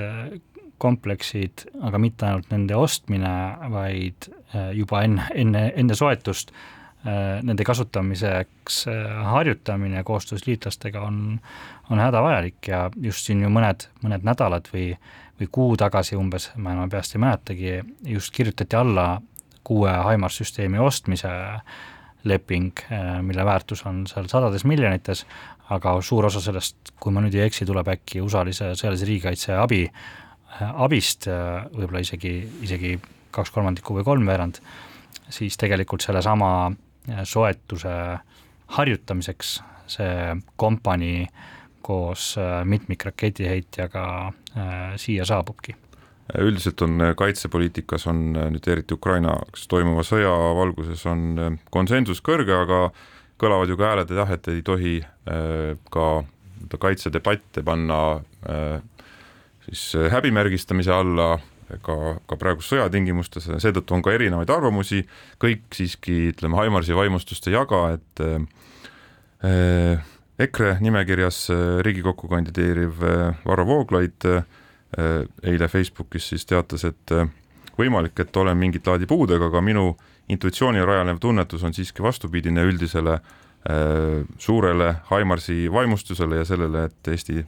kompleksid, 0.81 1.65
aga 1.85 1.99
mitte 2.01 2.27
ainult 2.27 2.49
nende 2.53 2.77
ostmine, 2.79 3.33
vaid 3.73 4.29
äh, 4.29 4.71
juba 4.77 5.03
enne, 5.05 5.27
enne, 5.35 5.63
enne 5.77 5.97
soetust 5.97 6.53
äh, 6.53 7.39
nende 7.45 7.65
kasutamiseks 7.67 8.81
äh, 8.91 9.19
harjutamine 9.33 10.03
koostöös 10.07 10.47
liitlastega 10.47 11.03
on, 11.05 11.39
on 11.89 12.01
hädavajalik 12.01 12.71
ja 12.71 12.87
just 13.01 13.27
siin 13.27 13.43
ju 13.45 13.51
mõned, 13.53 13.89
mõned 14.03 14.25
nädalad 14.27 14.71
või, 14.73 14.91
või 15.39 15.51
kuu 15.51 15.77
tagasi 15.79 16.17
umbes, 16.19 16.51
ma 16.57 16.75
enam 16.75 16.91
peast 16.91 17.15
ei 17.15 17.23
mäletagi, 17.23 17.77
just 18.15 18.33
kirjutati 18.35 18.79
alla 18.79 19.11
kuue 19.67 19.91
HIMARS 19.91 20.41
süsteemi 20.41 20.79
ostmise 20.81 21.29
leping, 22.27 22.75
mille 23.23 23.43
väärtus 23.47 23.85
on 23.87 24.01
seal 24.09 24.25
sadades 24.27 24.65
miljonites, 24.67 25.21
aga 25.71 25.93
suur 26.03 26.27
osa 26.27 26.41
sellest, 26.43 26.93
kui 26.99 27.13
ma 27.13 27.21
nüüd 27.23 27.37
ei 27.37 27.45
eksi, 27.45 27.67
tuleb 27.67 27.87
äkki 27.93 28.19
USA-lise 28.23 28.73
sõjalise 28.79 29.07
riigikaitse 29.07 29.55
abi 29.55 29.85
abist, 30.57 31.27
äh, 31.27 31.65
võib-olla 31.73 32.03
isegi, 32.03 32.33
isegi 32.65 32.95
kaks 33.35 33.51
kolmandikku 33.53 33.99
või 33.99 34.05
kolmveerand, 34.07 34.59
siis 35.29 35.57
tegelikult 35.59 36.05
sellesama 36.05 36.51
äh, 36.69 37.21
soetuse 37.27 37.93
harjutamiseks 38.77 39.59
see 39.89 40.39
kompanii 40.59 41.27
koos 41.85 42.33
äh, 42.37 42.61
mitmikraketiheitjaga 42.65 44.05
siia 44.99 45.23
saabubki. 45.29 45.75
Üldiselt 46.41 46.81
on 46.85 46.99
kaitsepoliitikas 47.17 48.07
on 48.09 48.33
nüüd 48.33 48.65
eriti 48.69 48.93
Ukrainas 48.97 49.63
toimuva 49.69 50.03
sõja 50.05 50.33
valguses 50.57 51.05
on 51.09 51.59
konsensus 51.73 52.19
kõrge, 52.25 52.53
aga 52.65 52.79
kõlavad 53.41 53.71
ju 53.71 53.77
ka 53.79 53.87
hääled, 53.91 54.11
et 54.11 54.19
jah, 54.19 54.33
et 54.35 54.49
ei 54.51 54.61
tohi 54.65 54.95
ka 55.93 56.07
kaitsedebatte 56.81 57.63
panna 57.65 58.01
siis 59.69 59.95
äh, 59.95 60.11
häbimärgistamise 60.11 60.93
alla 60.93 61.37
ka, 61.77 61.95
ka 62.25 62.37
praegust 62.39 62.73
sõjatingimustes, 62.73 63.49
seetõttu 63.61 63.95
on 63.97 64.03
ka 64.05 64.13
erinevaid 64.15 64.49
arvamusi, 64.49 65.03
kõik 65.41 65.67
siiski 65.75 66.31
ütleme, 66.33 66.57
Haimarsi 66.57 66.97
vaimustust 66.97 67.49
ei 67.49 67.55
jaga, 67.55 67.83
et 67.97 68.23
äh, 69.45 70.07
EKRE 70.39 70.77
nimekirjas 70.81 71.43
äh, 71.53 71.65
Riigikokku 71.85 72.29
kandideeriv 72.31 73.03
äh, 73.03 73.43
Varro 73.45 73.67
Vooglaid 73.69 74.25
äh, 74.25 74.41
eile 75.43 75.69
Facebookis 75.69 76.31
siis 76.33 76.47
teatas, 76.49 76.87
et 76.89 77.13
äh, 77.13 77.29
võimalik, 77.77 78.17
et 78.19 78.37
olen 78.37 78.57
mingit 78.57 78.87
laadi 78.87 79.07
puudega, 79.07 79.51
aga 79.51 79.61
minu 79.61 79.91
intuitsioonil 80.29 80.85
rajanev 80.85 81.21
tunnetus 81.21 81.63
on 81.63 81.73
siiski 81.73 82.03
vastupidine 82.05 82.65
üldisele 82.65 83.19
suurele 84.39 84.85
Haimarsi 85.09 85.65
vaimustusele 85.71 86.37
ja 86.37 86.45
sellele, 86.47 86.85
et 86.87 87.07
Eesti 87.11 87.41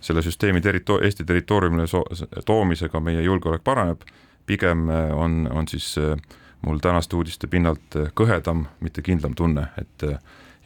selle 0.00 0.22
süsteemi 0.22 0.60
territo-, 0.60 1.00
Eesti 1.04 1.24
territooriumile 1.24 1.86
so-, 1.86 2.06
toomisega 2.46 3.00
meie 3.00 3.22
julgeolek 3.22 3.64
paraneb, 3.64 4.02
pigem 4.46 4.88
äh, 4.90 5.18
on, 5.18 5.48
on 5.52 5.68
siis 5.68 5.98
äh, 5.98 6.16
mul 6.62 6.78
tänaste 6.78 7.16
uudiste 7.16 7.46
pinnalt 7.46 7.96
äh, 7.96 8.12
kõhedam, 8.14 8.66
mitte 8.80 9.02
kindlam 9.02 9.34
tunne, 9.34 9.68
et 9.78 10.06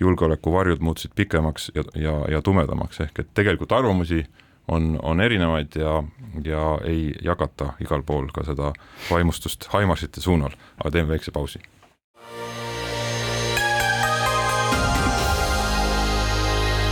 julgeolekuvarjud 0.00 0.80
muutusid 0.82 1.12
pikemaks 1.14 1.70
ja, 1.74 1.84
ja, 1.94 2.14
ja 2.36 2.42
tumedamaks, 2.42 3.00
ehk 3.04 3.18
et 3.22 3.34
tegelikult 3.34 3.72
arvamusi 3.72 4.24
on, 4.68 4.96
on 5.02 5.20
erinevaid 5.20 5.76
ja, 5.78 5.98
ja 6.44 6.64
ei 6.86 7.12
jagata 7.22 7.72
igal 7.82 8.02
pool 8.06 8.30
ka 8.34 8.46
seda 8.46 8.72
vaimustust 9.10 9.68
Haimarsite 9.74 10.20
suunal, 10.20 10.56
aga 10.80 10.90
teeme 10.90 11.14
väikse 11.14 11.34
pausi. 11.34 11.62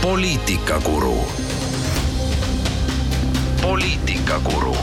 poliitikakuru 0.01 1.17
poliitikakuru. 3.61 4.75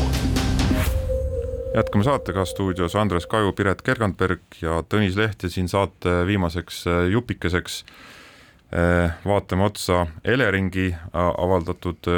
jätkame 1.75 2.05
saatega 2.05 2.45
stuudios 2.45 2.97
Andres 2.97 3.27
Kaju, 3.27 3.53
Piret 3.53 3.83
Kergandberg 3.83 4.41
ja 4.63 4.83
Tõnis 4.89 5.17
Leht 5.17 5.43
ja 5.43 5.51
siin 5.51 5.69
saate 5.69 6.27
viimaseks 6.27 6.87
äh, 6.87 6.99
jupikeseks 7.13 7.85
äh, 7.85 9.15
vaatame 9.25 9.65
otsa 9.65 10.07
Eleringi 10.25 10.89
äh, 10.93 11.09
avaldatud 11.15 12.11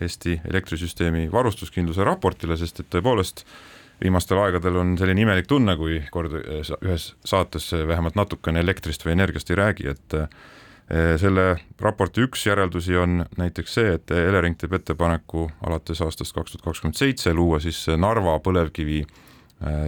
Eesti 0.00 0.40
elektrisüsteemi 0.48 1.28
varustuskindluse 1.32 2.04
raportile, 2.04 2.56
sest 2.56 2.80
et 2.80 2.88
tõepoolest 2.92 3.44
viimastel 4.00 4.38
aegadel 4.40 4.78
on 4.80 4.94
selline 4.98 5.26
imelik 5.26 5.48
tunne, 5.50 5.76
kui 5.76 6.00
kord 6.10 6.32
ühes 6.40 7.10
saates 7.24 7.72
vähemalt 7.72 8.16
natukene 8.16 8.62
elektrist 8.64 9.04
või 9.04 9.12
energiast 9.18 9.50
ei 9.50 9.58
räägi, 9.60 9.90
et 9.92 10.16
selle 10.90 11.44
raporti 11.78 12.24
üks 12.26 12.42
järeldusi 12.48 12.96
on 12.98 13.24
näiteks 13.38 13.74
see, 13.78 13.92
et 13.94 14.10
Elering 14.10 14.56
teeb 14.58 14.72
ettepaneku 14.74 15.44
alates 15.66 16.00
aastast 16.02 16.34
kaks 16.34 16.56
tuhat 16.56 16.64
kakskümmend 16.64 16.98
seitse 16.98 17.34
luua 17.34 17.60
siis 17.62 17.84
Narva 17.94 18.34
põlevkivi 18.42 19.04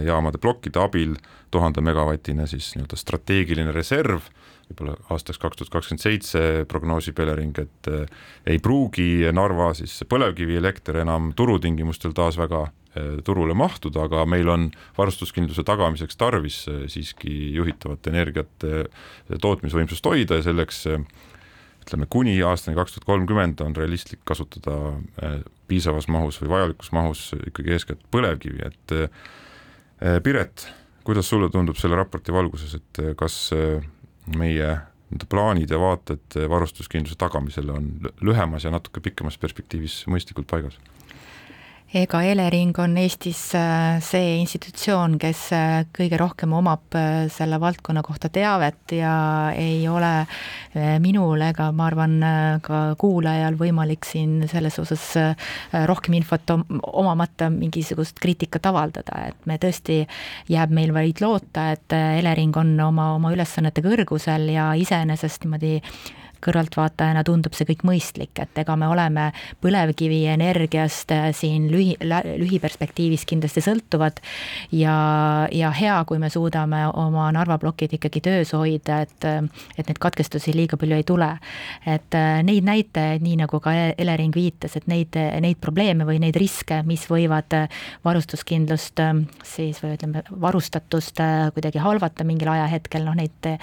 jaamade 0.05 0.39
plokkide 0.39 0.79
abil 0.79 1.17
tuhande 1.51 1.81
megavatine 1.83 2.47
siis 2.47 2.71
nii-öelda 2.77 2.97
strateegiline 2.97 3.73
reserv, 3.75 4.29
võib-olla 4.69 4.95
aastaks 5.13 5.41
kaks 5.41 5.59
tuhat 5.59 5.73
kakskümmend 5.75 6.05
seitse 6.05 6.43
prognoosib 6.71 7.19
Elering, 7.19 7.59
et 7.59 7.91
ei 8.47 8.61
pruugi 8.63 9.27
Narva 9.33 9.73
siis 9.77 9.99
põlevkivielekter 10.09 11.01
enam 11.03 11.33
turutingimustel 11.35 12.15
taas 12.15 12.39
väga 12.39 12.67
turule 13.25 13.55
mahtuda, 13.57 14.03
aga 14.05 14.25
meil 14.29 14.49
on 14.53 14.67
varustuskindluse 14.97 15.63
tagamiseks 15.65 16.17
tarvis 16.19 16.59
siiski 16.93 17.53
juhitavat 17.55 18.09
energiat 18.11 18.67
tootmisvõimsust 19.41 20.05
hoida 20.05 20.37
ja 20.37 20.45
selleks 20.45 20.83
ütleme, 21.83 22.07
kuni 22.09 22.35
aastani 22.47 22.77
kaks 22.77 22.95
tuhat 22.95 23.07
kolmkümmend 23.07 23.61
on 23.63 23.75
realistlik 23.75 24.21
kasutada 24.27 24.77
äh, 25.23 25.41
piisavas 25.67 26.07
mahus 26.11 26.39
või 26.41 26.53
vajalikus 26.53 26.93
mahus 26.95 27.25
ikkagi 27.47 27.75
eeskätt 27.75 28.07
põlevkivi, 28.13 28.63
et 28.69 28.95
äh, 28.97 30.17
Piret, 30.23 30.65
kuidas 31.07 31.29
sulle 31.31 31.47
tundub 31.51 31.77
selle 31.79 31.95
raporti 31.99 32.33
valguses, 32.35 32.75
et 32.79 33.03
äh, 33.03 33.13
kas 33.19 33.37
meie 33.53 34.71
nii-öelda 35.13 35.27
plaanid 35.29 35.69
ja 35.69 35.77
vaated 35.77 36.35
varustuskindluse 36.49 37.19
tagamisele 37.21 37.75
on 37.75 37.89
lühemas 38.25 38.63
ja 38.65 38.71
natuke 38.73 39.03
pikemas 39.03 39.37
perspektiivis 39.37 40.03
mõistlikult 40.09 40.47
paigas? 40.49 40.79
Ega 41.93 42.23
Elering 42.25 42.73
on 42.81 42.95
Eestis 42.97 43.51
äh, 43.53 43.99
see 44.01 44.39
institutsioon, 44.41 45.19
kes 45.21 45.41
äh, 45.53 45.83
kõige 45.93 46.17
rohkem 46.17 46.55
omab 46.57 46.95
äh, 46.97 47.27
selle 47.33 47.59
valdkonna 47.61 48.01
kohta 48.05 48.31
teavet 48.33 48.95
ja 48.97 49.13
ei 49.53 49.83
ole 49.89 50.25
minul 51.03 51.41
ega 51.45 51.67
ma 51.75 51.85
arvan, 51.85 52.15
ka 52.65 52.77
kuulajal 52.97 53.53
võimalik 53.59 54.07
siin 54.09 54.47
selles 54.49 54.79
osas 54.81 55.03
rohkem 55.85 56.15
infot 56.17 56.49
omamata 56.49 57.51
mingisugust 57.53 58.17
kriitikat 58.23 58.65
avaldada, 58.71 59.27
et 59.29 59.45
me 59.45 59.59
tõesti, 59.61 59.99
jääb 60.49 60.73
meil 60.73 60.95
vaid 60.95 61.21
loota, 61.21 61.67
et 61.75 61.93
Elering 61.93 62.57
on 62.57 62.73
oma, 62.87 63.11
oma 63.19 63.35
ülesannete 63.35 63.85
kõrgusel 63.85 64.49
ja 64.55 64.71
iseenesest 64.81 65.45
niimoodi 65.45 65.77
kõrvaltvaatajana 66.43 67.23
tundub 67.27 67.55
see 67.55 67.67
kõik 67.69 67.83
mõistlik, 67.87 68.37
et 68.41 68.61
ega 68.63 68.75
me 68.79 68.89
oleme 68.91 69.29
põlevkivienergiast 69.63 71.13
äh, 71.15 71.29
siin 71.35 71.69
lühi, 71.71 71.95
lühiperspektiivis 72.01 73.25
kindlasti 73.29 73.63
sõltuvad 73.65 74.19
ja, 74.75 74.95
ja 75.51 75.71
hea, 75.75 75.97
kui 76.09 76.21
me 76.21 76.31
suudame 76.33 76.83
oma 76.89 77.29
Narva 77.33 77.57
plokid 77.61 77.95
ikkagi 77.97 78.21
töös 78.23 78.53
hoida, 78.55 79.01
et, 79.07 79.27
et 79.77 79.89
neid 79.89 80.01
katkestusi 80.01 80.55
liiga 80.55 80.79
palju 80.79 80.99
ei 80.99 81.07
tule. 81.07 81.31
et 81.85 82.17
äh, 82.17 82.43
neid 82.45 82.67
näitajaid, 82.67 83.23
nii 83.23 83.39
nagu 83.43 83.59
ka 83.63 83.73
Elering 83.97 84.35
viitas, 84.35 84.77
et 84.77 84.87
neid, 84.91 85.15
neid 85.15 85.59
probleeme 85.61 86.07
või 86.07 86.19
neid 86.23 86.37
riske, 86.39 86.81
mis 86.87 87.05
võivad 87.09 87.53
varustuskindlust 88.05 89.01
siis 89.47 89.81
või 89.83 89.97
ütleme, 89.97 90.23
varustatust 90.41 91.21
kuidagi 91.53 91.81
halvata 91.83 92.25
mingil 92.27 92.51
ajahetkel, 92.53 93.05
noh 93.07 93.17
neid, 93.17 93.53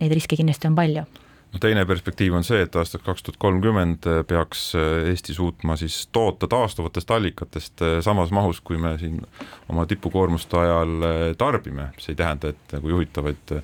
neid 0.00 0.14
riske 0.14 0.38
kindlasti 0.38 0.70
on 0.70 0.78
palju 0.78 1.08
no 1.52 1.60
teine 1.62 1.84
perspektiiv 1.86 2.34
on 2.38 2.46
see, 2.46 2.62
et 2.64 2.76
aastaks 2.76 3.04
kaks 3.06 3.24
tuhat 3.26 3.38
kolmkümmend 3.42 4.06
peaks 4.28 4.70
Eesti 5.10 5.34
suutma 5.34 5.76
siis 5.80 6.02
toota 6.12 6.48
taastuvatest 6.50 7.10
allikatest 7.10 7.84
samas 8.06 8.30
mahus, 8.30 8.60
kui 8.60 8.78
me 8.78 8.96
siin 8.98 9.20
oma 9.68 9.86
tipukoormuste 9.90 10.58
ajal 10.60 11.08
tarbime, 11.38 11.90
see 11.98 12.14
ei 12.14 12.20
tähenda, 12.22 12.54
et 12.54 12.76
nagu 12.76 12.94
juhitavaid 12.94 13.56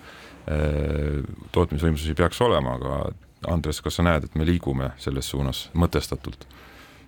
tootmisvõimsusi 1.54 2.14
peaks 2.18 2.42
olema, 2.46 2.76
aga 2.78 2.98
Andres, 3.50 3.80
kas 3.84 3.98
sa 3.98 4.04
näed, 4.06 4.24
et 4.26 4.34
me 4.38 4.46
liigume 4.46 4.92
selles 5.02 5.28
suunas 5.30 5.66
mõtestatult? 5.74 6.46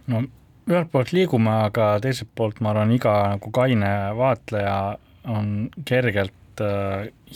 no 0.09 0.23
ühelt 0.69 0.91
poolt 0.93 1.13
liigume, 1.17 1.53
aga 1.69 1.97
teiselt 2.05 2.31
poolt 2.37 2.61
ma 2.65 2.73
arvan, 2.75 2.93
iga 2.93 3.15
nagu 3.35 3.53
kaine 3.55 3.93
vaatleja 4.19 4.99
on 5.29 5.69
kergelt 5.89 6.35
äh, 6.35 6.48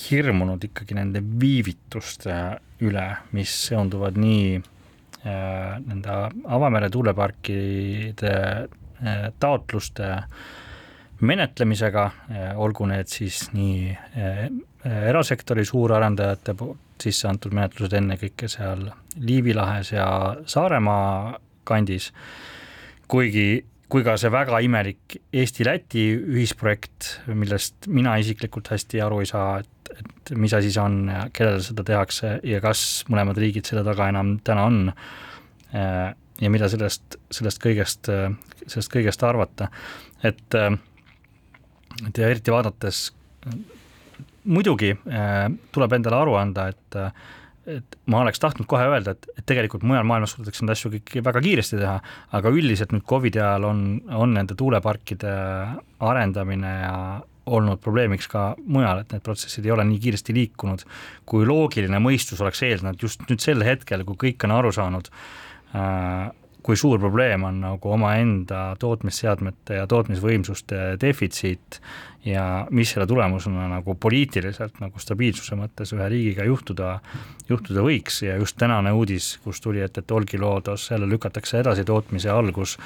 hirmunud 0.09 0.65
ikkagi 0.65 0.97
nende 0.99 1.23
viivituste 1.23 2.37
üle, 2.83 3.07
mis 3.37 3.55
seonduvad 3.69 4.19
nii 4.21 4.57
äh, 4.59 5.79
nende 5.87 6.19
avamere 6.57 6.91
tuuleparkide 6.93 8.35
äh, 8.35 9.27
taotluste 9.39 10.13
menetlemisega 11.23 12.05
äh,, 12.05 12.49
olgu 12.59 12.89
need 12.91 13.11
siis 13.13 13.45
nii 13.55 13.93
äh, 13.93 14.47
erasektori 14.83 15.65
suurarendajate 15.65 16.55
poolt 16.59 16.89
sisse 17.03 17.29
antud 17.31 17.55
menetlused 17.55 17.95
ennekõike 17.99 18.49
seal 18.51 18.89
Liivi 19.23 19.55
lahes 19.55 19.93
ja 19.93 20.07
Saaremaa 20.47 21.39
kandis, 21.69 22.11
kuigi 23.11 23.65
kui 23.93 24.05
ka 24.07 24.15
see 24.21 24.31
väga 24.33 24.63
imelik 24.65 25.19
Eesti-Läti 25.37 26.05
ühisprojekt, 26.17 27.09
millest 27.37 27.89
mina 27.93 28.15
isiklikult 28.21 28.71
hästi 28.73 29.03
aru 29.05 29.21
ei 29.21 29.29
saa, 29.29 29.59
et, 29.61 29.91
et 29.93 30.33
mis 30.41 30.55
asi 30.57 30.71
see 30.73 30.81
on 30.83 30.97
ja 31.13 31.27
kellele 31.35 31.61
seda 31.65 31.85
tehakse 31.85 32.39
ja 32.49 32.63
kas 32.65 33.03
mõlemad 33.13 33.41
riigid 33.43 33.69
selle 33.69 33.85
taga 33.85 34.09
enam 34.13 34.39
täna 34.45 34.65
on. 34.71 34.81
ja 36.43 36.51
mida 36.53 36.69
sellest, 36.73 37.19
sellest 37.33 37.61
kõigest, 37.63 38.09
sellest 38.67 38.93
kõigest 38.93 39.23
arvata, 39.25 39.69
et, 40.25 40.57
et 40.57 42.19
ja 42.19 42.33
eriti 42.33 42.53
vaadates 42.53 43.07
muidugi 44.45 44.93
tuleb 45.73 45.97
endale 45.97 46.19
aru 46.19 46.37
anda, 46.41 46.69
et 46.73 46.99
et 47.71 47.97
ma 48.11 48.23
oleks 48.25 48.41
tahtnud 48.43 48.67
kohe 48.71 48.87
öelda, 48.91 49.15
et, 49.15 49.29
et 49.39 49.47
tegelikult 49.47 49.85
mujal 49.87 50.07
maailmas 50.09 50.35
suudetakse 50.35 50.65
neid 50.65 50.75
asju 50.75 50.93
kõiki 50.97 51.23
väga 51.25 51.43
kiiresti 51.45 51.79
teha, 51.79 51.99
aga 52.39 52.53
üldiselt 52.55 52.95
nüüd 52.95 53.05
Covidi 53.09 53.43
ajal 53.43 53.69
on, 53.69 53.85
on 54.19 54.35
nende 54.35 54.57
tuuleparkide 54.59 55.35
arendamine 56.03 56.73
ja 56.81 56.97
olnud 57.53 57.81
probleemiks 57.83 58.29
ka 58.31 58.53
mujal, 58.71 59.03
et 59.03 59.15
need 59.15 59.25
protsessid 59.27 59.67
ei 59.67 59.75
ole 59.75 59.87
nii 59.89 60.03
kiiresti 60.03 60.35
liikunud, 60.37 60.85
kui 61.27 61.47
loogiline 61.47 61.99
mõistus 62.03 62.43
oleks 62.43 62.63
eeldanud 62.67 63.03
just 63.03 63.25
nüüd 63.29 63.43
sel 63.43 63.65
hetkel, 63.67 64.05
kui 64.07 64.19
kõik 64.27 64.47
on 64.47 64.55
aru 64.59 64.71
saanud 64.75 65.11
äh,, 65.75 66.31
kui 66.63 66.77
suur 66.79 67.01
probleem 67.03 67.45
on 67.45 67.61
nagu 67.63 67.93
omaenda 67.95 68.73
tootmisseadmete 68.79 69.81
ja 69.81 69.87
tootmisvõimsuste 69.91 70.97
defitsiit 71.01 71.81
ja 72.25 72.67
mis 72.71 72.93
selle 72.95 73.07
tulemusena 73.11 73.67
nagu 73.69 73.95
poliitiliselt 73.99 74.79
nagu 74.81 75.01
stabiilsuse 75.03 75.59
mõttes 75.59 75.91
ühe 75.97 76.07
riigiga 76.13 76.47
juhtuda, 76.47 76.93
juhtuda 77.49 77.83
võiks. 77.83 78.21
Ja 78.23 78.37
just 78.39 78.57
tänane 78.61 78.93
uudis, 78.95 79.35
kus 79.45 79.61
tuli, 79.61 79.83
et, 79.83 79.99
et 79.99 80.11
Olkiluotos 80.11 80.91
jälle 80.91 81.09
lükatakse 81.11 81.59
edasi 81.61 81.85
tootmise 81.85 82.31
algus 82.31 82.77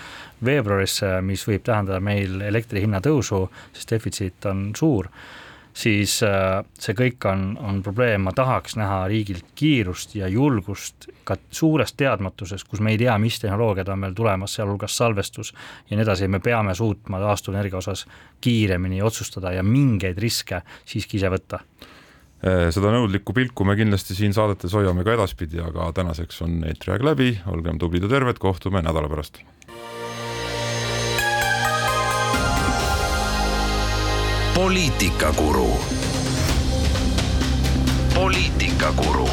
veebruarisse, 0.45 1.19
mis 1.21 1.45
võib 1.49 1.67
tähendada 1.69 2.01
meil 2.01 2.41
elektri 2.49 2.85
hinna 2.87 3.03
tõusu, 3.05 3.47
sest 3.77 3.93
defitsiit 3.93 4.49
on 4.49 4.71
suur 4.77 5.13
siis 5.77 6.21
äh, 6.25 6.63
see 6.81 6.95
kõik 6.97 7.27
on, 7.29 7.49
on 7.61 7.81
probleem, 7.85 8.25
ma 8.27 8.33
tahaks 8.37 8.77
näha 8.81 9.03
riigilt 9.11 9.53
kiirust 9.59 10.15
ja 10.17 10.29
julgust 10.33 11.09
ka 11.29 11.37
suures 11.51 11.93
teadmatuses, 11.99 12.65
kus 12.65 12.81
me 12.81 12.95
ei 12.95 13.01
tea, 13.01 13.17
mis 13.21 13.39
tehnoloogiad 13.43 13.91
on 13.93 14.05
meil 14.07 14.15
tulemas, 14.17 14.57
sealhulgas 14.57 14.97
salvestus 14.97 15.53
ja 15.91 15.97
nii 15.97 16.07
edasi, 16.07 16.31
me 16.33 16.41
peame 16.45 16.75
suutma 16.75 17.21
taastuvenergia 17.23 17.81
osas 17.83 18.07
kiiremini 18.41 19.03
otsustada 19.05 19.53
ja 19.53 19.67
mingeid 19.67 20.19
riske 20.23 20.63
siiski 20.85 21.21
ise 21.21 21.33
võtta. 21.33 21.61
Äh, 22.47 22.69
seda 22.75 22.95
nõudlikku 22.95 23.37
pilku 23.37 23.69
me 23.69 23.77
kindlasti 23.77 24.17
siin 24.17 24.37
saadetes 24.37 24.75
hoiame 24.77 25.05
ka 25.05 25.17
edaspidi, 25.19 25.61
aga 25.61 25.91
tänaseks 25.97 26.41
on 26.47 26.63
eetriaeg 26.71 27.05
läbi, 27.05 27.35
olgem 27.53 27.81
tublid 27.83 28.09
ja 28.09 28.13
terved, 28.17 28.41
kohtume 28.41 28.85
nädala 28.87 29.13
pärast 29.13 29.45
poliitikakuru. 34.57 35.69
poliitikakuru 38.15 39.29